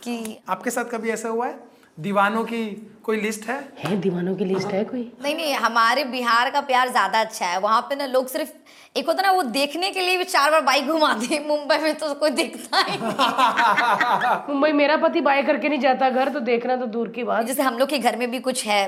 कि 0.03 0.39
आपके 0.49 0.71
साथ 0.71 0.85
कभी 0.85 1.11
ऐसा 1.11 1.29
हुआ 1.29 1.47
है? 1.47 1.74
दीवानों 1.99 2.43
की 2.45 2.65
कोई 3.05 3.21
लिस्ट 3.21 3.45
है? 3.49 3.59
है 3.79 3.97
दीवानों 4.01 4.35
की 4.37 4.45
लिस्ट 4.45 4.69
है 4.69 4.85
कोई? 4.85 5.03
नहीं 5.23 5.35
नहीं 5.37 5.55
हमारे 5.55 6.05
बिहार 6.05 6.51
का 6.51 6.61
प्यार 6.63 6.91
ज़्यादा 6.91 7.21
अच्छा 7.21 7.47
है। 7.47 7.59
वहाँ 7.61 7.81
पे 7.89 7.97
ना 7.97 8.07
लोग 8.07 8.29
सिर्फ़ 8.29 8.51
एक 8.97 9.07
होता 9.07 9.23
ना 9.23 9.31
वो 9.33 9.43
देखने 9.43 9.91
के 9.91 10.01
लिए 10.01 10.17
भी 10.19 10.25
चार 10.25 10.51
बार 10.51 10.61
बाइक 10.63 10.87
घुमाते 10.87 11.27
हैं 11.27 11.47
मुंबई 11.49 11.77
में 11.79 11.95
तो 11.99 12.13
कोई 12.15 12.31
देखता 12.31 12.79
ही 12.79 12.97
नहीं। 12.99 14.49
मुंबई 14.49 14.73
मेरा 14.73 14.97
पति 14.97 15.21
बाइक 15.21 15.47
करके 15.47 15.69
नहीं 15.69 15.81
जाता 15.81 16.11
घर 16.11 16.29
तो 16.33 16.41
देखना 16.41 16.77
तो 16.77 16.87
दूर 16.87 17.09
की 17.09 17.25
बात। 17.25 17.47
जैसे 17.47 17.63
हम 17.63 17.79
लोग 17.79 17.89
के 17.89 17.99
घर 17.99 18.17
में 18.17 18.31
भी 18.31 18.39
कुछ 18.41 18.65
है 18.67 18.87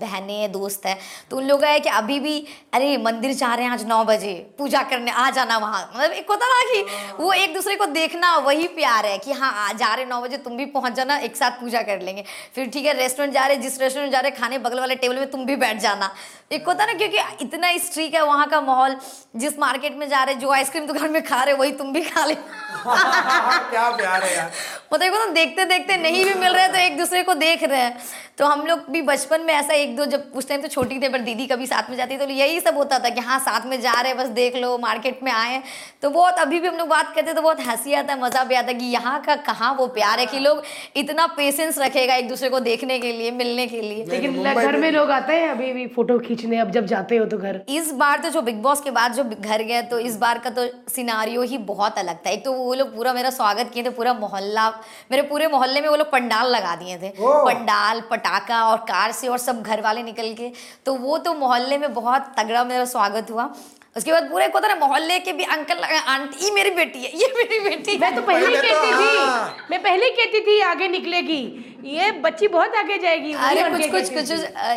बहनें 0.00 0.34
हैं 0.34 0.50
दोस्त 0.52 0.86
है 0.86 0.96
तो 1.30 1.36
उन 1.36 1.44
लोग 1.44 1.60
का 1.60 1.68
है 1.68 1.80
कि 1.80 1.88
अभी 1.90 2.18
भी 2.20 2.38
अरे 2.74 2.96
मंदिर 2.98 3.32
जा 3.34 3.54
रहे 3.54 3.64
हैं 3.64 3.72
आज 3.72 3.84
नौ 3.88 4.02
बजे 4.04 4.34
पूजा 4.58 4.82
करने 4.82 5.10
आ 5.10 5.28
जाना 5.30 5.58
वहाँ। 5.58 5.82
मतलब 5.96 6.12
एक 6.12 6.30
होता 6.30 6.46
ना 6.46 6.60
कि 6.72 6.82
वो 7.22 7.32
एक 7.32 7.54
दूसरे 7.54 7.76
को 7.76 7.86
देखना 7.92 8.36
वही 8.46 8.68
प्यार 8.76 9.06
है 9.06 9.16
कि 9.18 9.32
हाँ 9.34 9.72
जा 9.74 9.94
रहे 9.94 10.04
नौ 10.04 10.20
बजे 10.22 10.36
तुम 10.38 10.56
भी 10.56 10.66
पहुँच 10.78 10.92
जाना 10.92 11.18
एक 11.20 11.36
साथ 11.36 11.60
पूजा 11.60 11.82
कर 11.82 12.00
लेंगे। 12.02 12.23
फिर 12.54 12.66
ठीक 12.66 12.86
है 12.86 12.92
रेस्टोरेंट 12.92 13.34
जा 13.34 13.46
रहे 13.46 13.56
जिस 13.56 13.80
रेस्टोरेंट 13.80 14.12
जा 14.12 14.20
रहे 14.20 14.30
खाने 14.30 14.58
बगल 14.58 14.80
वाले 14.80 14.94
टेबल 14.96 15.18
में 15.18 15.30
तुम 15.30 15.44
भी 15.46 15.56
बैठ 15.56 15.80
जाना। 15.80 16.14
एक 16.52 16.66
होता 16.66 16.86
ना 16.86 16.92
क्योंकि 16.94 17.18
इतना 17.42 17.76
स्ट्रीक 17.78 18.14
है 18.14 18.24
वहाँ 18.24 18.46
का 18.48 18.60
माहौल 18.60 18.96
जिस 19.36 19.58
मार्केट 19.58 19.96
में 19.96 20.08
जा 20.08 20.22
रहे 20.24 20.34
जो 20.34 20.50
आइसक्रीम 20.52 20.86
दुकान 20.86 21.10
में 21.10 21.22
खा 21.24 21.42
रहे 21.42 21.54
वही 21.54 21.72
तुम 21.72 21.92
भी 21.92 22.00
खा 22.02 22.24
ले। 22.24 22.34
क्या 22.84 23.90
प्यार 23.96 24.22
है 24.22 24.34
यार। 24.36 24.50
मतलब 24.92 25.14
ना 25.14 25.26
देखते 25.32 25.64
देखते 25.64 25.96
नहीं 25.96 26.24
भी 26.24 26.34
मिल 26.34 26.52
रहे 26.52 26.68
तो 26.68 26.78
एक 26.78 26.98
दूसरे 26.98 27.22
को 27.22 27.34
देख 27.34 27.62
रहे 27.64 27.80
हैं। 27.80 27.98
तो 28.38 28.46
हम 28.46 28.64
लोग 28.66 28.80
भी 28.90 29.00
बचपन 29.02 29.40
में 29.40 29.52
ऐसा 29.54 29.74
एक 29.74 29.96
दो 29.96 30.04
जब 30.06 30.32
उस 30.34 30.48
टाइम 30.48 30.62
तो 30.62 30.68
छोटी 30.68 30.98
थे 31.00 31.08
पर 31.08 31.20
दीदी 31.20 31.46
कभी 31.46 31.66
साथ 31.66 31.90
में 31.90 31.96
जाती 31.96 32.16
तो 32.16 32.28
यही 32.28 32.60
सब 32.60 32.76
होता 32.76 32.98
था 32.98 33.08
कि 33.08 33.20
हाँ 33.20 33.38
साथ 33.40 33.66
में 33.66 33.80
जा 33.80 33.92
रहे 33.92 34.12
हैं 34.12 34.18
बस 34.18 34.28
देख 34.34 34.56
लो 34.56 34.76
मार्केट 34.78 35.22
में 35.22 35.30
आए 35.32 35.62
तो 36.02 36.10
बहुत 36.10 36.38
अभी 36.38 36.60
भी 36.60 36.68
हम 36.68 36.76
लोग 36.76 36.88
बात 36.88 37.14
करते 37.14 37.32
तो 37.32 37.42
बहुत 37.42 37.60
हँसी 37.66 37.94
आता 37.94 38.12
है 38.12 38.20
मज़ा 38.20 38.44
भी 38.44 38.54
आता 38.54 38.68
है 38.68 38.74
कि 38.74 38.84
यहाँ 38.86 39.20
का 39.22 39.36
कहाँ 39.44 39.72
वो 39.74 39.86
प्यार 39.88 40.20
है 40.20 40.26
कि 40.26 40.38
लोग 40.38 40.62
इतना 40.96 41.26
पेशेंस 41.36 41.78
रखेगा 41.78 42.13
एक 42.16 42.28
दूसरे 42.28 42.48
को 42.48 42.60
देखने 42.60 42.98
के 42.98 43.12
लिए 43.12 43.30
मिलने 43.30 43.66
के 43.66 43.80
लिए। 43.80 44.04
लेकिन 44.04 44.42
घर 44.42 44.72
में- 44.72 44.80
में 44.80 44.90
लोग 44.90 45.10
आते 45.10 45.32
हैं 45.32 45.50
अभी 45.50 45.72
भी 45.72 45.86
फ़ोटो 45.86 46.18
खींचने 46.18 46.58
अब 46.58 46.70
जब 46.70 46.86
जाते 46.86 47.16
हो 47.16 47.24
तो 47.24 47.38
घर। 47.38 47.60
इस 47.68 47.92
बार 47.92 48.18
तो 48.18 48.28
जो 48.28 48.42
बिग 48.42 48.62
बॉस 48.62 48.80
के 48.80 48.90
बाद 48.90 49.12
जो 49.12 49.24
घर 49.24 49.62
गए 49.62 49.82
तो 49.82 49.98
इस 49.98 50.16
बार 50.16 50.38
का 50.38 50.50
तो 50.50 50.66
सिनारियो 50.88 51.42
ही 51.42 51.58
बहुत 51.58 51.98
अलग 51.98 52.16
था। 52.16 52.30
एक 52.30 52.44
तो 52.44 52.52
वो 52.52 52.74
लोग 52.74 52.96
पूरा 52.96 53.12
मेरा 53.12 53.30
स्वागत 53.30 53.70
किए 53.74 53.84
थे 53.84 53.90
पूरा 53.90 54.14
मोहल्ला 54.14 54.70
मेरे 55.10 55.22
पूरे 55.22 55.46
मोहल्ले 55.46 55.80
में 55.80 55.88
वो 55.88 55.96
लोग 55.96 56.10
पंडाल 56.10 56.46
लगा 56.46 56.76
दिए 56.76 56.96
थे। 56.96 57.12
पंडाल 57.20 58.00
पटाखा 58.10 58.64
और 58.64 58.76
कार 58.76 59.12
से 59.12 59.28
और 59.28 59.38
सब 59.38 59.62
घर 59.62 59.80
वाले 59.80 60.02
निकल 60.02 60.32
के। 60.32 60.50
तो 60.86 60.94
वो 60.94 61.18
तो 61.18 61.34
मोहल्ले 61.34 61.78
में 61.78 61.94
बहुत 61.94 62.32
तगड़ा 62.38 62.64
मेरा 62.64 62.84
स्वागत 62.84 63.30
हुआ। 63.30 63.54
उसके 63.96 64.12
बाद 64.12 64.24
पूरे 64.30 64.46
को 64.48 64.60
ना 64.60 64.74
मोहल्ले 64.76 65.18
के 65.18 65.32
भी 65.32 65.44
अंकल 65.56 65.84
आंटी 65.84 66.50
मेरी 66.50 66.70
बेटी 66.70 67.02
है 67.04 67.10
ये 67.18 67.32
मेरी 67.36 67.58
बेटी 67.60 67.98
मैं 67.98 68.14
तो 68.16 68.22
पहले 68.22 68.46
ही 68.46 68.56
तो 68.56 68.62
कहती 68.62 68.92
थी 68.92 69.16
हाँ। 69.16 69.66
मैं 69.70 69.82
पहले 69.82 70.06
ही 70.06 70.10
कहती 70.12 70.40
थी 70.40 70.60
आगे 70.62 70.88
निकलेगी 70.88 71.42
ये 71.84 72.10
बच्ची 72.24 72.48
बहुत 72.48 72.74
आगे 72.74 72.96
जाएगी 72.98 73.32
अरे 73.46 73.62
कुछ 73.70 73.90
कुछ 73.90 74.08
कुछ 74.14 74.30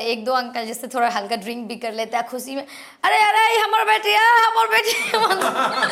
एक 0.04 0.24
दो 0.26 0.32
अंकल 0.34 0.66
जिससे 0.66 0.88
थोड़ा 0.88 1.10
हल्का 1.10 1.36
ड्रिंक 1.36 1.68
भी 1.68 1.76
कर 1.76 1.94
लेते 1.94 2.18
हैं 2.18 2.26
खुशी 2.28 2.56
में 2.56 2.62
अरे 2.62 3.18
अरे 3.18 3.44
ये 3.56 3.62
हमार 3.62 3.86
बेटी 3.86 4.12
है 4.12 4.26
हमार 4.46 4.68
बेटी 4.68 5.18
मतलब 5.18 5.92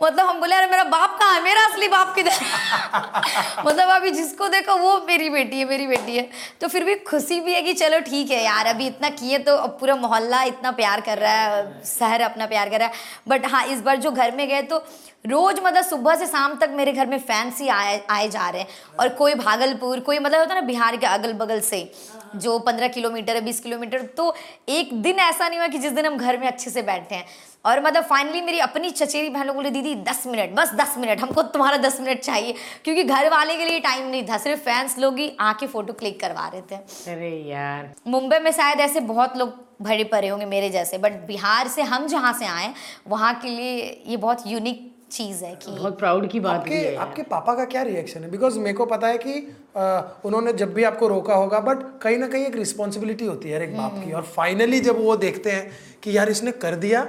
मतलब 0.02 0.26
हम 0.26 0.40
बोले 0.40 0.54
अरे 0.54 0.66
मेरा 0.66 0.84
बाप 0.84 1.16
कहाँ 1.20 1.34
है? 1.34 1.42
मेरा 1.42 1.62
असली 1.66 1.88
बाप 1.88 2.14
किधर 2.14 2.32
मतलब 3.66 3.88
अभी 3.88 4.10
जिसको 4.10 4.48
देखो 4.48 4.76
वो 4.76 4.96
मेरी 5.08 5.30
बेटी 5.30 5.58
है 5.58 5.64
मेरी 5.64 5.86
बेटी 5.86 6.16
है। 6.16 6.28
तो 6.60 6.68
फिर 6.68 6.84
भी 6.84 6.94
खुशी 7.04 7.40
भी 7.40 7.54
है 7.54 7.62
कि 7.62 7.72
चलो 7.74 8.00
ठीक 8.00 8.30
है 8.30 8.42
यार 8.44 8.66
अभी 8.66 8.86
इतना 8.86 9.08
किए 9.12 9.38
तो 9.38 9.56
अब 9.56 9.76
पूरा 9.80 9.96
मोहल्ला 9.96 10.42
इतना 10.42 10.70
प्यार 10.72 11.00
कर 11.00 11.18
रहा 11.18 11.32
है 11.32 11.64
शहर 11.98 12.20
अपना 12.20 12.46
प्यार 12.46 12.65
कर 12.68 12.78
रहा 12.78 12.88
है। 12.88 12.94
बट 13.28 13.46
हाँ 13.46 13.64
इस 13.66 13.80
बार 13.80 13.96
जो 13.96 14.10
घर 14.10 14.34
में 14.36 14.46
गए 14.48 14.62
तो 14.62 14.84
रोज 15.24 15.60
मतलब 15.64 15.84
सुबह 15.84 16.14
से 16.16 16.26
शाम 16.26 16.54
तक 16.56 16.70
मेरे 16.70 16.92
घर 16.92 17.06
में 17.06 17.18
फैंस 17.18 17.60
ही 17.60 17.68
आए 17.68 18.00
आए 18.10 18.28
जा 18.28 18.48
रहे 18.48 18.60
हैं। 18.60 18.68
और 19.00 19.08
कोई 19.14 19.34
भागलपुर 19.34 20.00
कोई 20.00 20.18
मतलब 20.18 20.38
होता 20.38 20.54
है 20.54 20.60
ना 20.60 20.66
बिहार 20.66 20.96
के 20.96 21.06
अगल 21.06 21.32
बगल 21.34 21.60
से 21.60 21.90
जो 22.36 22.58
पंद्रह 22.58 22.88
किलोमीटर 22.88 23.34
है 23.34 23.40
बीस 23.40 23.60
किलोमीटर 23.60 24.02
तो 24.16 24.34
एक 24.68 24.92
दिन 25.02 25.18
ऐसा 25.20 25.48
नहीं 25.48 25.58
हुआ 25.58 25.68
कि 25.68 25.78
जिस 25.78 25.92
दिन 25.92 26.06
हम 26.06 26.16
घर 26.16 26.38
में 26.38 26.46
अच्छे 26.46 26.70
से 26.70 26.82
बैठे 26.82 27.14
हैं। 27.14 27.24
और 27.64 27.82
मतलब 27.84 28.04
फाइनली 28.04 28.40
मेरी 28.40 28.58
अपनी 28.58 28.90
चचेरी 28.90 29.28
बहन 29.28 29.46
लोग 29.46 29.56
बोले 29.56 29.70
दीदी 29.70 29.94
दस 30.04 30.22
मिनट 30.26 30.50
बस 30.54 30.72
दस 30.74 30.94
मिनट 30.98 31.20
हमको 31.20 31.42
तुम्हारा 31.44 31.76
दस 31.76 32.00
मिनट 32.00 32.20
चाहिए। 32.20 32.54
क्योंकि 32.84 33.04
घर 33.04 33.28
वाले 33.30 33.56
के 33.56 33.64
लिए 33.64 33.80
टाइम 33.80 34.06
नहीं 34.06 34.26
था 34.28 34.38
सिर्फ़ 34.38 34.60
फैंस 34.60 34.98
लोग 34.98 35.18
ही 35.18 35.30
आके 35.40 35.66
फ़ोटो 35.66 35.92
क्लिक 35.92 36.20
करवा 36.20 36.46
रहे 36.48 36.60
थे। 36.62 36.76
अरे 37.12 37.30
यार। 37.50 37.92
मुंबई 38.06 38.38
में 38.38 38.50
शायद 38.52 38.80
ऐसे 38.80 39.00
बहुत 39.02 39.36
लोग 39.36 39.65
भरे 39.82 40.04
पड़े 40.04 40.28
होंगे 40.28 40.46
मेरे 40.46 40.70
जैसे 40.70 40.98
बट 40.98 41.12
बिहार 41.26 41.68
से 41.68 41.82
हम 41.82 42.06
जहाँ 42.06 42.32
से 42.32 42.46
आए 42.46 42.72
वहाँ 43.08 43.34
के 43.40 43.48
लिए 43.48 44.04
ये 44.06 44.16
बहुत 44.16 44.46
यूनिक 44.46 44.92
चीज़ 45.10 45.44
है 45.44 45.54
कि 45.54 45.70
बहुत 45.70 45.98
प्राउड 45.98 46.28
की 46.30 46.40
बात 46.40 46.60
आपके 46.60 46.74
है। 46.74 46.94
आपके 46.96 47.22
पापा 47.22 47.54
का 47.54 47.64
क्या 47.64 47.82
रिएक्शन 47.82 48.22
है? 48.22 48.30
बिकॉज़ 48.30 48.58
मेरे 48.58 48.72
को 48.72 48.86
पता 48.86 49.08
है 49.08 49.18
कि 49.18 49.34
आ, 49.76 50.00
उन्होंने 50.24 50.52
जब 50.52 50.72
भी 50.74 50.84
आपको 50.84 51.08
रोका 51.08 51.34
होगा 51.34 51.60
बट 51.60 51.84
कहीं 52.02 52.18
ना 52.18 52.28
कहीं 52.28 52.46
एक 52.46 52.56
रिस्पॉन्सिबिलिटी 52.56 53.26
होती 53.26 53.48
है 53.48 53.52
यार 53.52 53.62
एक 53.62 53.76
बाप 53.76 54.00
की। 54.04 54.12
और 54.12 54.22
फाइनली 54.22 54.80
जब 54.80 55.04
वो 55.04 55.16
देखते 55.16 55.50
हैं 55.50 55.70
कि 56.02 56.16
यार 56.16 56.28
इसने 56.28 56.52
कर 56.52 56.74
दिया 56.76 57.04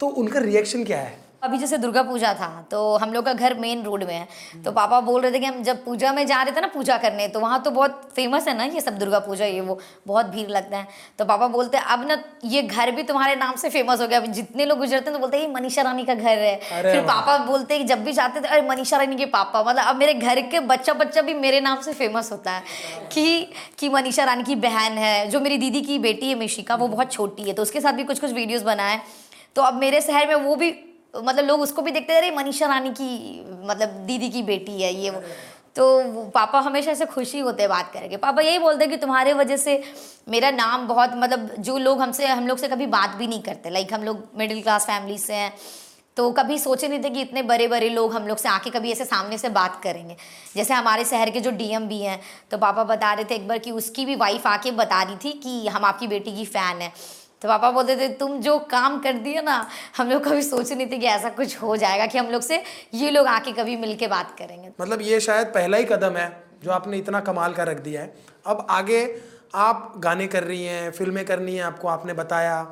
तो 0.00 0.06
उनका 0.06 0.40
रिएक्शन 0.40 0.84
क्या 0.84 1.00
है? 1.00 1.25
अभी 1.42 1.58
जैसे 1.58 1.76
दुर्गा 1.78 2.02
पूजा 2.02 2.32
था 2.34 2.46
तो 2.70 2.78
हम 2.96 3.12
लोग 3.12 3.24
का 3.24 3.32
घर 3.32 3.54
मेन 3.54 3.82
रोड 3.82 4.04
में 4.04 4.14
है। 4.14 4.62
तो 4.64 4.70
पापा 4.72 5.00
बोल 5.00 5.20
रहे 5.22 5.32
थे 5.32 5.38
कि 5.38 5.46
हम 5.46 5.62
जब 5.62 5.84
पूजा 5.84 6.12
में 6.12 6.26
जा 6.26 6.40
रहे 6.42 6.54
थे 6.56 6.60
ना 6.60 6.66
पूजा 6.66 6.96
करने 6.98 7.26
तो 7.28 7.40
वहाँ 7.40 7.60
तो 7.62 7.70
बहुत 7.70 8.08
फ़ेमस 8.16 8.48
है 8.48 8.56
ना 8.56 8.64
ये 8.64 8.80
सब 8.80 8.98
दुर्गा 8.98 9.18
पूजा 9.18 9.46
ये 9.46 9.60
वो 9.60 9.78
बहुत 10.06 10.26
भीड़ 10.26 10.48
लगता 10.48 10.78
है। 10.78 10.86
तो 11.18 11.24
पापा 11.24 11.48
बोलते 11.48 11.76
हैं 11.76 11.84
अब 11.84 12.06
ना 12.08 12.16
ये 12.44 12.62
घर 12.62 12.90
भी 12.90 13.02
तुम्हारे 13.02 13.36
नाम 13.36 13.56
से 13.56 13.70
फ़ेमस 13.70 14.00
हो 14.00 14.08
गया 14.08 14.18
अब 14.18 14.26
जितने 14.32 14.64
लोग 14.64 14.78
गुजरते 14.78 15.04
हैं 15.04 15.12
तो 15.12 15.18
बोलते 15.18 15.36
हैं 15.36 15.44
ये 15.44 15.52
मनीषा 15.52 15.82
रानी 15.82 16.04
का 16.04 16.14
घर 16.14 16.38
है। 16.38 16.56
फिर 16.56 17.00
पापा 17.02 17.36
बोलते 17.44 17.74
हैं 17.74 17.82
कि 17.82 17.88
जब 17.88 18.04
भी 18.04 18.12
जाते 18.12 18.40
थे 18.40 18.48
अरे 18.48 18.62
मनीषा 18.62 18.96
रानी 18.96 19.16
के 19.16 19.26
पापा 19.26 19.62
मतलब 19.62 19.84
अब 19.84 19.96
मेरे 19.96 20.14
घर 20.14 20.40
के 20.48 20.60
बच्चा 20.62 20.92
बच्चा 20.94 21.22
भी 21.22 21.34
मेरे 21.36 21.60
नाम 21.60 21.80
से 21.80 21.92
फ़ेमस 21.92 22.32
होता 22.32 22.52
है। 22.52 22.62
कि 23.12 23.52
कि 23.78 23.88
मनीषा 23.88 24.24
रानी 24.24 24.42
की 24.42 24.56
बहन 24.56 24.98
है 24.98 25.28
जो 25.30 25.40
मेरी 25.40 25.58
दीदी 25.58 25.80
की 25.82 25.98
बेटी 26.00 26.28
है 26.28 26.34
मिशिका 26.34 26.74
वो 26.74 26.88
बहुत 26.88 27.12
छोटी 27.12 27.42
है 27.42 27.54
तो 27.54 27.62
उसके 27.62 27.80
साथ 27.80 27.92
भी 27.92 28.04
कुछ 28.04 28.20
कुछ 28.20 28.32
वीडियोज़ 28.32 28.64
बनाए। 28.64 29.00
तो 29.56 29.62
अब 29.62 29.74
मेरे 29.74 30.00
शहर 30.00 30.26
में 30.28 30.34
वो 30.36 30.54
भी 30.56 30.70
मतलब 31.18 31.44
लोग 31.44 31.60
उसको 31.60 31.82
भी 31.82 31.90
देखते 31.90 32.20
रहे 32.20 32.30
मनीषा 32.30 32.66
रानी 32.66 32.90
की 32.92 33.40
मतलब 33.64 33.88
दीदी 34.06 34.28
की 34.30 34.42
बेटी 34.44 34.82
है 34.82 34.94
ये 34.94 35.10
वो। 35.10 35.22
तो 35.76 36.02
पापा 36.34 36.60
हमेशा 36.60 36.90
ऐसे 36.90 37.06
खुशी 37.06 37.38
होते 37.40 37.62
हैं 37.62 37.70
बात 37.70 37.92
करेंगे 37.92 38.16
पापा 38.16 38.42
यही 38.42 38.58
बोलते 38.58 38.84
हैं 38.84 38.90
कि 38.90 38.96
तुम्हारे 38.96 39.32
वजह 39.34 39.56
से 39.56 39.82
मेरा 40.28 40.50
नाम 40.50 40.86
बहुत 40.88 41.10
मतलब 41.16 41.50
जो 41.58 41.76
लोग 41.78 42.00
हमसे, 42.00 42.26
हम 42.26 42.46
लोग 42.46 42.58
से 42.58 42.68
कभी 42.68 42.86
बात 42.88 43.16
भी 43.16 43.26
नहीं 43.26 43.42
करते। 43.42 43.70
लाइक 43.70 43.92
हम 43.94 44.04
लोग 44.04 44.22
मिडिल 44.36 44.62
क्लास 44.62 44.86
फैमिली 44.86 45.18
से 45.18 45.34
हैं 45.34 45.52
तो 46.16 46.30
कभी 46.32 46.58
सोचे 46.58 46.88
नहीं 46.88 47.02
थे 47.04 47.10
कि 47.10 47.20
इतने 47.20 47.42
बड़े 47.42 47.66
बड़े 47.68 47.88
लोग 47.88 48.14
हम 48.14 48.26
लोग 48.26 48.38
से 48.38 48.48
आके 48.48 48.70
कभी 48.70 48.92
ऐसे 48.92 49.04
सामने 49.04 49.38
से 49.38 49.48
बात 49.50 49.80
करेंगे। 49.82 50.16
जैसे 50.56 50.74
हमारे 50.74 51.04
शहर 51.04 51.30
के 51.30 51.40
जो 51.40 51.50
डीएम 51.52 51.88
भी 51.88 52.00
हैं 52.00 52.20
तो 52.50 52.58
पापा 52.58 52.84
बता 52.84 53.12
रहे 53.12 53.24
थे 53.24 53.34
एक 53.34 53.46
बार 53.48 53.58
कि 53.58 53.70
उसकी 53.72 54.06
भी 54.06 54.16
वाइफ 54.16 54.46
आके 54.46 54.70
बता 54.72 55.02
रही 55.02 55.16
थी 55.24 55.32
कि 55.40 55.66
हम 55.68 55.84
आपकी 55.84 56.06
बेटी 56.06 56.36
की 56.36 56.44
फ़ैन 56.46 56.80
है। 56.82 56.92
तो 57.42 57.48
पापा 57.48 57.70
बोलते 57.70 57.96
थे 57.96 58.08
तुम 58.08 58.38
जो 58.40 58.58
काम 58.70 58.98
कर 58.98 59.12
दिए 59.18 59.40
ना 59.42 59.56
हम 59.96 60.10
लोग 60.10 60.24
कभी 60.24 60.42
सोचे 60.42 60.74
नहीं 60.74 60.86
थे 60.90 60.98
कि 60.98 61.06
ऐसा 61.06 61.28
कुछ 61.30 61.56
हो 61.62 61.76
जाएगा 61.76 62.06
कि 62.06 62.18
हम 62.18 62.26
लोग 62.26 62.42
से 62.42 62.62
ये 62.94 63.10
लोग 63.10 63.26
आके 63.26 63.52
कभी 63.52 63.76
मिल 63.76 63.94
के 63.96 64.06
बात 64.06 64.34
करेंगे। 64.38 64.70
मतलब 64.80 65.02
ये 65.02 65.20
शायद 65.20 65.46
पहला 65.46 65.76
ही 65.76 65.84
कदम 65.84 66.16
है 66.16 66.28
जो 66.64 66.70
आपने 66.70 66.98
इतना 66.98 67.20
कमाल 67.20 67.52
का 67.54 67.62
रख 67.62 67.80
दिया 67.80 68.02
है। 68.02 68.14
अब 68.46 68.66
आगे 68.70 69.02
आप 69.54 69.92
गाने 69.98 70.26
कर 70.26 70.44
रही 70.44 70.64
हैं 70.64 70.90
फ़िल्में 70.92 71.24
करनी 71.24 71.56
है 71.56 71.62
आपको 71.62 71.88
आपने 71.88 72.12
बताया। 72.12 72.62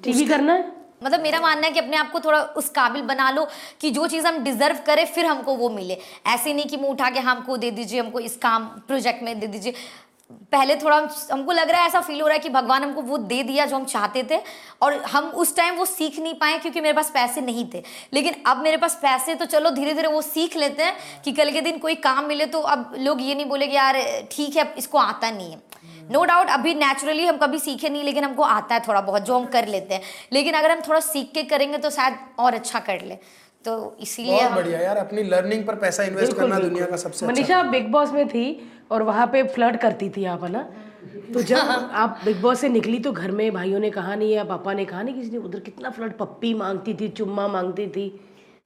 टीवी 0.00 0.24
करना 0.24 0.52
है? 0.52 0.72
मतलब 1.04 1.20
मेरा 1.20 1.40
मानना 1.40 1.66
है 1.66 1.72
कि 1.72 1.78
अपने 1.78 1.96
आप 1.96 2.10
को 2.10 2.20
थोड़ा 2.20 2.40
उस 2.56 2.68
काबिल 2.70 3.02
बना 3.02 3.30
लो 3.30 3.46
कि 3.80 3.90
जो 3.90 4.06
चीज़ 4.06 4.26
हम 4.26 4.42
डिजर्व 4.44 4.78
करें 4.86 5.04
फिर 5.06 5.26
हमको 5.26 5.54
वो 5.56 5.68
मिले। 5.70 5.98
ऐसे 6.26 6.54
नहीं 6.54 6.66
कि 6.66 6.76
मुँह 6.76 6.92
उठा 6.92 7.10
के 7.10 7.20
हमको 7.20 7.56
दे 7.56 7.70
दीजिए 7.70 8.00
हमको 8.00 8.20
इस 8.20 8.36
काम 8.36 8.66
प्रोजेक्ट 8.88 9.22
में 9.22 9.38
दे 9.40 9.46
दीजिए। 9.46 9.74
पहले 10.30 10.74
थोड़ा 10.76 10.96
हमको 11.32 11.52
लग 11.52 11.70
रहा 11.70 11.80
है, 11.80 11.86
ऐसा 11.86 12.00
फील 12.00 12.20
हो 12.20 12.26
रहा 12.26 12.34
है 12.34 12.38
कि 12.38 12.48
भगवान 12.48 12.82
हमको 12.82 13.02
वो 13.02 13.18
दे 13.20 13.42
दिया 13.42 13.66
जो 13.66 13.76
हम 13.76 13.84
चाहते 13.84 14.22
थे, 14.30 14.38
और 14.82 14.94
हम 15.04 15.24
उस 15.24 15.54
टाइम 15.56 15.74
वो 15.74 15.84
सीख 15.86 16.18
नहीं 16.18 16.34
पाए 16.34 16.58
क्योंकि 16.58 16.80
मेरे 16.80 16.92
पास 16.92 17.10
पैसे 17.10 17.40
नहीं 17.40 17.66
थे। 17.74 17.82
लेकिन 18.12 18.42
अब 18.46 18.62
मेरे 18.62 18.76
पास 18.76 18.98
पैसे 19.02 19.34
तो 19.34 19.44
चलो 19.44 19.70
धीरे 19.70 19.94
धीरे 19.94 20.08
वो 20.08 20.22
सीख 20.22 20.56
लेते 20.56 20.82
हैं 20.82 20.96
कि 21.24 21.32
कल 21.32 21.52
के 21.52 21.60
दिन 21.60 21.78
कोई 21.78 21.94
काम 22.00 22.24
मिले 22.24 22.46
तो 22.46 22.60
अब 22.60 22.94
लोग 22.98 23.22
ये 23.22 23.34
नहीं 23.34 23.46
बोले 23.46 23.66
कि 23.66 23.76
यार, 23.76 24.02
ठीक 24.32 24.56
है 24.56 24.72
इसको 24.78 24.98
आता 24.98 25.30
नहीं 25.30 25.50
है। 25.50 25.64
नो 26.10 26.18
no 26.20 26.26
डाउट 26.28 26.48
अभी 26.48 26.74
नेचुरली 26.74 27.26
हम 27.26 27.36
कभी 27.36 27.58
सीखे 27.58 27.88
नहीं, 27.88 28.02
लेकिन 28.04 28.24
हमको 28.24 28.42
आता 28.42 28.74
है 28.74 28.80
थोड़ा 28.88 29.00
बहुत, 29.00 29.22
जो 29.22 29.38
हम 29.38 29.46
कर 29.46 29.66
लेते 29.68 29.94
हैं। 29.94 30.02
लेकिन 30.32 30.54
अगर 30.54 30.70
हम 30.70 30.80
थोड़ा 30.88 31.00
सीख 31.00 31.30
के 31.34 31.42
करेंगे 31.44 31.78
तो 31.78 31.90
शायद 31.90 32.18
और 32.38 32.54
अच्छा 32.54 32.80
कर 32.80 33.04
ले। 33.04 33.18
तो 33.66 33.96
इसीलिए 34.00 34.40
बहुत 34.40 34.52
बढ़िया 34.52 34.80
यार 34.80 34.96
अपनी 34.96 35.22
लर्निंग 35.24 35.64
पर 35.66 35.74
पैसा 35.76 36.02
इन्वेस्ट 36.04 36.36
करना। 36.36 36.58
दुनिया 36.58 36.86
का 36.86 36.96
सबसे 36.96 37.26
अच्छा। 37.26 37.26
मनीषा 37.26 37.56
आप 37.58 37.66
बिग 37.66 37.88
बॉस 37.92 38.12
में 38.12 38.28
थी 38.28 38.44
और 38.90 39.02
वहाँ 39.02 39.26
पे 39.26 39.42
फ्लर्ट 39.54 39.80
करती 39.80 40.08
थी 40.16 40.24
आप 40.24 40.44
है 40.44 40.50
ना? 40.52 40.62
तो 41.34 41.42
जब 41.42 41.90
आप 41.94 42.20
बिग 42.24 42.40
बॉस 42.42 42.60
से 42.60 42.68
निकली 42.68 42.98
तो 42.98 43.12
घर 43.12 43.30
में 43.30 43.50
भाइयों 43.54 43.80
ने 43.80 43.90
कहा 43.90 44.14
नहीं 44.14 44.32
या 44.32 44.44
पापा 44.44 44.72
ने 44.72 44.84
कहा 44.84 45.02
नहीं 45.02 45.14
किसी 45.14 45.30
ने? 45.30 45.38
उधर 45.38 45.60
कितना 45.60 45.90
फ्लर्ट 45.90 46.16
पप्पी 46.16 46.52
मांगती 46.54 46.94
थी 46.94 47.08
चुम्मा 47.08 47.46
मांगती 47.48 47.86
थी। 47.86 48.06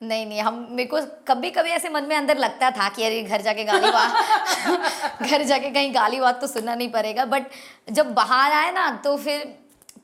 नहीं 0.02 0.26
नहीं 0.26 0.40
हम 0.40 0.66
मेरे 0.70 0.88
को 0.88 1.00
कभी 1.28 1.50
कभी 1.50 1.70
ऐसे 1.70 1.88
मन 1.88 2.04
में 2.04 2.16
अंदर 2.16 2.38
लगता 2.38 2.70
था 2.70 2.88
कि 2.88 3.04
अरे 3.04 3.22
घर 3.22 3.42
जाके 3.42 3.64
गाली 3.64 3.90
बात 3.90 5.22
घर 5.30 5.42
जाके 5.44 5.70
कहीं 5.70 5.94
गाली 5.94 6.20
बात 6.20 6.40
तो 6.40 6.46
सुनना 6.46 6.74
नहीं 6.74 6.90
पड़ेगा। 6.90 7.24
बट 7.24 7.46
जब 7.92 8.12
बाहर 8.14 8.52
आए 8.52 8.70
ना 8.72 8.90
तो 9.04 9.16
फिर 9.16 9.44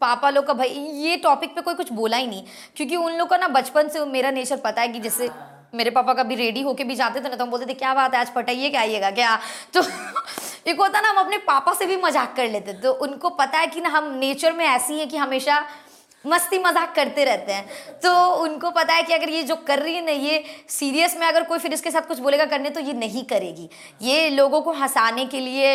पापा 0.00 0.30
लोग 0.30 0.46
का 0.46 0.52
भाई, 0.54 0.68
ये 0.68 1.16
टॉपिक 1.16 1.54
पे 1.54 1.60
कोई 1.60 1.74
कुछ 1.74 1.92
बोला 1.92 2.16
ही 2.16 2.26
नहीं। 2.26 2.42
क्योंकि 2.76 2.96
उन 2.96 3.12
लोग 3.12 3.28
का 3.28 3.36
ना 3.36 3.48
बचपन 3.50 3.88
से 3.88 4.04
मेरा 4.06 4.30
नेचर 4.30 4.56
पता 4.56 4.82
है 4.82 4.88
कि 4.88 5.00
जैसे 5.00 5.30
मेरे 5.74 5.90
पापा 5.90 6.12
कभी 6.14 6.34
रेडी 6.34 6.60
होके 6.62 6.84
भी 6.84 6.94
जाते 6.94 7.20
थे 7.20 7.28
ना 7.28 7.36
तो 7.36 7.44
हम 7.44 7.50
बोलते 7.50 7.66
थे, 7.66 7.74
क्या 7.74 7.94
बात 7.94 8.14
है, 8.14 8.20
आज 8.20 8.30
पटाइए, 8.34 8.68
क्या 8.70 8.80
आइएगा, 8.80 9.10
क्या? 9.10 9.38
तो 9.74 9.82
एक 10.66 10.80
होता 10.80 11.00
ना, 11.00 11.08
हम 11.08 11.16
अपने 11.16 11.38
पापा 11.38 11.72
से 11.72 11.86
भी 11.86 11.96
मज़ाक 11.96 12.34
कर 12.36 12.48
लेते 12.50 12.72
तो 12.74 12.92
उनको 12.92 13.30
पता 13.32 13.58
है 13.58 13.66
कि 13.66 13.80
ना, 13.80 13.88
हम 13.88 14.12
नेचर 14.14 14.52
में 14.52 14.64
ऐसी 14.66 14.98
हैं 14.98 15.08
कि 15.08 15.16
हमेशा 15.16 15.64
मस्ती 16.26 16.58
मज़ाक 16.58 16.94
करते 16.94 17.24
रहते 17.24 17.52
हैं। 17.52 17.66
तो 18.02 18.12
उनको 18.36 18.70
पता 18.72 18.94
है 18.94 19.02
कि 19.02 19.12
अगर 19.14 19.30
ये 19.30 19.42
जो 19.44 19.56
कर 19.58 19.78
रही 19.78 19.94
है 19.94 20.04
ना, 20.04 20.12
ये 20.12 20.42
सीरियस 20.70 21.16
में 21.16 21.26
अगर 21.26 21.44
कोई 21.44 21.58
फिर 21.58 21.72
इसके 21.72 21.90
साथ 21.90 22.08
कुछ 22.08 22.18
बोलेगा 22.20 22.44
करने 22.46 22.70
तो 22.70 22.80
ये 22.80 22.92
नहीं 22.94 23.24
करेगी। 23.26 23.68
ये 24.02 24.28
लोगों 24.30 24.60
को 24.62 24.72
हंसाने 24.74 25.26
के 25.26 25.40
लिए, 25.40 25.72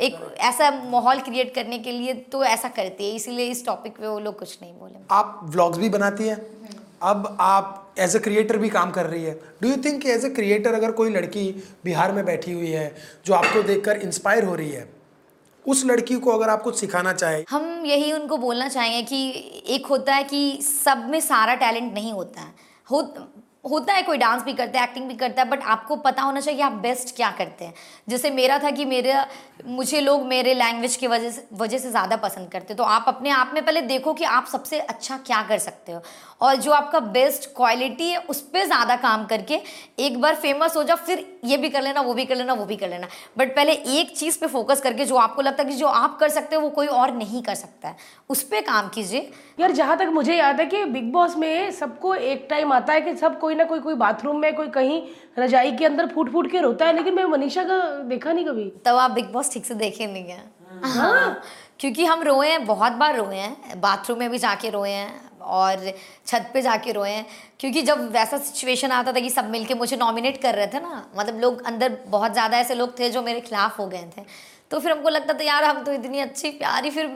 एक 0.00 0.36
ऐसा 0.40 0.70
माहौल 0.86 1.20
क्रिएट 1.20 1.54
करने 1.54 1.78
के 1.78 1.92
लिए 1.92 2.14
तो 2.32 2.44
ऐसा 2.46 2.68
करती 2.70 3.04
है, 3.04 3.16
इसीलिए 3.16 3.46
इस 3.48 3.64
टॉपिक 3.66 3.92
पे 3.92 4.06
वो 4.06 4.18
लोग 4.20 4.38
कुछ 4.38 4.58
नहीं 4.62 4.72
बोले। 4.74 4.98
आप 5.10 5.40
व्लॉग्स 5.44 5.78
भी 5.78 5.88
बनाती 5.90 6.28
हैं? 6.28 6.38
अब 7.02 7.36
आप 7.40 7.94
एज 7.98 8.14
ए 8.16 8.18
क्रिएटर 8.18 8.56
भी 8.58 8.68
काम 8.70 8.90
कर 8.90 9.06
रही 9.06 9.24
है। 9.24 9.32
Do 9.62 9.68
you 9.68 9.76
think 9.84 10.06
as 10.06 10.24
a 10.24 10.28
creator 10.30 10.74
अगर 10.74 10.90
कोई 10.92 11.10
लड़की 11.10 11.44
बिहार 11.84 12.12
में 12.12 12.24
बैठी 12.24 12.52
हुई 12.52 12.70
है, 12.70 12.94
जो 13.26 13.34
आपको 13.34 13.62
देखकर 13.62 13.96
इंस्पायर 13.98 14.44
हो 14.44 14.54
रही 14.54 14.70
है 14.70 14.88
उस 15.66 15.84
लड़की 15.84 16.14
को 16.14 16.30
अगर 16.30 16.48
आप 16.48 16.62
कुछ 16.62 16.78
सिखाना 16.78 17.12
चाहे। 17.12 17.44
हम 17.50 17.86
यही 17.86 18.12
उनको 18.12 18.36
बोलना 18.36 18.68
चाहेंगे 18.68 19.02
कि 19.02 19.30
एक 19.66 19.86
होता 19.86 20.14
है 20.14 20.24
कि 20.24 20.62
सब 20.62 21.08
में 21.10 21.20
सारा 21.20 21.54
टैलेंट 21.54 21.94
नहीं 21.94 22.12
होता। 22.12 22.40
है 22.40 22.54
हो 22.90 23.02
होता 23.64 23.92
है, 23.92 24.02
कोई 24.02 24.16
डांस 24.18 24.42
भी 24.42 24.52
करता 24.52 24.78
है 24.78 24.86
एक्टिंग 24.86 25.08
भी 25.08 25.14
करता 25.14 25.42
है 25.42 25.48
बट 25.48 25.62
आपको 25.64 25.96
पता 25.98 26.22
होना 26.22 26.40
चाहिए 26.40 26.62
आप 26.62 26.72
बेस्ट 26.82 27.14
क्या 27.16 27.30
करते 27.30 27.64
हैं। 27.64 27.74
जैसे 28.08 28.30
मेरा 28.30 28.58
था 28.58 28.70
कि 28.70 28.84
मेरा, 28.84 29.26
मुझे 29.66 30.00
लोग 30.00 30.24
मेरे 30.26 30.54
लैंग्वेज 30.54 30.96
की 30.96 31.06
वजह 31.06 31.30
से 31.30 31.46
वजह 31.54 31.78
से 31.78 31.90
ज़्यादा 31.90 32.16
पसंद 32.16 32.48
करते। 32.50 32.74
तो 32.74 32.84
आप 32.84 33.04
अपने 33.08 33.30
आप 33.30 33.50
में 33.54 33.64
पहले 33.64 33.80
देखो 33.82 34.14
कि 34.14 34.24
आप 34.24 34.46
सबसे 34.46 34.78
अच्छा 34.80 35.16
क्या 35.16 35.42
कर 35.42 35.58
सकते 35.58 35.92
हो। 35.92 36.02
और 36.40 36.56
जो 36.56 36.72
आपका 36.72 37.00
बेस्ट 37.00 37.48
क्वालिटी 37.56 38.08
है, 38.10 38.18
उस 38.20 38.40
पर 38.42 38.64
ज़्यादा 38.66 38.96
काम 38.96 39.24
करके 39.26 39.60
एक 39.98 40.20
बार 40.20 40.34
फ़ेमस 40.36 40.76
हो 40.76 40.82
जाओ, 40.82 40.96
फिर 40.96 41.24
ये 41.44 41.56
भी 41.56 41.68
कर 41.68 41.82
लेना, 41.82 42.00
वो 42.00 42.14
भी 42.14 42.24
कर 42.24 42.36
लेना, 42.36 42.52
वो 42.52 42.64
भी 42.64 42.76
कर 42.76 42.88
लेना। 42.88 43.08
बट 43.38 43.54
पहले 43.56 43.72
एक 43.72 44.16
चीज़ 44.16 44.38
पे 44.40 44.46
फोकस 44.46 44.80
करके 44.80 45.04
जो 45.04 45.16
आपको 45.16 45.42
लगता 45.42 45.62
है 45.62 45.68
कि 45.68 45.76
जो 45.76 45.86
आप 45.86 46.16
कर 46.18 46.28
सकते 46.28 46.56
हो, 46.56 46.62
वो 46.62 46.70
कोई 46.70 46.86
और 46.86 47.14
नहीं 47.14 47.42
कर 47.42 47.54
सकता 47.54 47.88
है। 47.88 47.96
उस 48.30 48.42
पर 48.42 48.60
काम 48.62 48.88
कीजिए। 48.88 49.30
यार, 49.60 49.72
जहाँ 49.72 49.98
तक 49.98 50.10
मुझे 50.12 50.36
याद 50.36 50.60
है 50.60 50.66
कि 50.66 50.84
बिग 50.86 51.12
बॉस 51.12 51.36
में 51.36 51.70
सबको 51.72 52.14
एक 52.14 52.46
टाइम 52.50 52.72
आता 52.72 52.92
है 52.92 53.00
कि 53.00 53.16
सब 53.16 53.38
कोई 53.50 53.56
ना 53.56 53.64
कोई 53.64 53.80
कोई 53.80 53.94
बाथरूम 53.96 54.36
में 54.40 54.54
कोई 54.54 54.68
कहीं 54.68 55.00
रजाई 55.38 55.72
के 55.72 55.84
अंदर 55.84 56.06
फूट 56.06 56.30
फूट 56.32 56.50
के 56.50 56.60
रोता 56.60 56.86
है 56.86 56.94
लेकिन 56.96 57.14
मैं 57.14 57.24
मनीषा 57.26 57.62
का 57.64 57.78
देखा 58.08 58.32
नहीं 58.32 58.44
कभी। 58.46 58.64
तब 58.84 58.96
आप 58.96 59.10
बिग 59.10 59.32
बॉस 59.32 59.52
ठीक 59.52 59.64
से 59.66 59.74
देखे 59.74 60.06
नहीं 60.06 60.24
हैं। 60.24 60.82
हाँ। 60.84 61.40
क्योंकि 61.80 62.04
हम 62.04 62.22
रोए 62.22 62.48
हैं 62.48 62.64
बहुत 62.66 62.92
बार 62.92 63.16
रोए 63.16 63.36
हैं। 63.36 63.80
बाथरूम 63.80 64.18
में 64.18 64.30
भी 64.30 64.38
जाके 64.38 64.70
रोए 64.70 64.90
हैं 64.90 65.40
और 65.40 65.92
छत 66.26 66.50
पे 66.54 66.62
जाके 66.62 66.92
रोए 66.92 67.10
हैं। 67.10 67.26
क्योंकि 67.60 67.82
जब 67.82 68.10
वैसा 68.12 68.38
सिचुएशन 68.38 68.92
आता 68.92 69.12
था 69.12 69.20
कि 69.20 69.30
सब 69.30 69.50
मिलके 69.50 69.74
मुझे 69.74 69.96
नॉमिनेट 69.96 70.40
कर 70.42 70.54
रहे 70.54 70.66
थे 70.66 70.80
ना 70.80 71.04
मतलब 71.16 71.40
लोग 71.40 71.64
अंदर 71.66 71.96
बहुत 72.06 72.32
ज़्यादा 72.32 72.58
ऐसे 72.58 72.74
लोग 72.74 72.98
थे 72.98 73.10
जो 73.10 73.22
मेरे 73.22 73.40
खिलाफ 73.40 73.78
हो 73.78 73.86
गए 73.86 74.04
थे। 74.16 74.24
तो 74.70 74.78
फिर 74.78 74.92
हमको 74.92 75.08
लगता 75.08 75.34
था 75.34 75.44
यार 75.44 75.64
हम 75.64 75.82
तो 75.84 75.92
इतनी 75.92 76.20
अच्छी 76.20 76.50
प्यारी 76.52 76.90
फिर 76.90 77.06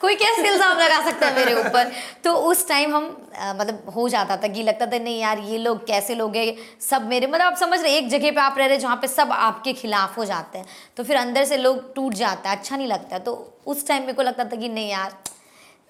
कोई 0.00 0.14
कैसे 0.14 0.46
इल्ज़ाम 0.48 0.78
लगा 0.78 1.00
सकता 1.04 1.26
है 1.26 1.34
मेरे 1.36 1.54
ऊपर? 1.60 1.90
तो 2.24 2.32
उस 2.50 2.66
टाइम 2.68 2.94
हम 2.96 3.04
आ, 3.36 3.52
मतलब 3.52 3.90
हो 3.96 4.08
जाता 4.08 4.36
था 4.36 4.48
कि 4.48 4.62
लगता 4.62 4.86
था 4.86 4.98
नहीं 4.98 5.20
यार 5.20 5.38
ये 5.38 5.58
लोग 5.58 5.86
कैसे 5.86 6.14
लोग 6.14 6.36
हैं? 6.36 6.54
सब 6.80 7.08
मेरे 7.08 7.26
मतलब 7.26 7.46
आप 7.46 7.56
समझ 7.56 7.80
रहे 7.80 7.96
एक 7.96 8.08
जगह 8.10 8.30
पे 8.30 8.40
आप 8.40 8.58
रह 8.58 8.66
रहे 8.66 8.78
जहाँ 8.78 8.96
पे 8.96 9.08
सब 9.08 9.32
आपके 9.32 9.72
खिलाफ 9.72 10.16
हो 10.18 10.24
जाते 10.24 10.58
हैं। 10.58 10.66
तो 10.96 11.04
फिर 11.04 11.16
अंदर 11.16 11.44
से 11.44 11.56
लोग 11.56 11.94
टूट 11.94 12.14
जाता 12.14 12.50
है 12.50 12.56
अच्छा 12.56 12.76
नहीं 12.76 12.88
लगता। 12.88 13.18
तो 13.18 13.34
उस 13.66 13.86
टाइम 13.88 14.02
मेरे 14.02 14.12
को 14.12 14.22
लगता 14.22 14.44
था 14.44 14.56
कि 14.56 14.68
नहीं 14.68 14.90
यार 14.90 15.12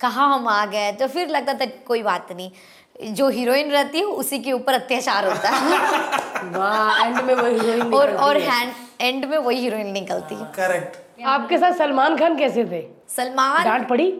कहाँ 0.00 0.34
हम 0.34 0.48
आ 0.48 0.64
गए 0.66 0.92
तो 0.92 1.06
फिर 1.08 1.28
लगता 1.28 1.54
था 1.54 1.66
कोई 1.86 2.02
बात 2.02 2.32
नहीं 2.32 3.12
जो 3.14 3.28
हीरोइन 3.28 3.70
रहती 3.70 3.98
है 3.98 4.04
उसी 4.22 4.38
के 4.38 4.52
ऊपर 4.52 4.74
अत्याचार 4.74 5.26
होता 5.26 5.48
है। 5.48 5.78
वाह 6.56 7.04
एंड 7.04 7.20
में 7.20 7.34
वही 7.34 7.58
हीरोइन 7.58 7.94
और 7.94 8.10
निकलती 8.10 8.24
और 8.24 8.38
हैंड 8.40 8.72
एंड 9.00 9.24
में 9.24 9.36
वही 9.38 9.60
हीरोइन 9.60 9.92
निकलती 9.92 10.34
है। 10.34 10.44
करेक्ट 10.56 10.98
आपके 11.24 11.58
साथ 11.58 11.72
सलमान 11.72 12.16
खान 12.16 12.36
कैसे 12.36 12.64
थे? 12.64 12.82
सलमान? 13.08 13.64
डांट 13.64 13.88
पड़ी? 13.88 14.12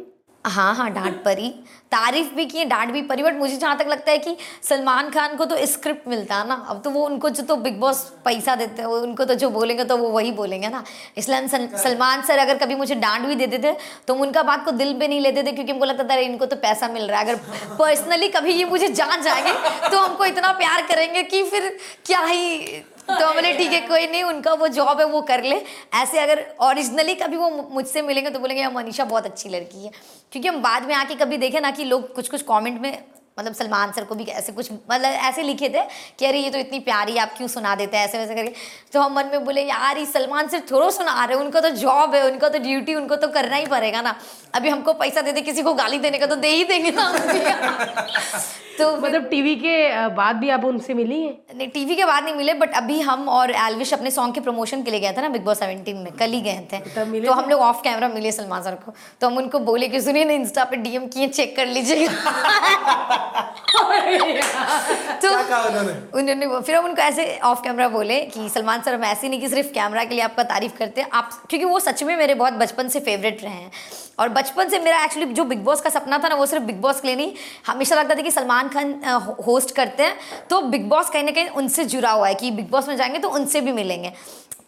हाँ 0.45 0.75
हाँ 0.75 0.91
डांट 0.91 1.23
परी 1.25 1.49
तारीफ़ 1.93 2.33
भी 2.35 2.45
की 2.47 2.65
डांट 2.65 2.91
भी 2.91 3.01
परी 3.03 3.23
बट 3.23 3.35
मुझे 3.35 3.57
जहाँ 3.57 3.77
तक 3.79 3.87
लगता 3.89 4.11
है 4.13 4.19
कि 4.19 4.37
सलमान 4.63 5.11
खान 5.11 5.37
को 5.37 5.45
तो 5.45 5.57
स्क्रिप्ट 5.67 6.07
मिलता 6.09 6.37
है 6.37 6.47
ना। 6.49 6.55
अब 6.69 6.81
तो 6.85 6.91
वो 6.91 7.05
उनको 7.07 7.31
जो 7.31 7.43
तो 7.43 7.57
बिग 7.57 7.79
बॉस 7.81 8.01
पैसा 8.25 8.55
देते 8.57 8.83
हैं 8.83 8.89
उनको 8.89 9.25
तो 9.25 9.35
जो 9.35 9.51
बोलेंगे 9.51 9.85
तो 9.85 9.97
वो 9.97 10.09
वही 10.09 10.33
बोलेंगे 10.33 10.69
ना। 10.69 10.83
इसलिए 11.19 11.39
हम 11.39 11.47
सलमान 11.77 12.23
सर 12.23 12.39
अगर 12.39 12.59
कभी 12.59 12.75
मुझे 12.75 12.95
डांट 12.95 13.27
भी 13.27 13.35
देते 13.35 13.59
थे 13.59 13.73
तो 14.07 14.15
हम 14.15 14.21
उनका 14.21 14.43
बात 14.43 14.65
को 14.65 14.71
दिल 14.73 14.99
पे 14.99 15.09
नहीं 15.09 15.21
लेते 15.21 15.43
थे 15.43 15.53
क्योंकि 15.53 15.73
हमको 15.73 15.85
लगता 15.85 16.05
था 16.05 16.15
अरे 16.15 16.25
इनको 16.25 16.47
तो 16.47 16.57
पैसा 16.59 16.89
मिल 16.89 17.03
रहा 17.03 17.21
है। 17.21 17.27
अगर 17.27 17.77
पर्सनली 17.79 18.29
कभी 18.29 18.53
ये 18.53 18.65
मुझे 18.65 18.89
जान 18.93 19.23
जाएँगे 19.23 19.53
तो 19.89 19.99
हमको 19.99 20.25
इतना 20.25 20.53
प्यार 20.55 20.87
करेंगे 20.87 21.23
कि 21.25 21.43
फिर 21.45 21.77
क्या 22.07 22.25
ही 22.25 22.83
तो 23.11 23.27
हमने 23.27 23.53
ठीक 23.53 23.73
है, 23.73 23.81
कोई 23.81 24.07
नहीं, 24.07 24.23
उनका 24.23 24.53
वो 24.53 24.69
जॉब 24.69 25.01
है, 25.01 25.07
वो 25.07 25.21
कर 25.23 25.43
ले। 25.43 25.61
ऐसे 25.95 26.19
अगर 26.19 26.45
ओरिजिनली 26.61 27.15
कभी 27.15 27.37
वो 27.37 27.51
मुझसे 27.71 28.03
मिलेंगे 28.03 28.31
तो 28.31 28.39
बोलेंगे, 28.39 28.63
यार, 28.63 28.73
मनीषा 28.73 29.05
बहुत 29.05 29.27
अच्छी 29.27 29.49
लड़की 29.49 29.85
है। 29.85 29.91
क्योंकि 30.33 30.49
हम 30.49 30.63
बाद 30.63 30.87
में 30.89 30.95
आके 30.95 31.15
कभी 31.15 31.37
देखें 31.37 31.61
ना 31.61 31.71
कि 31.71 31.85
लोग 31.85 32.15
कुछ 32.15 32.29
कुछ 32.29 32.43
कमेंट 32.43 32.81
में 32.81 33.05
मतलब 33.41 33.55
सलमान 33.55 33.93
सर 33.93 34.05
को 34.05 34.15
भी 34.15 34.25
ऐसे 34.25 34.53
कुछ 34.53 34.71
मतलब 34.73 35.11
ऐसे 35.29 35.43
लिखे 35.43 35.69
थे 35.69 35.83
कि 36.19 36.27
अरे 36.27 36.39
ये 36.39 36.51
तो 36.51 36.59
इतनी 36.59 36.79
प्यारी 36.81 37.17
आप 37.19 37.35
क्यों 37.37 37.49
सुना 37.49 37.75
देते 37.75 37.97
हैं? 37.97 38.05
ऐसे 38.05 38.19
वैसे 38.19 38.35
करके। 38.35 38.53
तो 38.93 39.01
हम 39.01 39.15
मन 39.15 39.27
में 39.33 39.45
बोले 39.45 39.63
यार 39.63 39.99
ये 39.99 40.07
सलमान 40.07 40.49
सर 40.49 40.63
थोड़ा 40.71 40.91
सुना 40.91 41.25
रहे 41.25 41.37
हैं 41.37 41.45
उनका 41.45 41.61
तो 41.61 41.69
जॉब 41.77 42.15
है 42.15 42.25
उनका 42.31 42.49
तो 42.49 42.59
ड्यूटी 42.61 42.95
उनको 42.95 43.17
तो 43.17 43.29
करना 43.31 43.57
ही 43.57 43.67
पड़ेगा 43.67 44.01
ना। 44.03 44.15
अभी 44.55 44.69
हमको 44.69 44.93
पैसा 44.95 45.21
दे 45.21 45.33
दे 45.33 45.41
किसी 45.43 45.63
को 45.63 45.75
गाली 45.75 45.99
देने 45.99 46.19
का 46.19 46.27
तो 46.27 46.37
दे 46.37 46.49
ही 46.49 46.65
देंगे 46.65 46.91
ना 46.91 47.13
तो 48.79 48.97
मतलब 48.97 49.25
टीवी 49.31 49.55
के 49.57 50.09
बाद 50.09 50.37
भी 50.37 50.49
आप 50.51 50.65
उनसे 50.65 50.95
मिली 50.95 51.21
हैं? 51.23 51.57
नहीं 51.57 51.69
टीवी 51.69 51.97
के 51.97 52.05
बाद 52.05 52.25
नहीं 52.25 52.35
मिले 52.35 52.55
बट 52.55 52.75
अभी 52.75 53.01
हम 53.01 53.29
और 53.29 53.51
एलविश 53.51 53.93
अपने 53.95 54.11
सॉन्ग 54.11 54.35
के 54.35 54.41
प्रमोशन 54.41 54.83
के 54.83 54.91
लिए 54.91 55.01
गए 55.01 55.13
थे 55.13 55.23
ना 55.23 55.29
बिग 55.29 55.45
बॉस 55.45 55.61
17 55.61 55.95
में 55.95 56.13
कल 56.13 56.31
ही 56.31 56.41
गए 56.41 56.67
थे। 56.73 56.79
तो 57.21 57.33
हम 57.33 57.51
लोग 57.51 57.61
ऑफ़ 57.61 57.83
कैमरा 57.85 58.09
मिले 58.09 58.33
सलमान 58.33 58.63
सर 58.63 58.75
को। 58.75 58.93
तो 59.21 59.27
हम 59.27 59.37
उनको 59.39 59.59
बोले 59.61 59.89
कि 59.89 60.01
सुनिए 60.01 60.25
ना 60.25 60.33
इंस्टा 60.33 60.65
पे 60.65 60.77
डीएम 60.77 61.07
किए 61.07 61.29
चेक 61.29 61.57
कर 61.57 61.67
लीजिएगा। 61.67 62.15
तो 65.23 65.29
उन्होंने? 66.19 66.47
फिर 66.61 66.75
हम 66.77 66.85
उनको 66.85 67.03
ऐसे 67.03 67.39
ऑफ़ 67.45 67.63
कैमरा 67.63 67.89
बोले 67.89 68.21
कि 68.27 68.49
सलमान 68.49 68.83
सर 68.83 68.95
हम 68.95 69.05
ऐसे 69.05 69.29
नहीं 69.29 69.41
कि 69.41 69.49
सिर्फ़ 69.49 69.69
कैमरा 69.69 70.05
के 70.05 70.15
लिए 70.15 70.25
आपका 70.25 70.43
तारीफ़ 70.43 70.77
करते 70.79 71.01
हैं। 71.01 71.09
आप 71.13 71.31
क्योंकि 71.51 71.65
वो 71.65 71.81
सच 71.81 72.03
में 72.03 72.17
मेरे 72.17 72.35
बहुत 72.35 72.53
बचपन 72.53 72.89
से 72.89 73.01
फेवरेट 73.01 73.43
रहे 73.45 73.53
हैं। 73.53 73.71
और 74.19 74.29
बचपन 74.29 74.69
से 74.69 74.79
मेरा 74.79 75.05
एक्चुअली 75.05 75.33
जो 75.35 75.45
बिग 75.45 75.59
बॉस 75.65 75.81
का 75.81 75.91
सपना 75.91 76.19
था 76.19 76.29
ना 76.29 76.35
वो 76.35 76.47
सिर्फ़ 76.47 76.65
बिग 76.65 76.81
बॉस 76.81 77.01
के 77.01 77.09
लिए 77.09 77.17
नहीं 77.17 77.33
हमेशा 77.67 77.97
लगता 77.97 78.15
था 78.15 78.21
कि 78.21 78.31
सलमान 78.31 78.69
खान 78.69 78.93
होस्ट 79.47 79.75
करते 79.75 80.03
हैं। 80.03 80.17
तो 80.51 80.61
बिग 80.61 80.89
बॉस 80.89 81.11
कहीं 81.11 81.25
ना 81.25 81.31
कहीं 81.31 81.49
उनसे 81.49 81.85
जुड़ा 81.85 82.11
हुआ 82.11 82.29
है 82.29 82.35
कि 82.35 82.51
बिग 82.51 82.71
बॉस 82.71 82.89
में 82.89 82.97
जाएँगे 82.97 83.19
तो 83.19 83.29
उनसे 83.29 83.61
भी 83.61 83.73
मिलेंगे। 83.73 84.13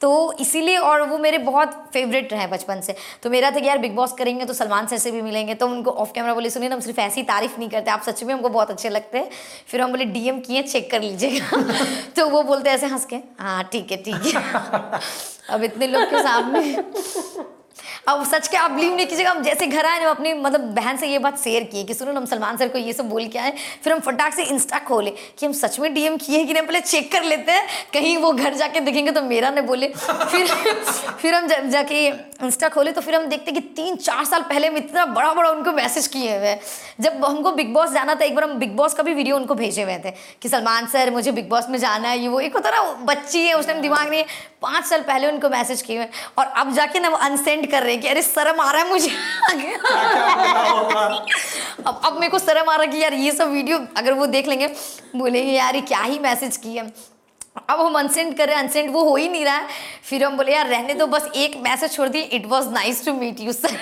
तो 0.02 0.32
इसीलिए 0.40 0.76
और 0.76 1.02
वो 1.02 1.18
मेरे 1.18 1.38
बहुत 1.38 1.90
फेवरेट 1.92 2.32
रहे 2.32 2.46
बचपन 2.46 2.80
से। 2.80 2.94
तो 3.22 3.30
मेरा 3.30 3.50
था 3.50 3.60
कि 3.60 3.68
यार 3.68 3.78
बिग 3.78 3.94
बॉस 3.94 4.12
करेंगे 4.12 4.44
तो 4.44 4.54
सलमान 4.54 4.86
सर 4.86 4.98
से 4.98 5.10
भी 5.10 5.22
मिलेंगे। 5.22 5.54
तो 5.54 5.66
उनको 5.66 5.90
ऑफ़ 5.90 6.12
कैमरा 6.12 6.34
बोले, 6.34 6.50
सुनिए 6.50 6.68
ना, 6.68 6.74
हम 6.74 6.80
सिर्फ़ 6.80 7.00
ऐसी 7.00 7.22
तारीफ़ 7.22 7.58
नहीं 7.58 7.68
करते, 7.68 7.90
आप 7.90 8.02
सच 8.02 8.24
में 8.24 8.34
हमको 8.34 8.48
बहुत 8.48 8.70
अच्छे 8.70 8.88
लगते 8.88 9.18
हैं। 9.18 9.30
फिर 9.66 9.80
हम 9.80 9.90
बोले, 9.90 10.04
डीएम 10.04 10.40
किए 10.40 10.62
चेक 10.62 10.90
कर 10.90 11.02
लीजिएगा। 11.02 11.62
तो 12.16 12.28
वो 12.28 12.42
बोलते 12.42 12.70
ऐसे 12.70 12.86
हंस 12.86 13.04
के? 13.04 13.16
हाँ 13.16 13.64
ठीक 13.64 13.92
है 13.92 13.96
ठीक 13.96 14.34
है। 14.34 14.42
अब 15.50 15.62
इतने 15.62 15.86
लोग 15.86 16.02
के 16.02 16.22
सामने। 16.22 17.61
अब 18.06 18.24
सच 18.26 18.46
के 18.48 18.56
आप 18.56 18.70
बिलीव 18.70 18.94
नहीं 18.94 19.06
कीजिएगा, 19.06 19.30
हम 19.30 19.42
जैसे 19.42 19.66
घर 19.66 19.86
आए 19.86 19.98
ना 20.00 20.08
अपनी 20.10 20.32
मतलब 20.34 20.60
बहन 20.74 20.96
से 20.96 21.06
ये 21.06 21.18
बात 21.18 21.38
शेयर 21.38 21.64
किए 21.64 21.84
कि 21.84 21.94
सुनो, 21.94 22.12
हम 22.12 22.24
सलमान 22.26 22.56
सर 22.56 22.68
को 22.68 22.78
ये 22.78 22.92
सब 22.92 23.08
बोल 23.08 23.26
के 23.28 23.38
आए, 23.38 23.52
फिर 23.84 23.92
हम 23.92 24.00
फटाक 24.00 24.34
से 24.34 24.42
इंस्टा 24.44 24.78
खोले 24.78 25.10
कि 25.38 25.46
हम 25.46 25.52
सच 25.52 25.78
में 25.80 25.92
डीएम 25.94 26.16
किए 26.16 26.44
कि 26.44 26.52
नहीं 26.52 26.62
पहले 26.62 26.80
चेक 26.80 27.10
कर 27.12 27.24
लेते 27.24 27.52
हैं, 27.52 27.66
कहीं 27.92 28.16
वो 28.16 28.32
घर 28.32 28.54
जाके 28.54 28.80
देखेंगे 28.80 29.10
तो 29.10 29.22
मेरा 29.22 29.50
ने 29.50 29.62
बोले। 29.62 29.88
फिर 29.88 30.46
फिर 31.22 31.34
हम 31.34 31.46
जाके 31.46 32.10
इंस्टा 32.42 32.68
खोले 32.68 32.92
तो 32.92 33.00
फिर 33.00 33.14
हम 33.14 33.26
देखते 33.26 33.50
हैं 33.50 33.60
कि 33.60 33.68
तीन, 33.74 33.96
चार 33.96 34.24
साल 34.24 34.42
पहले 34.42 34.68
हम 34.68 34.76
इतना 34.76 35.04
बड़ा 35.06 35.32
बड़ा 35.34 35.50
उनको 35.50 35.72
मैसेज 35.72 36.06
किए 36.06 36.36
हुए 36.38 36.46
हैं। 36.46 36.60
जब 37.00 37.24
हमको 37.24 37.50
बिग 37.52 37.72
बॉस 37.74 37.90
जाना 37.92 38.14
था, 38.14 38.24
एक 38.24 38.34
बार 38.34 38.44
हम 38.44 38.54
बिग 38.58 38.74
बॉस 38.76 38.94
का 38.94 39.02
भी 39.02 39.14
वीडियो 39.14 39.36
उनको 39.36 39.54
भेजे 39.54 39.82
हुए 39.82 39.98
थे 40.04 40.10
कि 40.42 40.48
सलमान 40.48 40.86
सर, 40.86 41.10
मुझे 41.10 41.32
बिग 41.32 41.48
बॉस 41.48 41.68
में 41.68 41.78
जाना 41.78 42.08
है, 42.08 42.18
ये 42.18 42.28
वो, 42.28 42.40
एक 42.40 42.54
होता 42.54 42.70
ना 42.70 42.82
बच्ची 43.04 43.46
है 43.46 43.54
उस 43.54 43.66
टाइम 43.66 43.80
दिमाग 43.82 44.08
नहीं 44.08 44.20
है। 44.20 44.26
पाँच 44.62 44.84
साल 44.84 45.02
पहले 45.02 45.28
उनको 45.28 45.48
मैसेज 45.48 45.82
किए 45.82 45.96
हुए। 45.96 46.06
और 46.38 46.46
अब 46.46 46.72
जाके 46.74 47.00
ना 47.00 47.08
वो 47.08 47.16
अनसेंड 47.18 47.70
कर 47.70 47.82
रहे 47.82 47.92
हैं 47.92 48.02
कि 48.02 48.08
अरे, 48.08 48.22
शर्म 48.22 48.60
आ 48.60 48.70
रहा 48.72 48.82
है 48.82 48.88
मुझे 48.90 49.10
अब 51.86 52.00
अब 52.04 52.12
मेरे 52.14 52.28
को 52.28 52.38
शर्म 52.38 52.70
आ 52.70 52.74
रहा 52.76 52.82
है 52.82 52.88
कि 52.88 52.98
यार 52.98 53.14
ये 53.14 53.32
सब 53.32 53.50
वीडियो 53.50 53.78
अगर 53.96 54.12
वो 54.12 54.26
देख 54.26 54.48
लेंगे, 54.48 54.68
बोलेंगे, 55.16 55.50
यार, 55.52 55.74
ये 55.74 55.80
क्या 55.82 56.02
ही 56.02 56.18
मैसेज 56.18 56.56
किए 56.56 56.82
अब 57.56 57.80
हम 57.80 57.98
अनसेंड 57.98 58.36
कर 58.36 58.46
रहे 58.46 58.56
हैं 58.56 58.62
अनसेंड 58.62 58.90
वो 58.90 59.02
हो 59.04 59.16
ही 59.16 59.28
नहीं 59.28 59.44
रहा 59.44 59.56
है। 59.56 59.66
फिर 60.04 60.24
हम 60.24 60.36
बोले 60.36 60.52
यार 60.52 60.66
रहने 60.66 60.94
दो 60.94 61.06
बस 61.06 61.28
एक 61.36 61.56
मैसेज 61.62 61.92
छोड़ 61.92 62.08
दिए 62.08 62.22
it 62.22 62.46
was 62.46 62.68
nice 62.70 63.04
to 63.06 63.12
meet 63.14 63.40
you 63.40 63.52
sir 63.52 63.76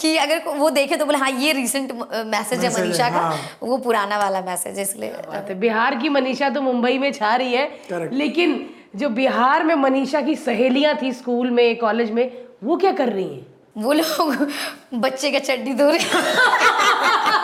कि 0.00 0.16
अगर 0.16 0.42
वो 0.48 0.70
देखे 0.70 0.96
तो 0.96 1.06
बोले 1.06 1.18
हाँ 1.18 1.30
ये 1.30 1.52
रिसेंट 1.52 1.92
मैसेज 2.26 2.64
है 2.64 2.70
मनीषा 2.72 3.08
का। 3.10 3.18
हाँ। 3.18 3.38
वो 3.62 3.76
पुराना 3.78 4.18
वाला 4.18 4.40
मैसेज 4.40 4.76
है 4.76 4.82
इसलिए। 4.82 5.54
बिहार 5.54 5.94
की 5.96 6.08
मनीषा 6.08 6.48
तो 6.50 6.60
मुंबई 6.62 6.98
में 6.98 7.12
छा 7.12 7.34
रही 7.34 7.52
है। 7.54 7.68
Correct. 7.88 8.12
लेकिन 8.12 8.70
जो 8.96 9.08
बिहार 9.08 9.64
में 9.64 9.74
मनीषा 9.74 10.20
की 10.20 10.34
सहेलियाँ 10.36 10.94
थी 11.02 11.12
स्कूल 11.12 11.50
में 11.50 11.76
कॉलेज 11.78 12.10
में 12.10 12.30
वो 12.64 12.76
क्या 12.76 12.92
कर 12.92 13.08
रही 13.08 13.24
हैं? 13.24 13.46
वो 13.78 13.92
लोग 13.92 14.48
बच्चे 14.94 15.30
का 15.30 15.38
चड्डी 15.38 15.74
धो 15.74 15.90
रहे 15.90 15.98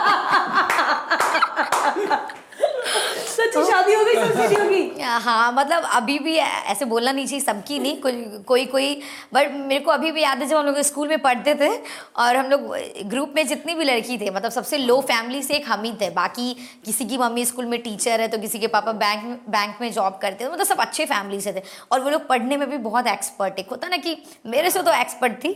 हो 4.31 5.19
हाँ 5.21 5.51
मतलब 5.51 5.83
अभी 5.93 6.17
भी 6.19 6.35
ऐसे 6.35 6.85
बोलना 6.85 7.11
नहीं 7.11 7.25
चाहिए 7.25 7.39
सबकी 7.41 7.79
नहीं 7.79 7.95
कोई 8.01 8.13
कोई 8.47 8.65
कोई। 8.65 8.93
बट 9.33 9.51
मेरे 9.51 9.79
को 9.79 9.91
अभी 9.91 10.11
भी 10.11 10.21
याद 10.21 10.41
है 10.41 10.47
जब 10.47 10.57
हम 10.57 10.65
लोग 10.65 10.77
स्कूल 10.83 11.07
में 11.07 11.17
पढ़ते 11.21 11.55
थे 11.55 11.69
और 12.17 12.35
हम 12.35 12.49
लोग 12.49 12.75
ग्रुप 13.09 13.33
में 13.35 13.45
जितनी 13.47 13.75
भी 13.75 13.83
लड़की 13.83 14.17
थे 14.17 14.29
मतलब 14.29 14.51
सबसे 14.51 14.77
लो 14.77 14.99
फैमिली 15.03 15.41
से 15.43 15.55
एक 15.55 15.65
हम 15.67 15.83
ही 15.83 15.91
थे। 16.01 16.09
बाकी 16.11 16.53
किसी 16.85 17.05
की 17.05 17.17
मम्मी 17.17 17.45
स्कूल 17.45 17.65
में 17.65 17.81
टीचर 17.81 18.21
है 18.21 18.27
तो 18.27 18.37
किसी 18.39 18.59
के 18.59 18.67
पापा 18.69 18.91
बैंक 18.93 19.23
बैंक 19.49 19.77
में 19.81 19.91
जॉब 19.91 20.19
करते 20.21 20.45
थे 20.45 20.49
मतलब 20.49 20.65
सब 20.65 20.79
अच्छे 20.79 21.05
फैमिली 21.05 21.41
से 21.41 21.53
थे। 21.53 21.63
और 21.91 22.01
वो 22.01 22.09
लोग 22.09 22.27
पढ़ने 22.27 22.57
में 22.57 22.69
भी 22.69 22.77
बहुत 22.79 23.07
एक्सपर्ट 23.07 23.59
एक 23.59 23.69
होता 23.69 23.87
ना 23.87 23.97
कि 23.97 24.17
मेरे 24.47 24.69
से 24.71 24.83
तो 24.83 24.93
एक्सपर्ट 24.93 25.43
थी 25.43 25.53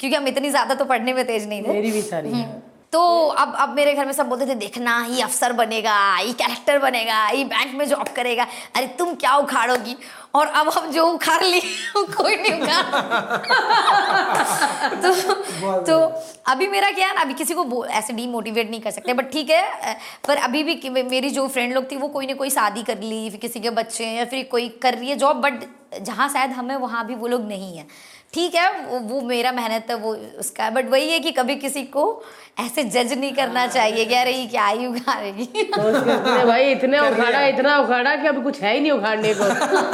क्योंकि 0.00 0.14
हम 0.16 0.28
इतनी 0.28 0.50
ज़्यादा 0.50 0.74
तो 0.74 0.84
पढ़ने 0.84 1.12
में 1.12 1.26
तेज 1.26 1.48
नहीं 1.48 1.62
थे। 1.62 1.72
मेरी 1.72 1.90
भी 1.90 2.02
सारी। 2.02 2.44
तो 2.96 3.26
अब 3.26 3.54
अब 3.54 3.68
मेरे 3.68 3.94
घर 3.94 4.06
में 4.06 4.12
सब 4.12 4.28
बोलते 4.28 4.46
थे, 4.46 4.54
देखना, 4.54 5.06
ये 5.10 5.22
अफसर 5.22 5.52
बनेगा, 5.52 6.18
ये 6.18 6.32
कैरेक्टर 6.32 6.78
बनेगा, 6.78 7.28
ये 7.28 7.44
बैंक 7.44 7.74
में 7.74 7.88
जॉब 7.88 8.08
करेगा। 8.08 8.46
अरे, 8.76 8.86
तुम 8.86 9.14
क्या 9.14 9.36
उखाड़ोगी? 9.36 9.96
और 10.36 10.46
अब 10.46 10.68
हम 10.68 10.90
जो 10.90 11.06
उखाड़ 11.06 11.42
लिए 11.44 11.60
कोई 11.96 12.36
नहीं 12.36 12.52
उखाड़ 12.60 12.84
तो 15.02 15.10
तो 15.80 15.98
अभी 16.46 16.66
मेरा 16.66 16.90
क्या 16.90 17.06
है 17.08 17.14
ना 17.14 17.20
अभी 17.20 17.34
किसी 17.34 17.54
को 17.54 17.84
ऐसे 17.86 18.12
डीमोटिवेट 18.12 18.70
नहीं 18.70 18.80
कर 18.80 18.90
सकते 18.90 19.14
बट 19.14 19.32
ठीक 19.32 19.50
है 19.50 19.94
पर 20.28 20.36
अभी 20.36 20.62
भी 20.62 20.74
मेरी 21.02 21.30
जो 21.30 21.46
फ्रेंड 21.48 21.74
लोग 21.74 21.90
थी 21.90 21.96
वो 21.96 22.08
कोई 22.08 22.26
ना 22.26 22.34
कोई 22.34 22.50
शादी 22.50 22.82
कर 22.82 22.98
ली 23.02 23.30
फिर 23.30 23.40
किसी 23.40 23.60
के 23.60 23.70
बच्चे 23.70 24.04
हैं 24.04 24.18
या 24.18 24.24
फिर 24.24 24.48
कोई 24.50 24.68
कर 24.82 24.94
रही 24.94 25.10
है 25.10 25.16
जॉब 25.16 25.36
बट 25.36 25.64
जहाँ 26.02 26.28
शायद 26.28 26.50
हमें 26.50 26.76
वहाँ 26.76 27.06
भी 27.06 27.14
वो 27.14 27.26
लोग 27.26 27.46
नहीं 27.48 27.76
है। 27.76 27.86
ठीक 28.34 28.54
है 28.54 28.70
वो, 28.86 28.98
वो 28.98 29.20
मेरा 29.20 29.52
मेहनत 29.52 29.86
है 29.90 29.96
वो 29.96 30.14
उसका 30.38 30.68
बट 30.70 30.90
वही 30.90 31.10
है 31.10 31.18
कि 31.20 31.30
कभी 31.32 31.56
किसी 31.56 31.82
को 31.82 32.02
ऐसे 32.60 32.82
जज 32.84 33.12
नहीं 33.12 33.32
करना 33.32 33.66
चाहिए 33.66 34.04
कि 34.04 34.14
अरे 34.14 34.32
ये 34.32 34.46
क्या 34.46 34.66
ही 34.66 34.86
उखाड़ेगी। 34.86 35.62
तो 35.62 36.46
भाई 36.46 36.70
इतने 36.70 36.98
उखाड़ा 37.00 37.40
इतना 37.46 37.76
उखाड़ा 37.78 38.14
कि 38.16 38.26
अभी 38.28 38.42
कुछ 38.42 38.60
है 38.62 38.74
ही 38.74 38.80
नहीं 38.80 38.92
उखाड़ने 38.92 39.34
को। 39.34 39.44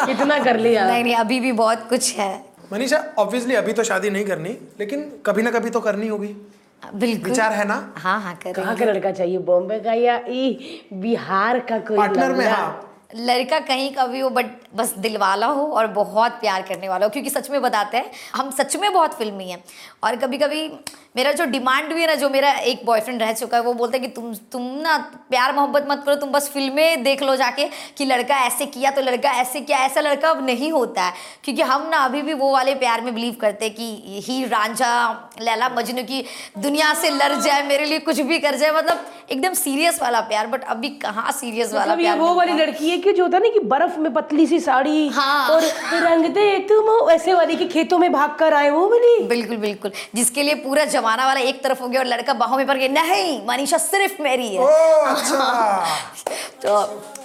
इतना 0.11 0.32
कर 0.39 0.59
लिया। 0.61 0.87
नहीं 0.87 1.05
नहीं 1.05 1.15
अभी 1.17 1.41
भी 1.41 1.53
बहुत 1.53 1.87
कुछ 1.89 2.15
है। 2.17 2.33
मनीषा 2.73 3.05
ऑब्वियसली 3.19 3.55
अभी 3.55 3.73
तो 3.73 3.83
शादी 3.85 4.11
नहीं 4.11 4.25
करनी 4.25 4.57
लेकिन 4.81 5.11
कभी 5.27 5.43
ना 5.43 5.51
कभी 5.51 5.71
तो 5.71 5.81
करनी 5.81 6.09
होगी। 6.09 6.35
बिल्कुल। 6.83 7.31
विचार 7.31 7.53
है 7.53 7.65
ना? 7.65 7.75
हाँ 7.97 8.21
हाँ 8.21 8.35
कर 8.43 8.53
कहाँ 8.53 8.77
का 8.77 8.85
लड़का 8.85 9.11
चाहिए? 9.11 9.39
बॉम्बे 9.39 9.79
का 9.81 9.93
या 9.93 10.17
ई 10.29 10.81
बिहार 10.93 11.59
का 11.69 11.79
कोई 11.79 11.97
पार्टनर 11.97 12.33
में 12.33 12.47
हाँ। 12.47 12.89
लड़का 13.17 13.59
कहीं 13.61 13.93
का 13.95 14.07
भी 14.07 14.21
हो 14.21 14.31
बट 14.31 14.47
बस 14.77 14.95
दिल 14.99 15.17
वाला 15.17 15.47
हो 15.47 15.67
और 15.67 15.87
बहुत 15.93 16.33
प्यार 16.33 16.63
करने 16.63 16.89
वाला 16.89 17.07
हो। 17.07 17.11
क्योंकि 17.11 17.31
सच 17.31 17.51
में 17.51 17.61
बताते 17.63 17.97
हैं 17.97 18.11
हम 18.35 18.51
सच 18.51 18.77
में 18.77 18.93
बहुत 18.93 19.15
फिल्मी 19.15 19.51
हैं। 19.51 19.63
और 20.05 20.17
कभी 20.17 20.39
कभी 20.39 20.69
मेरा 21.17 21.33
जो 21.33 21.45
डिमांड 21.45 21.93
भी 21.95 22.01
है 22.01 22.07
ना 22.07 22.15
जो 22.15 22.29
मेरा 22.31 22.51
एक 22.51 22.85
बॉयफ्रेंड 22.87 23.23
रह 23.23 23.33
चुका 23.33 23.57
है 23.57 23.63
वो 23.63 23.73
बोलता 23.75 23.97
है 23.97 24.01
कि 24.01 24.09
तुम 24.09 24.33
तुम 24.53 24.63
ना 24.83 24.97
प्यार 25.31 25.55
मोहब्बत 25.55 25.87
मत 25.89 26.03
करो 26.07 26.15
तुम 26.15 26.31
बस 26.33 26.49
फ़िल्में 26.51 27.03
देख 27.03 27.23
लो 27.23 27.35
जाके 27.37 27.69
कि 27.99 28.05
लड़का 28.05 28.37
ऐसे 28.47 28.67
किया 28.67 28.91
तो 28.91 29.03
लड़का 29.03 29.31
ऐसे 29.41 29.61
किया। 29.61 29.79
ऐसा 29.79 30.01
लड़का 30.01 30.31
अब 30.31 30.45
नहीं 30.47 30.71
होता 30.73 31.03
है। 31.03 31.13
क्योंकि 31.45 31.63
हम 31.63 31.87
ना 31.89 31.99
अभी 32.05 32.23
भी 32.23 32.35
वो 32.35 32.53
वाले 32.53 32.75
प्यार 32.75 33.01
में 33.01 33.15
बिलीव 33.15 33.37
करते 33.41 33.65
हैं 33.65 33.75
कि 33.75 34.23
ही 34.27 34.45
रांझा 34.45 34.93
लैला 35.41 35.69
मजनू 35.69 36.03
की 36.03 36.25
दुनिया 36.59 36.93
से 36.95 37.11
लड़ 37.11 37.33
जाए 37.35 37.63
मेरे 37.63 37.85
लिए 37.85 37.99
कुछ 38.01 38.21
भी 38.23 38.39
कर 38.39 38.57
जाए। 38.57 38.71
मतलब 38.71 39.07
एकदम 39.31 39.53
सीरियस 39.55 40.01
वाला 40.03 40.21
प्यार 40.23 40.47
बट 40.47 40.65
अभी 40.65 40.89
कहाँ 40.99 41.33
सीरियस 41.33 41.73
वाला 41.75 41.85
मतलब 41.85 41.99
प्यार 41.99 42.19
वो 42.19 42.35
वाली 42.35 42.53
लड़की 42.55 42.91
है 42.91 42.99
कि 42.99 43.13
जो 43.13 43.23
होता 43.25 43.37
है 43.37 43.43
ना 43.43 43.51
कि 43.51 43.61
बर्फ़ 43.67 43.99
में 43.99 44.13
पतली 44.15 44.47
सी 44.47 44.61
साड़ी 44.63 45.09
हाँ। 45.09 45.49
और 45.51 45.63
रंग 46.03 46.27
दे 46.35 46.59
तुम 46.69 47.11
ऐसे 47.11 47.35
वाली 47.35 47.57
के 47.57 47.65
खेतों 47.69 47.99
में 47.99 48.11
भाग 48.13 48.37
कर 48.39 48.55
आए 48.55 48.71
वो 48.71 48.87
बोली 48.89 49.17
बिल्कुल 49.29 49.57
बिल्कुल। 49.59 49.93
जिसके 50.15 50.43
लिए 50.43 50.55
पूरा 50.65 50.85
जमाना 50.97 51.27
वाला 51.27 51.41
एक 51.41 51.63
तरफ़ 51.65 51.83
हो 51.83 51.89
गया 51.89 52.01
और 52.01 52.07
लड़का 52.07 52.33
बाहों 52.35 52.57
में 52.57 52.67
पड़ 52.67 52.77
गया 52.79 52.89
नहीं 52.93 53.41
मनीषा 53.49 53.79
सिर्फ़ 53.79 54.23
मेरी 54.23 54.49
है। 54.49 54.61
ओ 54.61 54.67
है 54.67 55.15
अच्छा। 55.15 55.85
तो 56.63 56.77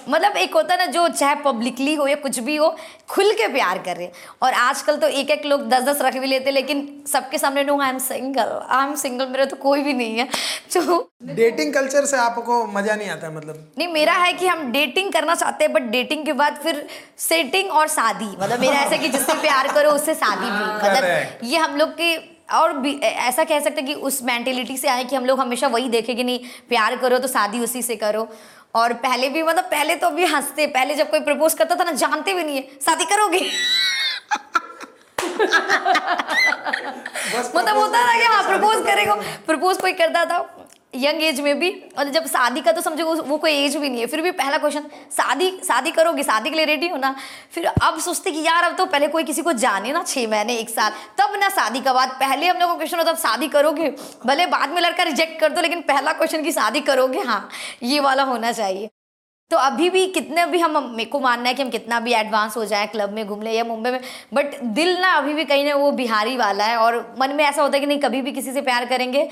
मतलब 0.10 0.38
एक 0.38 0.54
होता 0.54 0.74
है 0.74 0.80
ना 0.80 0.86
जो 0.92 1.08
चाहे 1.10 1.36
पब्लिकली 1.44 1.94
हो 1.96 2.08
या 2.08 2.16
कुछ 2.18 2.40
भी 2.40 2.56
हो 2.56 2.70
खुल 3.10 3.32
के 3.34 3.48
प्यार 3.48 3.78
करे। 3.80 4.12
और 4.44 4.54
आजकल 4.54 4.98
तो 4.98 5.08
एक 5.10 5.32
एक 5.32 5.46
लोग 5.46 5.68
दस 5.70 5.84
दस 5.84 6.02
रख 6.02 6.18
भी 6.18 6.28
लेते 6.28 6.52
लेकिन 6.52 6.88
सबके 7.08 7.38
सामने 7.38 7.64
no 7.64 7.80
I 7.82 7.90
am 7.90 7.98
single 8.00 8.60
I 8.70 8.88
am 8.88 8.96
single 8.96 9.28
मेरा 9.28 9.46
तो 9.46 9.56
कोई 9.58 9.84
भी 9.84 9.94
नहीं 9.94 10.18
है। 10.18 10.28
तो 10.74 11.00
डेटिंग 11.26 11.74
कल्चर 11.74 12.06
से 12.06 12.18
आपको 12.18 12.66
मज़ा 12.68 12.96
नहीं 12.96 13.10
आता 13.10 13.30
मतलब? 13.32 13.68
नहीं 13.78 13.88
मेरा 13.88 14.14
है 14.14 14.32
कि 14.34 14.48
हम 14.48 14.72
डेटिंग 14.72 15.12
करना 15.14 15.36
चाहते 15.36 15.64
हैं 15.64 15.74
बट 15.74 15.92
डेटिंग 15.92 16.26
के 16.26 16.34
बाद 16.34 16.60
फिर 16.64 16.88
सेटिंग 17.20 17.72
और 17.72 17.88
शादी। 17.90 18.36
मतलब 18.40 18.60
मेरा 18.60 18.80
ऐसा 18.80 18.98
कि 18.98 19.10
जिससे 19.10 19.34
प्यार 19.42 19.68
करो 19.74 19.92
उससे 19.92 20.16
शादी 20.16 20.46
भी। 20.46 20.66
मतलब. 20.84 21.44
ये 21.44 21.58
हम 21.58 21.76
लोग 21.76 21.90
के 21.92 22.16
और 22.56 22.74
भी 22.74 22.94
ऐसा 23.00 23.44
कह 23.44 23.60
सकते 23.60 23.82
हैं 23.82 23.86
कि 23.86 23.94
उस 24.08 24.22
मेंटेलिटी 24.24 24.78
से 24.78 24.88
आए 24.88 25.04
कि 25.04 25.16
हम 25.16 25.26
लोग 25.26 25.40
हमेशा 25.40 25.68
वही 25.68 25.90
देखें 25.90 26.16
कि 26.16 26.24
नहीं 26.24 26.40
प्यार 26.70 26.96
करो 26.98 27.18
तो 27.20 27.28
शादी 27.28 27.60
उसी 27.60 27.82
से 27.82 27.96
करो। 27.96 28.28
और 28.78 28.94
पहले 29.04 29.30
भी 29.30 29.44
मतलब 29.44 29.64
पहले 29.64 29.96
तो 29.96 30.08
अभी 30.08 30.26
हँसते 30.26 30.66
पहले 30.68 30.96
जब 30.96 31.10
कोई 31.10 31.20
प्रपोज 31.20 31.54
करता 31.54 31.76
था 31.76 31.84
ना 31.84 31.92
जानते 31.92 32.34
भी 32.34 32.44
नहीं 32.44 32.56
है। 32.56 32.62
शादी 32.86 33.06
करोगे? 33.06 33.40
मतलब 37.56 37.78
होता 37.78 38.02
था 38.04 38.14
कि 38.20 38.26
हाँ 38.26 38.44
प्रपोज 38.44 38.86
करेगा 38.86 39.16
प्रपोज 39.48 39.78
कोई 39.78 39.94
करता 39.94 40.24
था। 40.26 40.38
यंग 40.98 41.24
एज 41.24 41.40
में 41.42 41.60
भी 41.60 41.70
और 41.98 42.10
जब 42.12 42.26
शादी 42.28 42.62
का 42.62 42.72
तो 42.72 42.82
समझो 42.82 43.06
वो, 43.06 43.38
कोई 43.38 43.52
एज 43.54 43.76
भी 43.78 43.90
नहीं 43.90 44.02
है 44.02 44.08
फिर 44.08 44.22
भी 44.22 44.32
पहला 44.34 44.58
क्वेश्चन 44.58 44.84
शादी 45.18 45.50
शादी 45.68 45.92
करोगे 45.92 46.24
शादी 46.24 46.50
के 46.50 46.56
लिए 46.56 46.66
रेडी 46.66 46.88
हो 46.88 46.98
ना 46.98 47.16
फिर 47.54 47.66
अब 47.66 48.00
सोचते 48.00 48.32
कि 48.32 48.42
यार 48.42 48.64
अब 48.64 48.76
तो 48.78 48.86
पहले 48.88 49.08
कोई 49.08 49.24
किसी 49.24 49.42
को 49.42 49.54
जाने 49.56 49.92
ना 49.92 50.04
छः 50.04 50.28
महीने 50.30 50.58
एक 50.58 50.70
साल 50.70 50.92
तब 51.20 51.40
ना 51.40 51.50
शादी 51.52 51.82
का 51.82 51.94
बाद 51.94 52.18
पहले 52.20 52.48
हम 52.48 52.60
लोग 52.60 52.70
को 52.70 52.76
क्वेश्चन 52.78 52.98
होता 52.98 53.12
अब 53.12 53.18
शादी 53.18 53.48
करोगे 53.48 53.90
भले 54.26 54.46
बाद 54.48 54.70
में 54.70 54.82
लड़का 54.82 55.04
रिजेक्ट 55.04 55.40
कर 55.40 55.54
दो 55.54 55.62
लेकिन 55.62 55.82
पहला 55.88 56.14
क्वेश्चन 56.14 56.44
की 56.44 56.52
शादी 56.52 56.82
करोगे 56.82 57.22
हाँ 57.22 57.48
ये 57.84 58.00
वाला 58.00 58.24
होना 58.24 58.52
चाहिए। 58.52 58.90
तो 59.52 59.58
अभी 59.58 59.90
भी 59.90 60.06
कितने 60.08 60.46
भी 60.46 60.60
हम, 60.60 60.72
मेरे 60.96 61.10
को 61.10 61.20
मानना 61.20 61.50
है 61.50 61.56
कि 61.56 61.62
हम 61.62 61.70
कितना 61.70 62.00
भी 62.00 62.14
एडवांस 62.14 62.56
हो 62.58 62.64
जाए 62.66 62.88
क्लब 62.88 63.12
में 63.14 63.28
घूम 63.28 63.42
ले 63.42 63.52
या 63.52 63.64
मुंबई 63.64 63.92
में 63.92 64.00
बट 64.34 64.56
दिल 64.76 64.92
ना 65.02 65.12
अभी 65.14 65.34
भी 65.34 65.46
कहीं 65.46 65.66
ना 65.66 65.76
वो 65.76 65.92
बिहारी 65.94 66.36
वाला 66.38 66.66
है 66.66 66.78
और 66.78 66.98
मन 67.20 67.36
में 67.36 67.44
ऐसा 67.44 67.62
होता 67.62 67.76
है 67.76 67.80
कि 67.80 67.86
नहीं, 67.86 68.00
कभी 68.00 68.22
भी 68.22 68.32
किसी 68.32 68.52
से 68.52 68.62
प्यार 68.62 68.86
करेंगे 68.86 69.28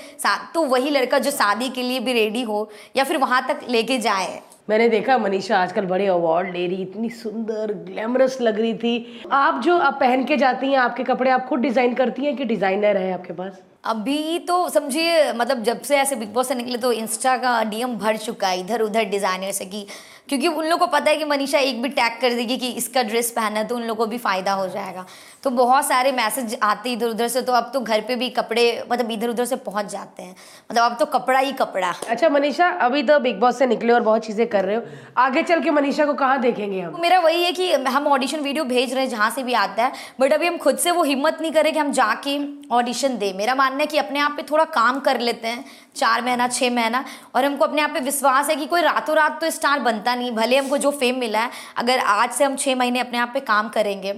तो 0.53 0.63
वही 0.66 0.89
लड़का 0.89 1.20
जो 1.20 1.32
शादी 1.32 1.70
के 1.70 1.84
लिए 1.84 1.99
भी 1.99 2.13
रेडी 2.13 2.41
हो 2.43 2.70
या 2.95 3.03
फिर 3.03 3.18
वहाँ 3.18 3.45
तक 3.47 3.68
लेके 3.70 3.97
जाए। 3.99 4.41
मैंने 4.70 4.88
देखा 4.89 5.18
मनीषा 5.18 5.57
आजकल 5.57 5.86
बड़े 5.86 6.07
अवार्ड 6.07 6.53
ले 6.53 6.66
रही, 6.68 6.82
इतनी 6.82 7.09
सुंदर 7.11 7.74
ग्लैमरस 7.86 8.38
लग 8.41 8.59
रही 8.59 8.74
थी। 8.76 9.22
आप 9.34 9.61
जो 9.63 9.78
आप 9.80 9.97
पहन 9.99 10.24
के 10.26 10.38
जाती 10.38 10.68
हैं, 10.68 10.78
आपके 10.80 11.03
कपड़े, 11.03 11.32
आप 11.32 11.47
खुद 11.47 11.59
डिज़ाइन 11.59 11.93
करती 11.95 12.26
हैं 12.26 12.36
कि 12.38 12.45
डिज़ाइनर 12.45 12.97
है 12.97 13.13
आपके 13.13 13.34
पास? 13.34 13.61
अभी 13.86 14.39
तो 14.39 14.57
समझिए 14.69 15.31
मतलब 15.33 15.61
जब 15.63 15.81
से 15.81 15.97
ऐसे 15.97 16.15
बिग 16.15 16.33
बॉस 16.33 16.47
से 16.47 16.55
निकले 16.55 16.77
तो 16.77 16.91
इंस्टा 16.91 17.36
का 17.38 17.61
डीएम 17.63 17.95
भर 17.97 18.17
चुका 18.17 18.47
है 18.47 18.59
इधर 18.59 18.81
उधर 18.81 19.03
डिज़ाइनर 19.05 19.51
से 19.51 19.65
कि 19.65 19.86
क्योंकि 20.30 20.47
उन 20.47 20.65
लोगों 20.65 20.78
को 20.78 20.91
पता 20.91 21.11
है 21.11 21.17
कि 21.17 21.26
मनीषा 21.26 21.59
एक 21.59 21.82
भी 21.82 21.89
टैग 21.91 22.19
कर 22.21 22.34
देगी 22.34 22.57
कि 22.57 22.67
इसका 22.73 23.03
ड्रेस 23.03 23.32
पहना 23.32 23.59
है 23.59 23.67
तो 23.67 23.76
उन 23.76 23.84
लोगों 23.84 24.05
को 24.05 24.09
भी 24.09 24.17
फ़ायदा 24.17 24.53
हो 24.53 24.67
जाएगा। 24.67 25.05
तो 25.43 25.49
बहुत 25.51 25.86
सारे 25.86 26.11
मैसेज 26.11 26.57
आते 26.63 26.91
इधर 26.91 27.07
उधर 27.07 27.28
से 27.28 27.41
तो 27.41 27.53
अब 27.53 27.69
तो 27.73 27.80
घर 27.80 28.01
पे 28.01 28.15
भी 28.15 28.30
कपड़े 28.32 28.65
मतलब 28.91 29.11
इधर 29.11 29.30
उधर 29.30 29.45
से 29.45 29.55
पहुँच 29.57 29.91
जाते 29.91 30.23
हैं। 30.23 30.36
मतलब 30.71 30.84
अब 30.84 30.97
तो 30.99 31.05
कपड़ा 31.07 31.39
ही 31.39 31.51
कपड़ा। 31.53 31.93
अच्छा 32.09 32.30
मनीषा 32.30 32.69
अभी 32.82 33.03
तो 33.03 33.19
बिग 33.19 33.39
बॉस 33.39 33.59
से 33.59 33.65
निकले 33.65 33.93
और 33.93 34.01
बहुत 34.01 34.26
चीज़ें 34.26 34.47
कर 34.47 34.65
रहे 34.65 34.76
हो। 34.76 34.82
आगे 35.17 35.43
चल 35.43 35.61
के 35.63 35.71
मनीषा 35.71 36.05
को 36.05 36.13
कहाँ 36.15 36.39
देखेंगे 36.41 36.82
हम? 36.82 36.91
तो 36.91 36.97
मेरा 36.97 37.19
वही 37.19 37.43
है 37.43 37.51
कि 37.51 37.71
हम 37.73 38.07
ऑडिशन 38.07 38.39
वीडियो 38.39 38.63
भेज 38.65 38.93
रहे 38.93 39.03
हैं 39.03 39.09
जहाँ 39.09 39.30
से 39.30 39.43
भी 39.43 39.53
आता 39.55 39.84
है। 39.84 39.91
बट 40.19 40.34
अभी 40.34 40.47
हम 40.47 40.57
खुद 40.57 40.78
से 40.78 40.91
वो 40.91 41.03
हिम्मत 41.03 41.38
नहीं 41.41 41.51
करें 41.51 41.71
कि 41.73 41.80
हम 41.80 41.91
जाके 41.93 42.39
ऑडिशन 42.76 43.17
दें। 43.17 43.34
मेरा 43.34 43.55
मानना 43.55 43.80
है 43.80 43.86
कि 43.86 43.97
अपने 43.97 44.19
आप 44.19 44.34
पे 44.38 44.43
थोड़ा 44.43 44.63
काम 44.73 44.99
कर 44.99 45.19
लेते 45.19 45.47
हैं 45.47 45.65
चार 45.95 46.21
महीना 46.21 46.47
छः 46.47 46.71
महीना। 46.71 47.03
और 47.36 47.45
हमको 47.45 47.65
अपने 47.65 47.82
आप 47.82 47.89
पे 47.89 47.99
विश्वास 48.01 48.49
है 48.49 48.55
कि 48.55 48.65
कोई 48.65 48.82
रातों 48.82 49.15
रात 49.15 49.39
तो 49.41 49.49
स्टार 49.51 49.80
बनता 49.82 50.14
नहीं 50.16 50.32
भले 50.34 50.57
हमको 50.57 50.78
जो 50.78 50.91
फेम 50.93 51.20
मिला 51.20 51.39
है 51.39 51.49
अगर 51.78 51.99
आज 52.11 52.32
से 52.32 52.43
हम 52.43 52.55
छः 52.55 52.76
महीने 52.76 52.99
अपने 52.99 53.18
आप 53.18 53.32
पे 53.34 53.39
काम 53.47 53.70
करेंगे 53.70 54.13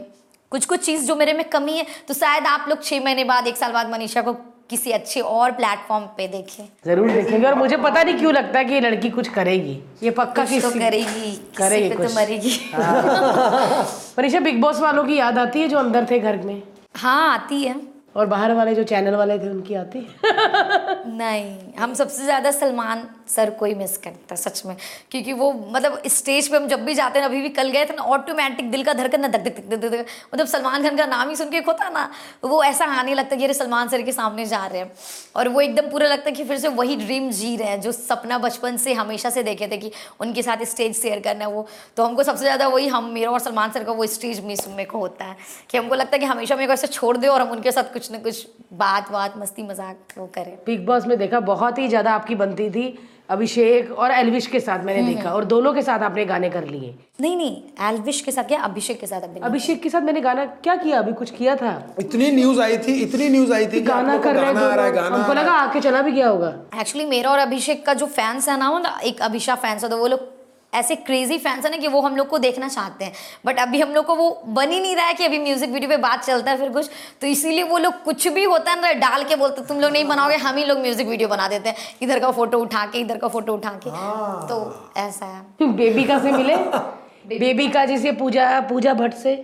कुछ 0.52 0.66
कुछ 0.66 0.86
चीज़ 0.86 1.06
जो 1.06 1.16
मेरे 1.16 1.34
में 1.34 1.48
कमी 1.50 1.78
है 1.78 1.86
तो 2.08 2.14
शायद 2.14 2.46
आप 2.48 2.66
लोग 2.70 2.84
छः 2.84 3.04
महीने 3.04 3.24
बाद 3.26 3.48
एक 3.48 3.58
साल 3.58 3.72
बाद 3.72 3.90
मनीषा 3.92 4.22
को 4.22 4.34
किसी 4.70 4.92
अच्छे 4.92 5.20
और 5.22 5.52
प्लेटफॉर्म 5.52 6.06
पे 6.18 6.28
देखें। 6.28 6.64
ज़रूर 6.86 7.10
देखेंगे 7.12 7.48
और 7.48 7.56
मुझे 7.56 7.78
पता 7.78 8.02
नहीं 8.04 8.18
क्यों 8.18 8.34
लगता 8.34 8.60
है 8.60 8.66
कि 8.66 8.74
ये 8.74 8.80
लड़की 8.80 9.10
कुछ 9.10 9.28
करेगी। 9.28 9.78
ये 10.04 10.12
पक्का 10.12 10.46
कुछ 10.46 10.62
तो 10.64 10.72
करेगी 10.72 11.32
करेगी 11.58 11.96
तो 11.96 12.14
मरेगी। 12.16 12.52
हाँ। 12.74 13.84
मनीषा 14.20 14.40
बिग 14.40 14.60
बॉस 14.62 14.80
वालों 14.80 15.04
की 15.04 15.16
याद 15.16 15.38
आती 15.38 15.62
है 15.62 15.68
जो 15.68 15.78
अंदर 15.78 16.08
थे 16.12 16.20
घर 16.20 16.38
में? 16.38 16.62
हाँ 16.96 17.34
आती 17.34 17.62
है। 17.64 17.76
और 18.16 18.26
बाहर 18.26 18.54
वाले 18.54 18.74
जो 18.76 18.84
चैनल 18.84 19.16
वाले 19.16 19.38
थे 19.40 19.50
उनकी 19.50 19.74
आती 19.76 20.08
नहीं 20.26 21.74
हम 21.80 21.94
सबसे 21.94 22.24
ज़्यादा 22.24 22.52
सलमान 22.52 23.08
सर 23.28 23.50
को 23.50 23.66
ही 23.66 23.74
मिस 23.76 23.98
करता 23.98 24.36
सच 24.38 24.62
में। 24.66 24.76
क्योंकि 25.12 25.34
वो 25.34 25.52
मतलब 25.54 26.02
स्टेज 26.08 26.48
पे 26.48 26.58
हम 26.58 26.68
जब 26.68 26.84
भी 26.86 26.94
जाते 26.94 27.20
हैं, 27.20 27.26
अभी 27.26 27.42
भी 27.42 27.50
कल 27.52 27.70
गए 27.70 27.86
थे 27.86 27.96
ना 27.96 28.04
ऑटोमेटिक 28.06 28.72
दिल 28.72 28.84
का 28.84 28.94
धड़कन 28.94 29.22
ना, 29.22 29.28
धक 29.28 29.44
धक 29.46 29.70
धक 29.70 29.86
धक 29.86 30.06
मतलब 30.34 30.48
सलमान 30.48 30.84
खान 30.84 30.98
का 30.98 31.06
नाम 31.08 31.30
ही 31.30 31.36
सुन 31.36 31.50
के 31.50 31.58
होता 31.60 31.90
ना, 31.90 32.10
वो 32.44 32.64
ऐसा 32.64 32.86
आने 32.98 33.14
लगता 33.14 33.36
है 33.36 33.38
कि 33.38 33.44
अरे, 33.44 33.54
सलमान 33.54 33.88
सर 33.88 34.02
के 34.02 34.12
सामने 34.12 34.46
जा 34.46 34.66
रहे 34.66 34.80
हैं। 34.80 34.92
और 35.36 35.48
वो 35.48 35.62
एकदम 35.62 35.90
पूरा 35.90 36.08
लगता 36.08 36.30
है 36.30 36.32
कि 36.32 36.44
फिर 36.44 36.58
से 36.58 36.68
वही 36.70 36.96
ड्रीम 36.98 37.30
जी 37.32 37.56
रहे 37.58 37.70
हैं, 37.70 37.82
जो 37.82 37.92
सपना 37.92 38.38
बचपन 38.40 38.78
से 38.78 38.94
हमेशा 38.94 39.30
से 39.30 39.44
देखे 39.44 39.68
थे 39.68 39.78
कि 39.78 39.92
उनके 40.20 40.44
साथ 40.44 40.64
स्टेज 40.66 40.96
शेयर 40.98 41.20
करना 41.20 41.46
है 41.46 41.52
वो। 41.52 41.66
तो 41.98 42.04
हमको 42.04 42.24
सबसे 42.24 42.44
ज़्यादा 42.44 42.68
वही 42.68 42.88
हम, 42.88 43.10
मेरा 43.10 43.32
और 43.32 43.40
सलमान 43.40 43.72
सर 43.72 43.84
का 43.84 43.92
वो 43.92 44.06
स्टेज 44.08 44.44
मिस 44.46 44.68
मेरे 44.68 44.86
को 44.86 45.00
होता 45.00 45.26
है, 45.26 45.36
कि 45.70 45.78
हमको 45.78 45.96
लगता 45.96 46.16
है 46.16 46.20
कि 46.20 46.26
हमेशा 46.26 46.56
मेरे 46.56 46.68
को 46.68 46.74
ऐसे 46.74 46.88
छोड़ 46.90 47.16
दे 47.18 47.28
और 47.28 47.42
हम 47.42 47.52
उनके 47.52 47.72
साथ 47.72 47.94
कुछ 47.94 48.12
ना 48.12 48.18
कुछ 48.20 48.48
बात 48.74 49.12
बात 49.12 49.38
मस्ती 49.38 49.64
मज़ाक 49.64 50.18
वो 50.18 50.26
करें। 50.36 50.56
बिग 50.66 50.86
बॉस 50.86 51.06
में 51.08 51.18
देखा, 51.18 51.40
बहुत 51.42 51.78
ही 51.78 51.88
ज़्यादा 51.88 52.12
आपकी 52.12 52.36
बनती 52.36 52.70
थी। 52.70 52.88
अभिषेक 53.30 53.92
और 53.92 54.12
एलविश 54.12 54.48
के 54.48 54.60
साथ 54.60 54.84
मैंने 54.86 55.00
हम्म, 55.02 55.14
देखा 55.14 55.30
हम्म। 55.30 55.36
और 55.36 55.46
दोनों 55.46 55.74
के 55.74 55.82
साथ 55.82 56.00
आपने 56.00 56.26
गाने 56.26 56.50
कर 56.50 56.68
लिए। 56.68 56.94
नहीं 57.22 57.36
नहीं 57.38 57.88
एलविश 57.90 58.22
के 58.22 58.32
साथ 58.32 58.44
क्या 58.44 58.62
अभिषेक 58.62 59.00
के 59.00 59.08
साथ 59.08 59.22
आपने 59.22 59.40
अभिषेक 59.44 59.82
के 59.84 59.90
साथ 59.90 60.02
मैंने 60.02 60.22
गाना 60.22 60.46
क्या 60.46 60.76
किया? 60.76 61.00
अभी 61.00 61.14
कुछ 61.14 61.32
किया 61.32 61.56
था? 61.56 61.74
इतनी 62.00 62.32
न्यूज़ 62.32 62.62
आई 62.62 62.78
थी 62.78 62.94
इतनी 63.02 63.30
न्यूज़ 63.30 63.54
आई 63.54 63.68
थी 63.68 63.82
गाना 63.82 64.18
कर 64.18 64.36
रहे 64.36 64.46
हैं 64.46 65.10
हमको 65.12 65.34
लगा 65.34 65.52
आके 65.52 65.80
चला 65.80 66.02
भी 66.02 66.12
गया 66.12 66.30
होगा। 66.30 66.54
एक्चुअली 66.80 67.06
मेरा 67.10 67.32
और 67.32 67.40
अभिषेक 67.40 67.86
का 67.86 67.94
जो 67.94 68.06
फैंस 68.06 68.50
है 68.50 68.60
ना 68.60 69.00
एक 69.04 69.22
अभिषा 69.22 69.56
फैंस 69.56 69.84
है 69.84 69.90
तो 69.90 69.98
वो 69.98 70.08
लोग 70.08 70.37
ऐसे 70.74 70.96
क्रेजी 70.98 71.38
फैंस 71.38 71.66
है 71.66 71.72
ना 71.72 71.78
कि 71.78 71.88
वो 71.88 72.02
हम 72.02 72.16
लोग 72.16 72.28
को 72.28 72.38
देखना 72.38 72.68
चाहते 72.68 73.06
हैं। 73.06 73.14
बट 73.46 73.60
अभी 73.60 73.80
हम 73.82 73.94
लोग 73.94 74.06
को 74.06 74.16
वो 74.16 74.30
बन 74.48 74.72
ही 74.72 74.80
नहीं 74.80 74.96
रहा 74.96 75.06
है 75.06 75.14
कि 75.14 75.26
अभी 75.26 75.40
म्यूज़िक 75.40 75.70
वीडियो 75.70 75.90
पे 75.90 75.98
बात 75.98 76.24
चलता 76.24 76.52
है 76.52 76.58
फिर 76.58 76.70
कुछ। 76.70 76.90
तो 77.22 77.28
इसीलिए 77.28 77.64
वो 77.64 77.78
लोग 77.78 78.02
कुछ 78.04 78.28
भी 78.28 78.44
होता 78.44 78.72
है 78.72 78.82
ना 78.82 78.92
डाल 79.00 79.24
के 79.24 79.36
बोलते 79.36 79.62
तुम 79.68 79.80
लोग 79.80 79.92
नहीं 79.92 80.06
बनाओगे 80.06 80.36
हम 80.38 80.58
ही 80.58 80.66
लोग 80.66 80.80
म्यूज़िक 80.80 81.08
वीडियो 81.08 81.30
बना 81.30 81.48
देते 81.48 81.70
हैं। 81.70 81.76
इधर 82.02 82.20
का 82.20 82.32
फ़ोटो 82.32 82.60
उठा 82.60 82.86
के 82.86 83.00
इधर 83.00 83.18
का 83.18 83.28
फ़ोटो 83.28 83.54
उठा 83.54 83.70
के। 83.84 83.90
हाँ। 83.90 84.48
तो 84.50 84.94
ऐसा 84.98 85.26
है। 85.26 85.72
बेबी 85.76 86.04
का 86.04 86.20
से 86.20 86.32
मिले? 86.32 86.56
बेबी 87.28 87.68
का 87.68 87.86
जैसे 87.86 88.12
पूजा 88.14 88.60
पूजा 88.70 88.94
भट्ट 88.94 89.14
से? 89.14 89.36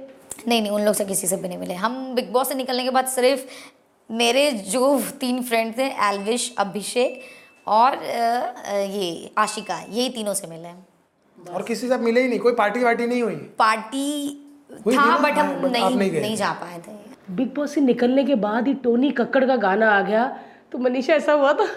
नहीं 0.47 0.61
नहीं 0.61 0.71
उन 0.71 0.81
लोग 0.81 0.95
से 0.95 1.05
किसी 1.05 1.27
से 1.27 1.37
भी 1.37 1.47
नहीं 1.47 1.57
मिले। 1.57 1.73
हम 1.75 1.93
बिग 2.15 2.31
बॉस 2.33 2.49
से 2.49 2.55
निकलने 2.55 2.83
के 2.83 2.89
बाद 2.89 3.07
सिर्फ़ 3.07 3.45
मेरे 4.09 4.49
जो 4.51 4.99
तीन 5.19 5.41
फ्रेंड 5.43 5.77
थे 5.77 5.87
एलविश 6.07 6.53
अभिषेक 6.59 7.21
और 7.67 8.03
ये 8.03 9.31
आशिका 9.37 9.79
यही 9.79 10.09
तीनों 10.09 10.33
से 10.33 10.47
मिले 10.47 10.67
हैं। 10.67 10.85
और 11.49 11.63
किसी 11.63 11.87
से 11.89 11.97
मिले 11.99 12.21
ही 12.21 12.27
नहीं 12.29 12.39
कोई 12.39 12.53
पार्टी 12.55 12.83
वार्टी 12.83 13.05
नहीं 13.07 13.21
हुई। 13.23 13.35
पार्टी 13.59 14.39
था 14.71 15.17
बट 15.19 15.37
हम 15.37 15.65
नहीं 15.65 15.95
नहीं, 15.97 16.11
नहीं 16.11 16.35
जा 16.35 16.51
पाए 16.53 16.79
थे। 16.79 16.91
बिग 17.29 17.53
बॉस 17.55 17.73
से 17.73 17.81
निकलने 17.81 18.23
के 18.23 18.35
बाद 18.37 18.67
ही 18.67 18.73
टोनी 18.83 19.09
कक्कड़ 19.11 19.45
का 19.45 19.55
गाना 19.57 19.91
आ 19.91 20.01
गया। 20.01 20.25
तो 20.71 20.77
मनीषा 20.79 21.13
ऐसा 21.13 21.33
हुआ 21.33 21.53
था 21.53 21.67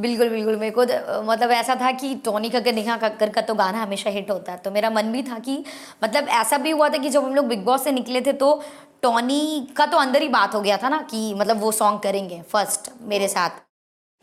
बिल्कुल 0.00 0.28
बिल्कुल 0.28 0.56
मेरे 0.56 0.70
को 0.70 0.82
मतलब 1.24 1.50
ऐसा 1.50 1.74
था 1.76 1.90
कि 1.92 2.14
टोनी 2.24 2.50
कक्कर 2.50 2.74
नेहा 2.74 2.96
कक्कर 2.98 3.30
का 3.30 3.40
तो 3.40 3.54
गाना 3.54 3.82
हमेशा 3.82 4.10
हिट 4.10 4.30
होता 4.30 4.52
है। 4.52 4.58
तो 4.58 4.70
मेरा 4.70 4.90
मन 4.90 5.12
भी 5.12 5.22
था 5.22 5.38
कि 5.38 5.64
मतलब 6.04 6.28
ऐसा 6.32 6.58
भी 6.58 6.70
हुआ 6.70 6.88
था 6.88 6.98
कि 6.98 7.10
जब 7.10 7.24
हम 7.24 7.34
लोग 7.34 7.46
बिग 7.46 7.64
बॉस 7.64 7.84
से 7.84 7.92
निकले 7.92 8.20
थे 8.20 8.32
तो 8.34 8.54
टोनी 9.02 9.68
का 9.76 9.86
तो 9.86 9.98
अंदर 9.98 10.22
ही 10.22 10.28
बात 10.28 10.54
हो 10.54 10.60
गया 10.60 10.76
था 10.76 10.88
ना 10.88 11.00
कि 11.10 11.34
मतलब 11.34 11.60
वो 11.60 11.72
सॉन्ग 11.72 12.00
करेंगे 12.00 12.40
फ़र्स्ट 12.42 12.90
मेरे 13.02 13.28
साथ। 13.28 13.60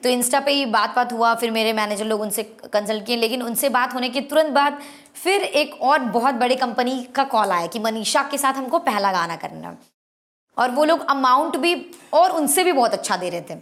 तो 0.03 0.09
इंस्टा 0.09 0.39
पे 0.39 0.51
ही 0.51 0.65
बात 0.65 0.95
बात 0.95 1.13
हुआ 1.13 1.33
फिर 1.35 1.51
मेरे 1.51 1.71
मैनेजर 1.73 2.05
लोग 2.05 2.21
उनसे 2.21 2.43
कंसल्ट 2.73 3.05
किए 3.05 3.15
लेकिन 3.15 3.41
उनसे 3.43 3.69
बात 3.69 3.93
होने 3.93 4.09
के 4.09 4.21
तुरंत 4.21 4.53
बाद 4.53 4.79
फिर 5.15 5.41
एक 5.41 5.73
और 5.81 5.99
बहुत 6.09 6.35
बड़ी 6.35 6.55
कंपनी 6.55 7.01
का 7.15 7.23
कॉल 7.23 7.51
आया 7.51 7.67
कि 7.67 7.79
मनीषा 7.79 8.23
के 8.23 8.37
साथ 8.37 8.53
हमको 8.53 8.79
पहला 8.79 9.11
गाना 9.11 9.35
करना। 9.35 9.75
और 10.57 10.71
वो 10.71 10.83
लोग 10.83 11.05
अमाउंट 11.09 11.57
भी 11.57 11.75
और 12.13 12.31
उनसे 12.31 12.63
भी 12.63 12.71
बहुत 12.71 12.93
अच्छा 12.93 13.17
दे 13.17 13.29
रहे 13.29 13.41
थे। 13.41 13.55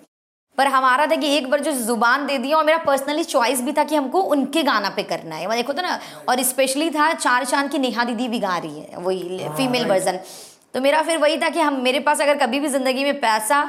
पर 0.58 0.68
हमारा 0.68 1.06
था 1.08 1.16
कि 1.16 1.28
एक 1.38 1.50
बार 1.52 1.60
जो 1.60 1.72
ज़ुबान 1.72 2.26
दे 2.28 2.38
दिया 2.38 2.58
और 2.58 2.66
मेरा 2.66 2.78
पर्सनली 2.78 3.24
चॉइस 3.24 3.62
भी 3.62 3.74
था 3.74 3.84
कि 3.84 3.96
हमको 3.96 4.22
उनके 4.36 4.64
गाना 4.64 4.90
पे 4.90 5.04
करना 5.04 5.36
है। 5.36 5.56
देखो 5.56 5.74
तो 5.74 5.82
ना 5.82 6.00
और 6.30 6.42
स्पेशली 6.44 6.90
था 6.90 7.14
चार 7.16 7.46
चाँद 7.46 7.72
की 7.72 7.78
नेहा 7.80 8.04
दीदी 8.04 8.28
भी 8.28 8.40
गा 8.40 8.58
रही 8.58 8.80
है 8.80 8.98
वही 8.98 9.40
फीमेल 9.58 9.82
हाँ, 9.82 9.90
वर्जन 9.90 10.20
तो 10.74 10.82
मेरा 10.82 11.02
फिर 11.02 11.18
वही 11.18 11.38
था 11.38 11.50
कि 11.50 11.60
हम 11.60 11.82
मेरे 11.82 12.00
पास 12.00 12.22
अगर 12.22 12.38
कभी 12.38 12.60
भी 12.60 12.68
ज़िंदगी 12.68 13.04
में 13.04 13.20
पैसा 13.20 13.62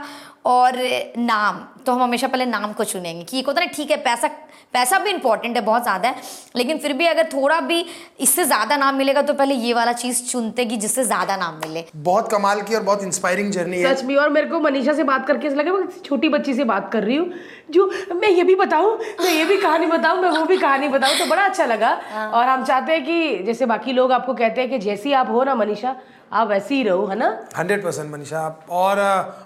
और 0.45 0.77
नाम 1.19 1.59
तो 1.87 1.93
हम 1.93 2.03
हमेशा 2.03 2.29
पहले 2.29 2.47
नाम 2.47 2.73
को 2.73 2.85
चुनेंगे 2.85 3.25
कि 3.25 3.39
एक 3.39 3.47
होता 3.47 3.61
है 3.61 3.67
ठीक 3.69 3.91
है 3.91 3.97
पैसा 4.03 4.29
पैसा 4.75 4.99
भी 4.99 5.11
इंपॉर्टेंट 5.11 5.57
है 5.57 5.63
बहुत 5.65 5.83
ज़्यादा 5.83 6.09
है 6.09 6.23
लेकिन 6.57 6.79
फिर 6.79 6.93
भी 6.93 7.07
अगर 7.07 7.29
थोड़ा 7.33 7.59
भी 7.61 7.85
इससे 8.21 8.45
ज़्यादा 8.45 8.77
नाम 8.77 8.95
मिलेगा 8.95 9.23
तो 9.23 9.35
पहले 9.35 9.55
ये 9.57 9.73
वाला 9.75 9.93
चीज़ 9.95 10.23
चुनते 10.25 10.65
कि 10.65 10.77
जिससे 10.77 11.05
ज़्यादा 11.05 11.37
नाम 11.37 11.55
मिले। 11.57 11.85
बहुत 11.97 12.31
कमाल 12.31 12.61
की 12.63 12.75
और 12.75 12.83
बहुत 12.83 13.03
इंस्पायरिंग 13.03 13.51
जर्नी 13.53 13.77
है। 13.77 13.95
सच 13.95 14.05
में 14.05 14.15
और 14.17 14.29
मेरे 14.31 14.47
को 14.47 14.61
मनीषा 14.61 14.93
से 14.93 15.05
बात 15.05 15.27
करके 15.27 15.47
ऐसा 15.47 15.57
लगा 15.57 15.73
मैं 15.73 15.87
छोटी 16.05 16.29
बच्ची 16.29 16.55
से 16.55 16.65
बात 16.65 16.91
कर 16.93 17.05
रही 17.05 17.17
हूँ 17.17 17.31
जो 17.71 17.91
मैं 18.15 18.29
ये 18.29 18.45
भी 18.45 18.55
बताऊँ 18.57 18.97
मैं 18.99 19.33
ये 19.33 19.45
भी 19.45 19.57
कहानी 19.57 19.87
बताऊँ 19.87 20.21
मैं 20.23 20.31
वो 20.31 20.45
भी 20.45 20.57
कहानी 20.59 20.89
बताऊँ 20.89 21.19
तो 21.19 21.27
बड़ा 21.27 21.45
अच्छा 21.45 21.65
लगा। 21.67 21.99
हाँ। 22.13 22.31
और 22.31 22.49
हम 22.49 22.65
चाहते 22.65 22.93
हैं 22.93 23.05
कि 23.05 23.43
जैसे 23.45 23.67
बाकी 23.67 23.93
लोग 23.93 24.13
आपको 24.13 24.35
कहते 24.35 24.61
हैं 24.61 24.71
कि 24.71 24.79
जैसी 24.81 25.13
आप 25.15 25.31
हो 25.31 25.45
ना 25.45 25.55
मनीषा 25.55 25.97
आप 26.33 26.49
वैसे 26.49 26.75
ही 26.75 26.83
रहो 26.83 27.07
है 27.07 27.17
ना? 27.17 27.29
Hundred 27.57 27.83
percent 27.85 28.11
Manisha. 28.11 28.41
आप 28.41 28.67
और 28.71 28.99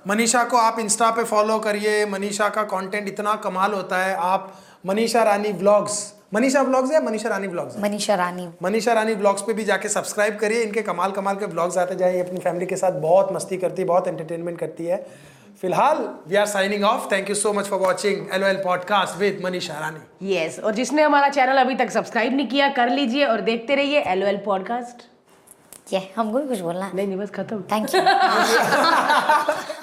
मनीषा 0.08 0.42
को 0.44 0.56
आप 0.56 0.78
इंस्टा 0.78 1.10
पे 1.10 1.24
फॉलो 1.24 1.58
करिए। 1.58 2.04
मनीषा 2.06 2.48
का 2.48 2.62
कंटेंट 2.62 3.08
इतना 3.08 3.34
कमाल 3.44 3.72
होता 3.72 3.98
है। 3.98 4.14
आप 4.14 4.52
मनीषा 4.86 5.22
रानी 5.22 5.52
ब्लॉग्स 5.52 6.12
मनीषा 6.34 6.62
ब्लॉग्स 6.64 6.92
या 6.92 7.00
मनीषा 7.00 7.28
रानी 7.28 7.48
ब्लॉग्स 7.48 7.78
मनीषा 7.78 8.14
रानी। 8.14 8.48
मनीषा 8.62 8.92
रानी 8.92 9.14
ब्लॉग्स 9.14 9.42
पे 9.42 9.52
भी 9.52 9.64
जाके 9.64 9.88
सब्सक्राइब 9.88 10.36
करिए। 10.36 10.62
इनके 10.62 10.82
कमाल 10.82 11.10
कमाल 11.10 11.36
के 11.36 11.46
ब्लॉग्स 11.46 11.78
आते 11.78 11.94
जाए। 11.94 12.20
अपनी 12.20 12.40
फैमिली 12.40 12.66
के 12.66 12.76
साथ 12.76 13.00
बहुत 13.00 13.32
मस्ती 13.32 13.56
करती 13.56 13.82
है 13.82 13.88
बहुत 13.88 14.08
एंटरटेनमेंट 14.08 14.58
करती 14.58 14.86
है। 14.86 15.06
फ़िलहाल 15.60 15.98
we 16.28 16.36
are 16.36 16.46
signing 16.46 16.84
off 16.84 17.10
thank 17.12 17.28
you 17.28 17.34
so 17.34 17.52
much 17.52 17.66
for 17.66 17.80
watching 17.80 18.26
L 18.34 18.42
L 18.42 18.62
podcast 18.64 19.18
with 19.18 19.40
Manisha 19.44 19.78
Rani. 19.80 20.34
Yes 20.34 20.58
और 20.58 20.74
जिसने 20.74 21.02
हमारा 21.02 21.28
चैनल 21.28 21.60
अभी 21.60 21.74
तक 21.74 21.90
सब्सक्राइब 21.90 22.36
नहीं 22.36 22.48
किया 22.48 22.68
कर 22.68 22.90
लीजिए 22.90 23.24
और 23.26 23.40
देखते 23.42 23.74
रहिए 23.74 24.00
एल 24.02 24.22
एल 24.22 24.40
पॉडकास्ट 24.44 25.11
क्या 25.92 26.00
हमको 26.16 26.38
भी 26.38 26.48
कुछ 26.48 26.60
बोलना। 26.60 26.90
नहीं 26.94 27.06
नहीं 27.06 27.18
बस 27.18 27.30
खत्म। 27.30 27.62
Thank 27.72 27.94
you 27.94 28.00